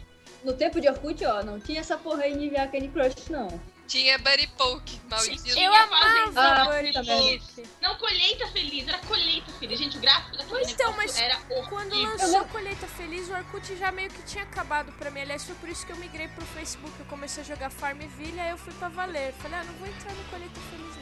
No 0.44 0.54
tempo 0.54 0.80
de 0.80 0.88
Orkut, 0.88 1.24
ó, 1.24 1.42
não 1.42 1.60
tinha 1.60 1.80
essa 1.80 1.96
porra 1.98 2.22
aí 2.22 2.36
de 2.36 2.46
enviar 2.46 2.70
Candy 2.70 2.88
Crush, 2.88 3.28
não. 3.28 3.48
Tinha 3.90 4.18
Buddy 4.18 4.46
Poke, 4.56 5.00
maldito. 5.10 5.48
Eu 5.58 5.74
amava 5.74 6.30
Ah, 6.36 6.64
Buddy. 6.66 6.92
Poke. 6.92 7.68
Não, 7.82 7.96
colheita 7.96 8.46
feliz, 8.52 8.86
era 8.86 8.98
colheita 8.98 9.50
feliz. 9.58 9.78
Gente, 9.80 9.96
o 9.98 10.00
gráfico 10.00 10.36
daquele 10.36 10.60
Mas 10.60 10.70
então, 10.70 10.92
mas 10.92 11.18
era 11.18 11.36
Quando 11.68 11.92
horrível. 11.92 12.10
lançou 12.16 12.44
Colheita 12.46 12.86
Feliz, 12.86 13.28
o 13.28 13.32
Orkut 13.32 13.74
já 13.76 13.90
meio 13.90 14.08
que 14.08 14.22
tinha 14.22 14.44
acabado 14.44 14.92
pra 14.92 15.10
mim. 15.10 15.20
Aliás, 15.22 15.44
foi 15.44 15.56
por 15.56 15.68
isso 15.68 15.84
que 15.84 15.90
eu 15.90 15.96
migrei 15.96 16.28
pro 16.28 16.46
Facebook. 16.46 16.92
Eu 17.00 17.06
comecei 17.06 17.42
a 17.42 17.46
jogar 17.46 17.68
Farmville, 17.70 18.38
aí 18.38 18.50
eu 18.50 18.58
fui 18.58 18.72
pra 18.74 18.88
valer. 18.88 19.32
Falei, 19.34 19.58
ah, 19.58 19.64
não 19.64 19.74
vou 19.74 19.88
entrar 19.88 20.12
no 20.14 20.24
Colheita 20.24 20.60
Feliz, 20.70 20.96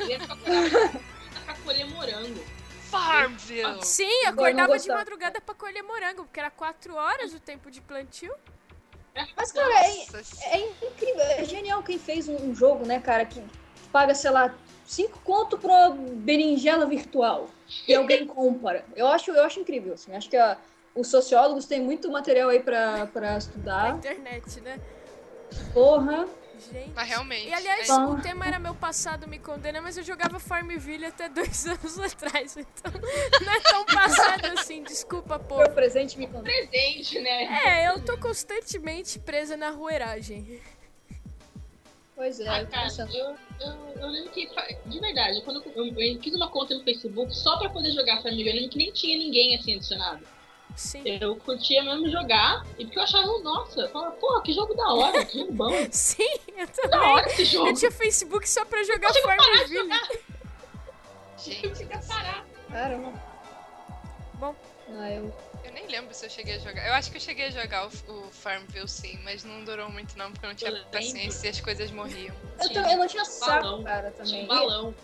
não. 0.00 0.10
Era 0.10 0.26
pra 0.26 0.36
colher- 0.36 1.00
pra 1.44 1.54
colher 1.56 1.86
morango. 1.90 2.44
Farmville. 2.90 3.84
Sim, 3.84 4.24
acordava 4.26 4.78
de 4.78 4.88
madrugada 4.88 5.40
pra 5.42 5.54
colher 5.54 5.82
morango, 5.82 6.24
porque 6.24 6.40
era 6.40 6.50
4 6.50 6.94
horas 6.94 7.34
o 7.34 7.40
tempo 7.40 7.70
de 7.70 7.82
plantio. 7.82 8.34
Mas, 9.36 9.52
cara, 9.52 9.68
é, 9.84 9.88
Nossa, 9.88 10.22
é 10.50 10.58
incrível, 10.86 11.20
é 11.22 11.44
genial 11.44 11.82
quem 11.82 11.98
fez 11.98 12.28
um, 12.28 12.54
jogo, 12.54 12.84
né, 12.84 13.00
cara, 13.00 13.24
que 13.24 13.42
paga, 13.92 14.14
sei 14.14 14.30
lá, 14.30 14.54
5 14.84 15.20
conto 15.20 15.56
pra 15.58 15.90
berinjela 15.90 16.84
virtual 16.86 17.48
e 17.86 17.94
alguém 17.94 18.26
compra. 18.26 18.84
Eu 18.96 19.06
acho, 19.06 19.30
eu 19.30 19.44
acho 19.44 19.60
incrível, 19.60 19.94
assim. 19.94 20.12
Acho 20.14 20.28
que 20.28 20.36
a- 20.36 20.58
os 20.94 21.08
sociólogos 21.08 21.66
têm 21.66 21.80
muito 21.80 22.10
material 22.10 22.50
aí 22.50 22.60
pra, 22.60 23.06
pra 23.06 23.32
Na 23.32 23.38
estudar. 23.38 23.96
internet, 23.96 24.60
né? 24.60 24.80
Porra. 25.72 26.28
Gente. 26.72 26.92
Mas 26.94 27.08
realmente. 27.08 27.46
E 27.48 27.52
aliás, 27.54 27.88
é- 27.88 27.92
o 27.94 28.20
tema 28.20 28.46
era 28.46 28.58
meu 28.58 28.74
passado 28.74 29.26
me 29.28 29.38
condena, 29.38 29.80
mas 29.80 29.96
eu 29.96 30.02
jogava 30.04 30.38
Farmville 30.38 31.06
até 31.06 31.28
dois 31.28 31.66
anos 31.66 31.98
atrás, 31.98 32.56
então 32.56 32.92
não 33.44 33.52
é 33.52 33.60
tão 33.60 33.84
passado 33.86 34.46
assim, 34.58 34.82
desculpa, 34.82 35.38
Meu 35.38 35.46
povo. 35.46 35.70
presente 35.70 36.18
me 36.18 36.26
conta. 36.26 36.42
Presente, 36.44 37.20
né? 37.20 37.44
É, 37.66 37.88
eu 37.88 38.00
tô 38.04 38.16
constantemente 38.18 39.18
presa 39.18 39.56
na 39.56 39.70
rueragem. 39.70 40.60
Pois 42.16 42.38
é, 42.38 42.48
Ah, 42.48 42.64
cara, 42.66 42.88
eu, 43.12 43.36
eu, 43.60 43.74
eu 44.00 44.06
lembro 44.08 44.30
que, 44.30 44.48
de 44.86 45.00
verdade, 45.00 45.42
quando 45.42 45.62
eu, 45.74 45.86
eu, 45.86 46.00
eu 46.00 46.20
fiz 46.22 46.32
uma 46.34 46.48
conta 46.48 46.72
no 46.74 46.84
Facebook 46.84 47.34
só 47.34 47.58
pra 47.58 47.68
poder 47.70 47.90
jogar 47.90 48.22
Family, 48.22 48.48
eu 48.48 48.54
lembro 48.54 48.70
que 48.70 48.78
nem 48.78 48.92
tinha 48.92 49.18
ninguém 49.18 49.56
assim 49.56 49.74
adicionado. 49.74 50.24
Sim. 50.76 51.02
Eu 51.20 51.36
curtia 51.36 51.82
mesmo 51.84 52.08
jogar, 52.10 52.64
e 52.78 52.84
porque 52.84 52.98
eu 52.98 53.02
achava, 53.04 53.26
nossa, 53.42 53.80
eu 53.82 53.88
falava, 53.90 54.12
porra, 54.16 54.42
que 54.42 54.52
jogo 54.52 54.74
da 54.74 54.92
hora, 54.92 55.24
que 55.24 55.38
jogo 55.38 55.52
bom, 55.52 55.70
Sim, 55.92 56.26
eu 56.56 56.66
da 56.66 56.72
também. 56.72 56.98
hora 57.00 57.26
esse 57.28 57.44
jogo. 57.44 57.68
Eu 57.68 57.74
tinha 57.74 57.90
Facebook 57.92 58.48
só 58.48 58.64
pra 58.64 58.82
jogar 58.82 59.12
Farmville. 59.14 59.88
Gente, 61.38 61.68
conseguia 61.68 61.98
parar. 62.00 62.44
Caramba. 62.70 63.12
Bom. 64.34 64.54
Ah, 64.98 65.10
eu... 65.10 65.34
eu 65.64 65.72
nem 65.72 65.86
lembro 65.86 66.12
se 66.14 66.26
eu 66.26 66.30
cheguei 66.30 66.56
a 66.56 66.58
jogar. 66.58 66.86
Eu 66.86 66.94
acho 66.94 67.10
que 67.10 67.16
eu 67.16 67.20
cheguei 67.20 67.46
a 67.46 67.50
jogar 67.50 67.86
o, 67.86 67.90
o 68.12 68.28
Farmville 68.30 68.88
sim, 68.88 69.18
mas 69.22 69.44
não 69.44 69.64
durou 69.64 69.88
muito 69.90 70.16
não, 70.18 70.30
porque 70.32 70.44
eu 70.44 70.48
não 70.50 70.56
tinha 70.56 70.70
Eu 70.70 70.84
paciência 70.86 71.46
e 71.46 71.50
as 71.50 71.60
coisas 71.60 71.90
morriam. 71.90 72.34
Eu, 72.60 72.68
Tinha 72.68 72.92
eu 72.92 72.98
não 72.98 73.06
tinha 73.06 73.24
saco, 73.24 73.62
balão. 73.62 73.82
cara, 73.84 74.10
Tinha 74.10 74.24
também. 74.24 74.44
um 74.44 74.46
balão. 74.48 74.94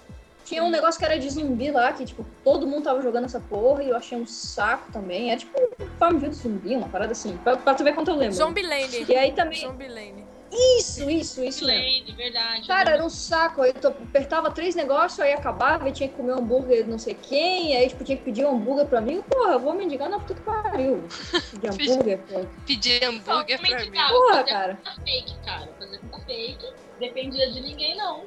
Tinha 0.44 0.64
um 0.64 0.70
negócio 0.70 0.98
que 0.98 1.04
era 1.04 1.18
de 1.18 1.28
zumbi 1.30 1.70
lá, 1.70 1.92
que, 1.92 2.04
tipo, 2.04 2.26
todo 2.42 2.66
mundo 2.66 2.84
tava 2.84 3.00
jogando 3.00 3.24
essa 3.24 3.40
porra 3.40 3.82
e 3.82 3.90
eu 3.90 3.96
achei 3.96 4.18
um 4.18 4.26
saco 4.26 4.90
também. 4.92 5.30
É 5.30 5.36
tipo 5.36 5.56
um 5.58 5.86
Farmville 5.98 6.32
zumbi, 6.32 6.74
uma 6.74 6.88
parada 6.88 7.12
assim. 7.12 7.36
Pra, 7.38 7.56
pra 7.56 7.74
tu 7.74 7.84
ver 7.84 7.94
quanto 7.94 8.10
eu 8.10 8.16
lembro. 8.16 8.34
Zombie 8.34 8.62
Lane. 8.62 9.06
E 9.08 9.16
aí 9.16 9.32
também. 9.32 9.60
Zombie 9.60 9.88
Lane. 9.88 10.30
Isso, 10.52 11.08
isso, 11.08 11.44
isso 11.44 11.64
mesmo. 11.64 11.84
Lane, 11.84 12.12
verdade. 12.16 12.66
Cara, 12.66 12.90
era 12.90 13.04
um 13.04 13.08
saco. 13.08 13.62
Aí 13.62 13.72
tu 13.72 13.86
apertava 13.86 14.50
três 14.50 14.74
negócios, 14.74 15.20
aí 15.20 15.32
acabava 15.32 15.88
e 15.88 15.92
tinha 15.92 16.08
que 16.08 16.16
comer 16.16 16.32
um 16.32 16.38
hambúrguer 16.38 16.82
de 16.82 16.90
não 16.90 16.98
sei 16.98 17.14
quem. 17.14 17.76
Aí, 17.76 17.88
tipo, 17.88 18.02
tinha 18.02 18.18
que 18.18 18.24
pedir 18.24 18.44
um 18.44 18.56
hambúrguer 18.56 18.86
pra 18.86 19.00
mim. 19.00 19.22
Porra, 19.22 19.52
eu 19.52 19.60
vou 19.60 19.74
mendigar 19.74 20.08
na 20.10 20.18
puta 20.18 20.34
que 20.34 20.40
pariu. 20.40 21.04
Pedir 21.52 21.68
hambúrguer, 21.92 22.18
pô. 22.28 22.46
Pedir 22.66 23.04
hambúrguer 23.04 23.60
pra 23.60 23.84
mim. 23.84 23.92
Porra, 23.92 24.36
fazer 24.38 24.50
cara. 24.50 24.74
conta 24.74 25.00
fake, 25.02 25.34
cara. 25.44 25.68
Fazer 25.78 25.98
conta 25.98 26.24
fake. 26.26 26.66
Dependia 26.98 27.50
de 27.52 27.60
ninguém, 27.60 27.96
não. 27.96 28.24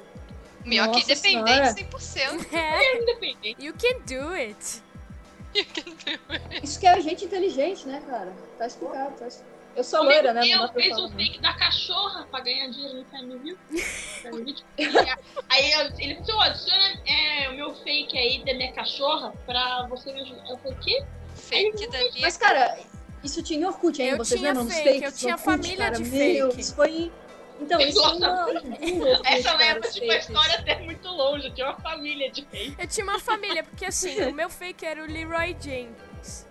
Pior 0.64 0.91
que 0.91 0.99
Nossa 0.99 1.11
independente 1.11 1.84
senhora. 2.01 2.43
100%. 2.43 2.47
É, 2.53 3.01
Independente. 3.01 3.66
you 3.66 3.74
can 3.74 3.99
do 4.05 4.30
it. 4.34 4.82
Isso 6.64 6.80
que 6.80 6.88
é 6.88 6.99
gente 7.01 7.26
inteligente, 7.26 7.88
né, 7.88 8.01
cara? 8.07 8.34
Tá 8.57 8.66
explicado. 8.66 9.16
Tá... 9.16 9.28
explicado. 9.28 9.53
Eu 9.76 9.84
sou 9.84 10.03
loira, 10.03 10.34
né? 10.34 10.41
Não 10.41 10.47
dá 10.47 10.55
Eu 10.55 10.70
pra 10.72 10.82
fez 10.82 10.97
o 10.97 11.01
não. 11.01 11.11
fake 11.11 11.41
da 11.41 11.53
cachorra 11.53 12.28
pra 12.30 12.41
ganhar 12.41 12.70
dinheiro 12.70 12.99
no 12.99 13.05
Family 13.05 13.57
Aí 15.49 15.72
ele 15.99 16.24
falou, 16.24 16.41
adiciona 16.41 17.01
é, 17.07 17.49
o 17.49 17.53
meu 17.55 17.74
fake 17.74 18.16
aí 18.18 18.45
da 18.45 18.53
minha 18.53 18.72
cachorra 18.72 19.34
pra 19.45 19.88
você 19.88 20.14
me 20.14 20.22
ajudar. 20.22 20.47
Eu 20.47 20.57
falei, 20.57 20.78
o 20.78 20.80
quê? 20.80 21.03
Fake 21.36 21.88
da 21.88 21.97
minha. 21.97 22.22
Mas, 22.22 22.38
cara, 22.38 22.78
isso 23.24 23.41
tinha 23.41 23.68
Orkut, 23.68 23.99
hein? 23.99 24.09
Eu 24.09 24.18
Vocês 24.18 24.39
tinha 24.39 24.51
lembram 24.51 24.68
dos 24.68 24.76
fake, 24.76 24.99
fakes 24.99 25.11
eu 25.11 25.18
tinha 25.18 25.36
Orkut, 25.36 25.45
família 25.51 25.86
cara? 25.91 25.97
de 25.97 26.09
Meu, 26.09 26.49
fake. 26.49 26.61
Isso 26.61 26.76
foi... 26.76 27.11
Então, 27.62 27.80
isso 27.80 28.01
foi 28.01 28.18
uma... 28.18 28.45
um 28.49 29.26
Essa 29.26 29.54
leva, 29.56 29.88
tipo, 29.88 30.06
a 30.06 30.14
fakes. 30.14 30.28
história 30.30 30.56
até 30.60 30.80
muito 30.80 31.08
longe. 31.08 31.47
Eu 31.47 31.54
tinha 31.54 31.68
uma 31.68 31.80
família 31.80 32.32
de 32.32 32.45
fake. 32.45 32.76
Eu 32.80 32.88
tinha 32.88 33.04
uma 33.06 33.20
família, 33.20 33.64
porque 33.64 33.86
assim, 33.86 34.22
o 34.24 34.34
meu 34.34 34.49
fake 34.49 34.86
era 34.86 35.01
o 35.01 35.06
Leroy 35.06 35.56
Jenkins. 35.60 36.45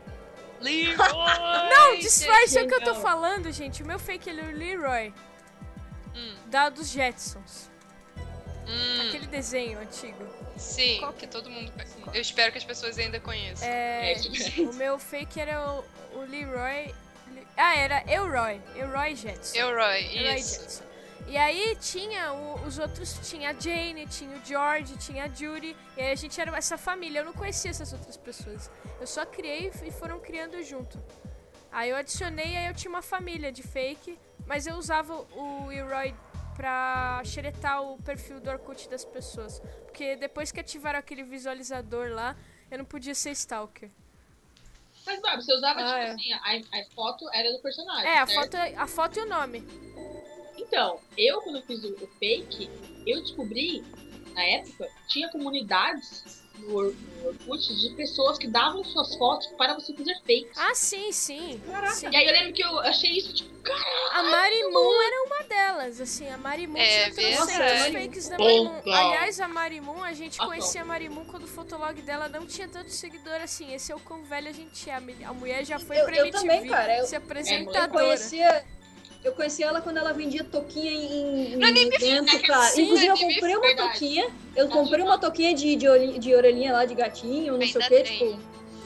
Leroy! 0.60 0.96
Não, 1.70 1.98
disfarça 1.98 2.62
o 2.62 2.68
que 2.68 2.74
eu 2.74 2.80
tô 2.84 2.94
falando, 2.94 3.50
gente. 3.52 3.82
O 3.82 3.86
meu 3.86 3.98
fake 3.98 4.30
era 4.30 4.42
o 4.44 4.50
Leroy, 4.52 5.12
Hum, 6.14 6.34
da 6.46 6.68
dos 6.68 6.88
Jetsons. 6.90 7.70
hum, 8.68 9.08
Aquele 9.08 9.26
desenho 9.26 9.78
antigo. 9.80 10.24
sim, 10.56 10.98
Qual 11.00 11.12
que 11.14 11.26
todo 11.26 11.50
mundo. 11.50 11.72
Eu 12.14 12.20
espero 12.20 12.52
que 12.52 12.58
as 12.58 12.64
pessoas 12.64 12.98
ainda 12.98 13.18
conheçam. 13.18 13.66
É, 13.66 14.12
É, 14.12 14.16
isso 14.18 14.70
o 14.70 14.74
meu 14.74 14.98
fake 14.98 15.40
era 15.40 15.60
o, 15.60 15.84
o 16.18 16.20
Leroy... 16.28 16.94
Le- 17.32 17.46
Ah, 17.56 17.74
era 17.76 18.04
Elroy. 18.06 18.60
Elroy 18.76 19.16
Jetson. 19.16 19.56
Elroy, 19.58 20.16
Elroy 20.16 20.34
isso. 20.38 20.60
Jetson. 20.60 20.84
E 21.26 21.36
aí 21.36 21.76
tinha 21.76 22.32
o- 22.32 22.66
os 22.66 22.78
outros, 22.78 23.18
tinha 23.28 23.50
a 23.50 23.52
Jane, 23.54 24.06
tinha 24.06 24.36
o 24.36 24.44
George, 24.44 24.96
tinha 24.98 25.24
a 25.24 25.28
Judy, 25.28 25.74
e 25.96 26.00
aí 26.00 26.10
a 26.12 26.14
gente 26.14 26.38
era 26.40 26.54
essa 26.56 26.76
família. 26.76 27.20
Eu 27.20 27.24
não 27.24 27.32
conhecia 27.32 27.70
essas 27.70 27.92
outras 27.92 28.16
pessoas. 28.16 28.70
Eu 29.00 29.06
só 29.06 29.24
criei 29.24 29.70
e 29.84 29.90
foram 29.90 30.18
criando 30.20 30.62
junto. 30.62 31.02
Aí 31.70 31.88
eu 31.90 31.96
adicionei, 31.96 32.56
aí 32.56 32.66
eu 32.66 32.74
tinha 32.74 32.90
uma 32.90 33.00
família 33.02 33.50
de 33.50 33.62
fake, 33.62 34.18
mas 34.46 34.66
eu 34.66 34.76
usava 34.76 35.14
o 35.14 35.72
Elroy 35.72 36.14
pra 36.54 37.22
xeretar 37.24 37.82
o 37.82 37.96
perfil 38.02 38.38
do 38.40 38.50
Orkut 38.50 38.88
das 38.90 39.04
pessoas. 39.04 39.58
Porque 39.86 40.16
depois 40.16 40.52
que 40.52 40.60
ativaram 40.60 40.98
aquele 40.98 41.22
visualizador 41.22 42.10
lá, 42.10 42.36
eu 42.70 42.76
não 42.76 42.84
podia 42.84 43.14
ser 43.14 43.30
stalker. 43.30 43.90
Mas, 45.06 45.20
Bob, 45.20 45.42
você 45.42 45.52
usava, 45.54 45.80
Ah, 45.80 45.84
tipo 45.84 45.96
é. 45.98 46.10
assim, 46.10 46.32
a, 46.32 46.78
a 46.80 46.84
foto 46.94 47.28
era 47.32 47.50
do 47.52 47.60
personagem. 47.60 48.06
É, 48.10 48.18
a 48.18 48.26
certo? 48.26 48.56
foto, 48.56 48.56
a 48.76 48.86
foto 48.86 49.18
e 49.18 49.22
o 49.22 49.28
nome. 49.28 49.66
Então, 50.62 50.98
eu, 51.16 51.40
quando 51.42 51.56
eu 51.56 51.62
fiz 51.62 51.84
o, 51.84 51.92
o 51.94 52.08
fake, 52.18 52.70
eu 53.06 53.20
descobri, 53.20 53.84
na 54.34 54.42
época, 54.44 54.88
tinha 55.08 55.28
comunidades 55.30 56.42
no, 56.58 56.92
no 56.92 57.26
Orkut 57.28 57.74
de 57.80 57.94
pessoas 57.96 58.38
que 58.38 58.46
davam 58.46 58.82
suas 58.84 59.14
fotos 59.16 59.48
para 59.58 59.74
você 59.74 59.92
fazer 59.94 60.14
fakes. 60.20 60.56
Ah, 60.56 60.74
sim, 60.74 61.10
sim. 61.12 61.60
sim. 61.94 62.08
E 62.10 62.16
aí 62.16 62.26
eu 62.26 62.32
lembro 62.32 62.52
que 62.52 62.62
eu 62.62 62.78
achei 62.80 63.10
isso, 63.10 63.34
tipo, 63.34 63.50
cara, 63.62 63.80
A 64.12 64.22
Marimun 64.22 65.02
era 65.02 65.24
uma 65.26 65.42
delas, 65.44 66.00
assim, 66.00 66.28
a 66.28 66.36
Marimun 66.38 66.78
É 66.78 67.10
tinha 67.10 67.36
trocentos 67.36 67.86
fakes 67.92 68.28
da 68.28 68.36
Bom, 68.36 68.44
Marimun. 68.64 68.92
Aliás, 68.94 69.40
a 69.40 69.48
Marimun, 69.48 70.02
a 70.02 70.12
gente 70.12 70.40
Ah, 70.40 70.46
conhecia 70.46 70.82
a 70.82 70.84
Marimun 70.84 71.24
quando 71.26 71.44
o 71.44 71.48
fotolog 71.48 72.00
dela 72.02 72.28
não 72.28 72.46
tinha 72.46 72.68
tanto 72.68 72.90
seguidor 72.90 73.40
assim. 73.42 73.72
Esse 73.74 73.92
é 73.92 73.94
o 73.96 74.00
quão 74.00 74.22
velho 74.24 74.48
a 74.48 74.52
gente 74.52 74.88
é. 74.88 74.94
A 74.94 75.32
mulher 75.32 75.64
já 75.64 75.78
foi 75.78 75.98
Eu- 75.98 76.04
pra 76.04 76.16
eu 76.16 76.26
MTV, 76.26 76.40
também, 76.48 76.66
cara, 76.70 76.98
eu- 76.98 77.06
ser 77.06 77.16
Eu 77.16 77.22
apresentadora. 77.22 77.88
conhecia... 77.88 78.64
Eu 79.24 79.32
conheci 79.32 79.62
ela 79.62 79.80
quando 79.80 79.98
ela 79.98 80.12
vendia 80.12 80.42
toquinha 80.42 80.90
em, 80.90 81.52
em 81.52 81.56
No 81.56 81.66
Anime 81.66 81.94
evento, 81.94 82.42
cara. 82.42 82.62
sim, 82.64 82.82
Inclusive, 82.82 83.06
eu 83.06 83.16
comprei 83.16 83.34
uma 83.54 83.60
Friends, 83.60 83.62
verdade. 83.76 83.92
toquinha. 83.92 84.30
Eu 84.56 84.68
comprei 84.68 85.02
uma 85.04 85.18
toquinha 85.18 85.54
de, 85.54 85.76
de, 85.76 85.88
olhi- 85.88 86.18
de 86.18 86.34
orelhinha 86.34 86.72
lá 86.72 86.84
de 86.84 86.94
gatinho, 86.94 87.56
não 87.56 87.66
sei 87.66 87.80
o 87.80 87.88
quê, 87.88 88.02
tipo... 88.02 88.38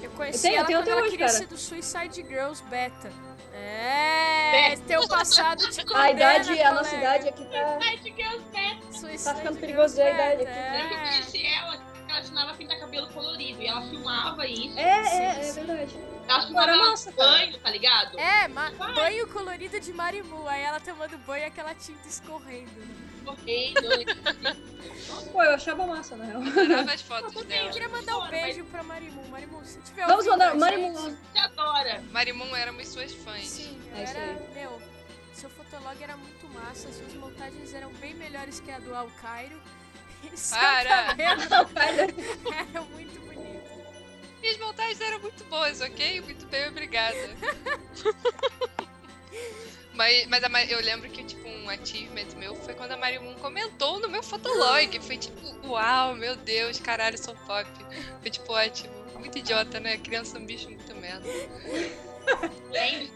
Eu 0.03 0.11
conheci 0.11 0.47
Eu 0.49 0.53
tenho- 0.53 0.55
eu 0.55 0.59
ela 0.59 0.66
tenho 0.66 0.78
quando 0.80 0.89
ela 0.91 1.01
hoje, 1.03 1.11
queria 1.12 1.26
cara. 1.26 1.39
ser 1.39 1.47
do 1.47 1.57
Suicide 1.57 2.22
Girls 2.28 2.62
Beta. 2.64 3.11
É, 3.55 4.76
teu 4.87 5.09
passado 5.09 5.59
te 5.70 5.82
condena, 5.84 6.01
A 6.05 6.11
idade, 6.11 6.61
a 6.62 6.72
nossa 6.74 6.95
idade 6.95 7.28
aqui 7.30 7.45
tá... 7.47 7.78
ai, 7.82 7.97
que 7.99 8.11
eu 8.22 8.41
sei. 8.53 8.78
Suicide 8.93 9.24
tá 9.24 9.34
ficando 9.34 9.59
Girls 9.59 9.61
perigoso 9.61 10.01
a 10.03 10.11
idade 10.11 10.45
Beta, 10.45 10.51
aqui. 10.51 10.82
Eu 10.82 10.89
que 10.89 10.95
eu 10.95 10.99
é. 10.99 11.11
conheci 11.11 11.47
ela, 11.47 11.76
ela 12.17 12.25
ensinava 12.25 12.51
a 12.53 12.55
pintar 12.55 12.79
cabelo 12.79 13.09
colorido. 13.09 13.61
E 13.62 13.67
ela 13.67 13.83
filmava 13.83 14.47
isso. 14.47 14.79
É, 14.79 14.83
é, 14.83 15.27
é 15.39 15.43
sim. 15.43 15.64
verdade. 15.64 15.97
Ela 16.29 16.43
filmava 16.43 16.71
Era 16.71 16.73
ela 16.73 16.91
massa, 16.91 17.12
cara. 17.12 17.31
banho, 17.31 17.59
tá 17.59 17.71
ligado? 17.71 18.19
É, 18.19 18.49
ma- 18.49 18.71
Vai. 18.71 18.95
banho 18.95 19.29
colorido 19.29 19.79
de 19.79 19.93
Marimu. 19.93 20.47
Aí 20.49 20.62
ela 20.62 20.81
tomando 20.81 21.17
banho 21.19 21.43
e 21.43 21.47
aquela 21.47 21.75
tinta 21.75 22.09
escorrendo. 22.09 22.71
né? 22.81 22.95
Correndo. 23.25 23.81
Pô, 25.33 25.43
eu 25.43 25.55
achava 25.55 25.87
massa, 25.87 26.17
na 26.17 26.25
real. 26.25 26.43
Adorava 26.43 26.93
as 26.93 27.03
fotos 27.03 27.35
Eu 27.35 27.45
dela. 27.45 27.71
queria 27.71 27.89
mandar 27.89 28.19
um 28.19 28.29
beijo 28.29 28.64
pra 28.67 28.83
Marimu. 28.83 29.29
Marimu, 29.29 29.64
se 29.64 29.81
tiver 29.83 30.07
Vamos 30.07 30.27
mandar... 30.27 30.55
Você 30.55 31.39
adora. 31.39 32.03
Marimun 32.12 32.55
éramos 32.57 32.89
suas 32.89 33.12
fãs. 33.12 33.47
Sim, 33.47 33.81
É 33.95 34.05
isso 34.05 34.17
era, 34.17 34.33
meu, 34.55 34.81
seu 35.33 35.51
fotolog 35.51 36.03
era 36.03 36.17
muito 36.17 36.49
massa, 36.49 36.91
suas 36.93 37.12
montagens 37.14 37.75
eram 37.75 37.93
bem 37.95 38.14
melhores 38.14 38.61
que 38.61 38.71
a 38.71 38.79
do 38.79 38.95
Alcairo. 38.95 39.57
Seu 39.57 39.86
Para! 40.51 41.14
era 41.18 42.83
muito 42.83 43.20
bonito. 43.20 43.62
Minhas 44.41 44.59
montagens 44.59 45.01
eram 45.01 45.20
muito 45.20 45.45
boas, 45.45 45.81
ok? 45.81 46.20
Muito 46.20 46.47
bem, 46.47 46.68
obrigada. 46.68 47.16
mas 49.95 50.27
mas 50.27 50.45
a 50.45 50.64
eu 50.66 50.81
lembro 50.81 51.09
que, 51.11 51.24
tipo, 51.24 51.49
um 51.49 51.70
achievement 51.70 52.29
meu 52.37 52.55
foi 52.57 52.74
quando 52.74 52.93
a 52.93 52.97
Marimun 52.97 53.35
comentou 53.37 53.99
no 53.99 54.09
meu 54.09 54.22
fotolog. 54.22 55.01
Foi 55.01 55.16
tipo, 55.16 55.66
uau, 55.66 56.14
meu 56.14 56.37
Deus, 56.37 56.79
caralho, 56.79 57.18
sou 57.18 57.35
pop. 57.35 57.68
Foi 58.20 58.31
tipo 58.31 58.53
ótimo. 58.53 58.95
Muito 59.18 59.39
idiota, 59.39 59.81
né? 59.81 59.97
Criança 59.99 60.37
é 60.37 60.41
um 60.41 60.47
bicho 60.47 60.68
muito 60.68 60.95
merda. 60.95 61.27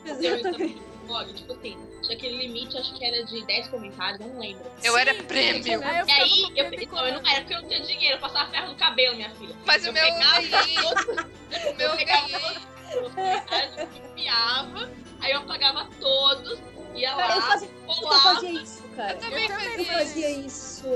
Também 0.05 0.43
no 0.43 1.00
blog. 1.11 1.33
Tipo 1.35 1.53
assim, 1.53 1.77
tinha 2.03 2.17
aquele 2.17 2.37
limite, 2.39 2.79
acho 2.79 2.95
que 2.95 3.05
era 3.05 3.25
de 3.25 3.45
10 3.45 3.69
comentários, 3.69 4.21
não 4.21 4.39
lembro. 4.39 4.65
Eu 4.83 4.93
Sim, 4.95 5.01
era 5.01 5.15
prêmio. 5.25 5.83
Aí 5.85 5.99
eu 6.01 6.07
E 6.07 6.11
aí, 6.13 6.43
eu, 6.57 6.65
copiando 6.71 6.83
e 6.83 6.87
não, 6.87 7.07
eu 7.07 7.15
não 7.23 7.31
era 7.31 7.41
porque 7.41 7.55
eu 7.55 7.63
não 7.63 7.69
tinha 7.69 7.81
dinheiro, 7.83 8.17
eu 8.17 8.21
passava 8.21 8.51
ferro 8.51 8.69
no 8.69 8.77
cabelo, 8.77 9.17
minha 9.17 9.31
filha. 9.35 9.55
Mas 9.67 9.85
eu 9.85 9.91
o 9.91 9.95
meu 9.95 10.05
eu 10.05 10.13
pegava 10.15 10.41
ganhei. 10.41 10.75
todos 10.77 11.07
O 11.51 11.75
meu 11.75 11.87
eu 11.87 11.91
eu 11.91 11.97
pegava 11.97 12.29
ganhei. 12.29 13.07
os 13.07 13.15
comentários, 13.15 13.77
eu 13.79 13.89
enfiava, 14.13 14.91
aí 15.21 15.33
eu 15.33 15.39
apagava 15.41 15.89
todos, 16.01 16.59
Ia 16.95 17.15
Cara, 17.15 17.35
eu 17.35 17.41
lá, 17.41 17.47
fazia, 17.47 17.69
eu 17.69 17.89
olá. 17.89 18.21
fazia 18.21 18.51
isso, 18.63 18.83
cara. 18.97 19.15
Também 19.19 19.45
Eu 19.49 19.51
fazia 19.55 19.71
Eu 19.77 19.81
isso. 19.83 19.93
fazia 19.93 20.31
isso. 20.31 20.87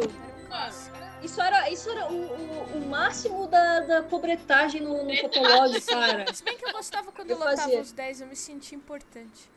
Mano, 0.50 0.74
Isso 1.22 1.40
era, 1.40 1.70
isso 1.70 1.90
era 1.90 2.06
o, 2.12 2.16
o, 2.16 2.78
o 2.78 2.86
máximo 2.88 3.46
da, 3.46 3.80
da 3.80 4.02
pobretagem 4.02 4.80
no, 4.80 5.04
no 5.04 5.16
Fotolog, 5.16 5.80
cara. 5.82 6.32
Se 6.34 6.42
bem 6.42 6.56
que 6.58 6.64
eu 6.66 6.72
gostava 6.72 7.10
quando 7.12 7.30
Eu 7.30 7.36
eu 7.36 7.40
lotava 7.40 7.56
fazia. 7.62 7.80
os 7.80 7.92
10, 7.92 8.20
eu 8.22 8.26
me 8.26 8.34
sentia 8.36 8.76
importante. 8.76 9.48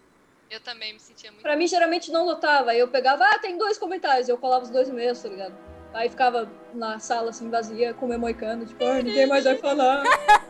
Eu 0.49 0.61
também 0.61 0.93
me 0.93 0.99
sentia 0.99 1.29
muito. 1.29 1.43
Pra 1.43 1.55
mim, 1.57 1.67
geralmente 1.67 2.11
não 2.11 2.25
lotava. 2.25 2.73
Eu 2.73 2.87
pegava, 2.87 3.25
ah, 3.25 3.39
tem 3.39 3.57
dois 3.57 3.77
comentários. 3.77 4.29
Eu 4.29 4.37
colava 4.37 4.63
os 4.63 4.69
dois 4.69 4.89
mesmo, 4.89 5.23
tá 5.23 5.29
ligado? 5.29 5.55
Aí 5.93 6.09
ficava 6.09 6.49
na 6.73 6.99
sala, 6.99 7.31
assim, 7.31 7.49
vazia, 7.49 7.93
comendo 7.93 8.21
moicano. 8.21 8.65
Tipo, 8.65 8.85
ah, 8.85 9.01
ninguém 9.01 9.25
mais 9.25 9.43
vai 9.43 9.57
falar. 9.57 10.03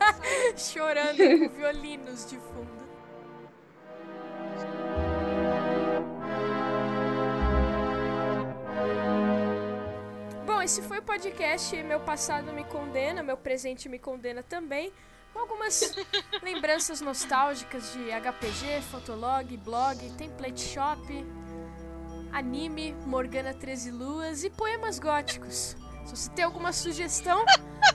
Chorando 0.55 1.17
com 1.17 1.49
violinos 1.49 2.29
de 2.29 2.37
fundo. 2.37 2.77
Bom, 10.45 10.61
esse 10.61 10.81
foi 10.81 10.99
o 10.99 11.03
podcast 11.03 11.75
Meu 11.83 11.99
Passado 11.99 12.53
Me 12.53 12.63
Condena, 12.65 13.23
Meu 13.23 13.37
Presente 13.37 13.89
Me 13.89 13.97
Condena 13.97 14.43
também. 14.43 14.91
Com 15.33 15.39
algumas 15.39 15.93
lembranças 16.41 17.01
nostálgicas 17.01 17.91
de 17.93 18.09
HPG, 18.11 18.81
Fotolog, 18.89 19.55
blog, 19.57 20.09
Template 20.17 20.59
Shop, 20.61 21.25
anime, 22.31 22.93
Morgana 23.05 23.53
13 23.53 23.91
Luas 23.91 24.43
e 24.43 24.49
poemas 24.49 24.99
góticos. 24.99 25.75
Se 26.05 26.15
você 26.15 26.29
tem 26.31 26.45
alguma 26.45 26.71
sugestão, 26.73 27.43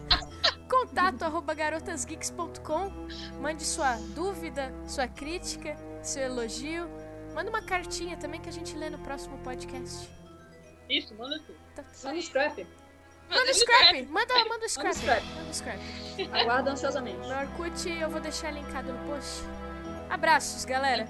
contato 0.71 1.23
arroba 1.23 1.55
garotasgeeks.com. 1.55 2.93
Mande 3.41 3.65
sua 3.65 3.97
dúvida, 4.15 4.73
sua 4.87 5.09
crítica, 5.09 5.77
seu 6.03 6.23
elogio. 6.23 6.89
Manda 7.35 7.49
uma 7.51 7.63
cartinha 7.63 8.17
também 8.17 8.41
que 8.41 8.49
a 8.49 8.53
gente 8.53 8.77
lê 8.77 8.91
no 8.91 8.99
próximo 8.99 9.39
podcast. 9.39 10.09
isso, 10.89 11.15
manda 11.15 11.39
tudo. 11.41 11.57
Tá- 11.75 11.85
Manda 12.05 12.17
um 12.17 12.23
scrap. 12.23 12.67
Manda 13.33 13.51
o 13.51 13.55
scrap! 13.55 14.07
Manda, 14.07 14.45
manda 14.45 14.67
o 14.67 14.69
scrap! 14.69 14.95
scrap. 14.95 15.25
Manda 15.25 15.51
o 15.51 15.55
scrap. 15.55 15.79
Aguardo 16.33 16.71
ansiosamente. 16.71 17.17
No 17.27 17.35
Orkut 17.35 17.89
eu 17.89 18.11
vou 18.11 18.21
deixar 18.21 18.51
linkado 18.53 18.93
no 18.93 18.99
post. 19.09 19.43
Abraços, 20.11 20.65
galera! 20.67 21.09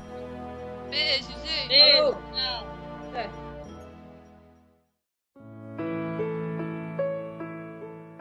Beijo, 0.88 1.28
gente. 1.44 1.68
Beijo. 1.68 2.16
É. 3.14 3.28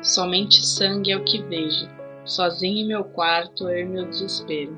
Somente 0.01 0.65
sangue 0.65 1.11
é 1.11 1.17
o 1.17 1.23
que 1.23 1.43
vejo. 1.43 1.87
Sozinho 2.25 2.85
em 2.85 2.87
meu 2.87 3.03
quarto, 3.03 3.69
eu 3.69 3.81
e 3.81 3.85
meu 3.85 4.09
desespero. 4.09 4.75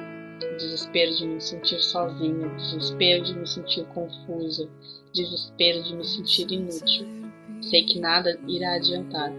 Desespero 0.58 1.16
de 1.16 1.26
me 1.26 1.42
sentir 1.42 1.80
sozinha, 1.80 2.50
desespero 2.50 3.24
de 3.24 3.34
me 3.34 3.48
sentir 3.48 3.86
confusa, 3.88 4.70
desespero 5.14 5.84
de 5.84 5.96
me 5.96 6.04
sentir 6.04 6.52
inútil. 6.52 7.23
Sei 7.70 7.84
que 7.84 8.00
nada 8.00 8.40
irá 8.48 8.76
adiantar, 8.76 9.32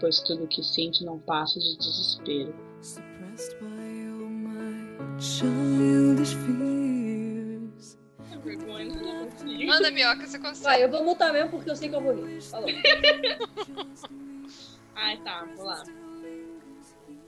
pois 0.00 0.20
tudo 0.20 0.46
que 0.46 0.62
sinto 0.62 1.04
não 1.04 1.18
passa 1.18 1.58
de 1.58 1.76
desespero. 1.78 2.54
Manda, 9.66 9.90
Mioca, 9.90 10.26
você 10.26 10.38
consegue. 10.38 10.64
Vai, 10.64 10.84
eu 10.84 10.90
vou 10.90 11.04
mutar 11.04 11.32
mesmo 11.32 11.50
porque 11.50 11.70
eu 11.70 11.76
sei 11.76 11.88
que 11.88 11.94
eu 11.94 12.00
vou 12.00 12.14
rir. 12.14 12.42
Falou. 12.42 12.68
Ai 14.94 15.16
tá, 15.18 15.46
vou 15.56 15.64
lá. 15.64 15.82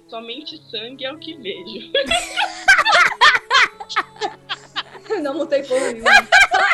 Somente 0.08 0.60
sangue 0.70 1.04
é 1.04 1.12
o 1.12 1.18
que 1.18 1.36
vejo. 1.36 1.92
Não 5.22 5.34
mutei 5.34 5.62
porra 5.62 5.92
nenhuma. 5.92 6.10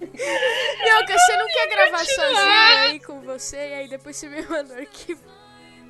Mioca, 0.00 1.18
você 1.18 1.36
não 1.36 1.46
quer 1.48 1.68
gravar 1.68 2.04
sozinha 2.04 2.80
aí 2.82 3.00
com 3.00 3.20
você 3.20 3.56
e 3.56 3.74
aí 3.74 3.88
depois 3.88 4.16
você 4.16 4.28
me 4.28 4.42
manda 4.42 4.74
o 4.74 4.78
arquivo? 4.78 5.22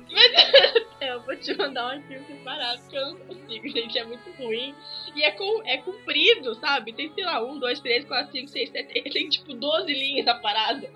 É, 0.99 1.13
eu 1.13 1.21
vou 1.21 1.35
te 1.35 1.55
mandar 1.55 1.85
um 1.85 1.89
arquivo 1.89 2.25
separado, 2.25 2.81
porque 2.81 2.97
eu 2.97 3.05
não 3.05 3.17
consigo, 3.19 3.69
gente, 3.69 3.99
é 3.99 4.03
muito 4.03 4.31
ruim. 4.31 4.73
E 5.15 5.21
é, 5.21 5.29
com, 5.31 5.61
é 5.63 5.77
comprido, 5.77 6.55
sabe? 6.55 6.91
Tem, 6.91 7.13
sei 7.13 7.23
lá, 7.23 7.43
1, 7.43 7.59
2, 7.59 7.79
3, 7.81 8.05
4, 8.05 8.31
5, 8.31 8.47
6, 8.47 8.69
7, 8.71 9.01
tem 9.11 9.29
tipo 9.29 9.53
12 9.53 9.93
linhas 9.93 10.27
a 10.27 10.33
parada. 10.35 10.89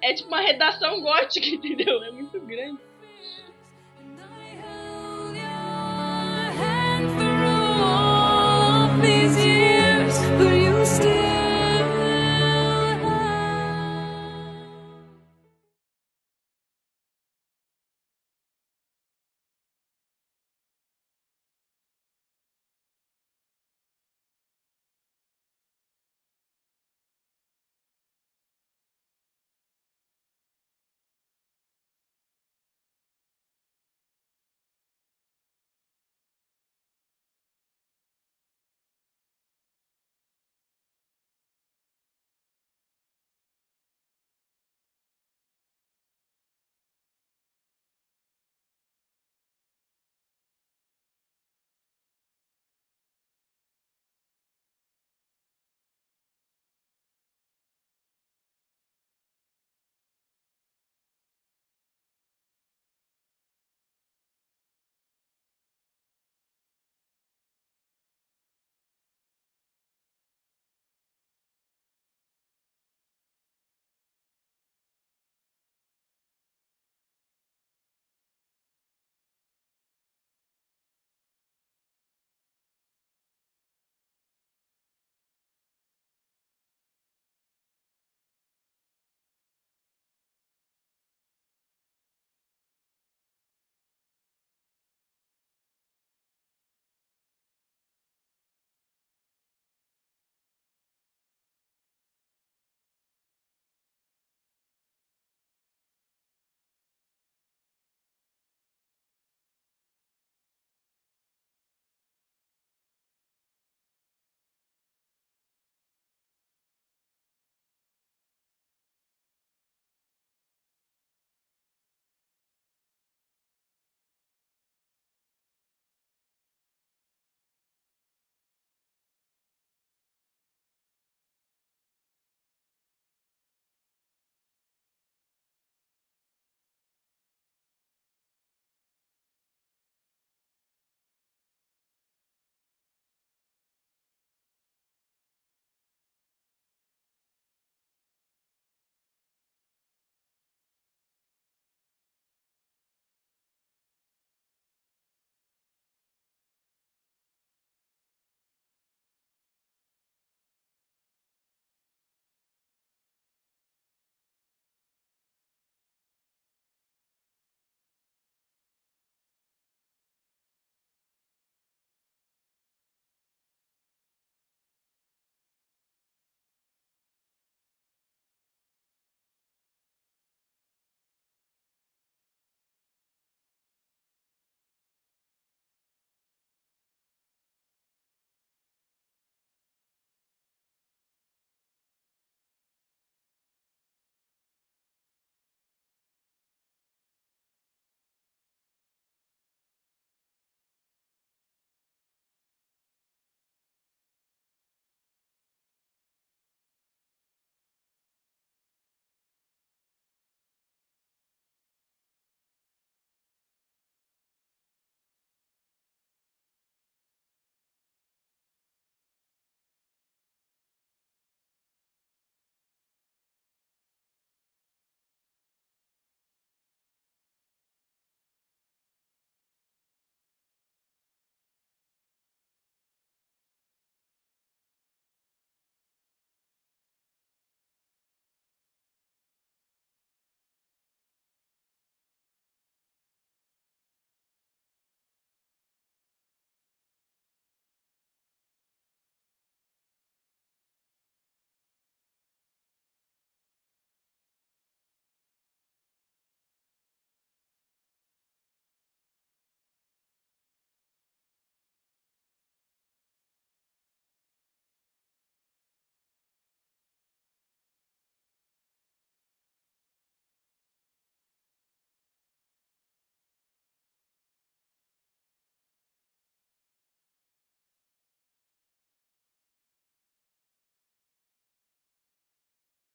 É 0.00 0.14
tipo 0.14 0.28
uma 0.28 0.40
redação 0.40 1.00
gótica, 1.00 1.46
entendeu? 1.50 2.02
É 2.04 2.12
muito 2.12 2.38
grande. 2.40 2.80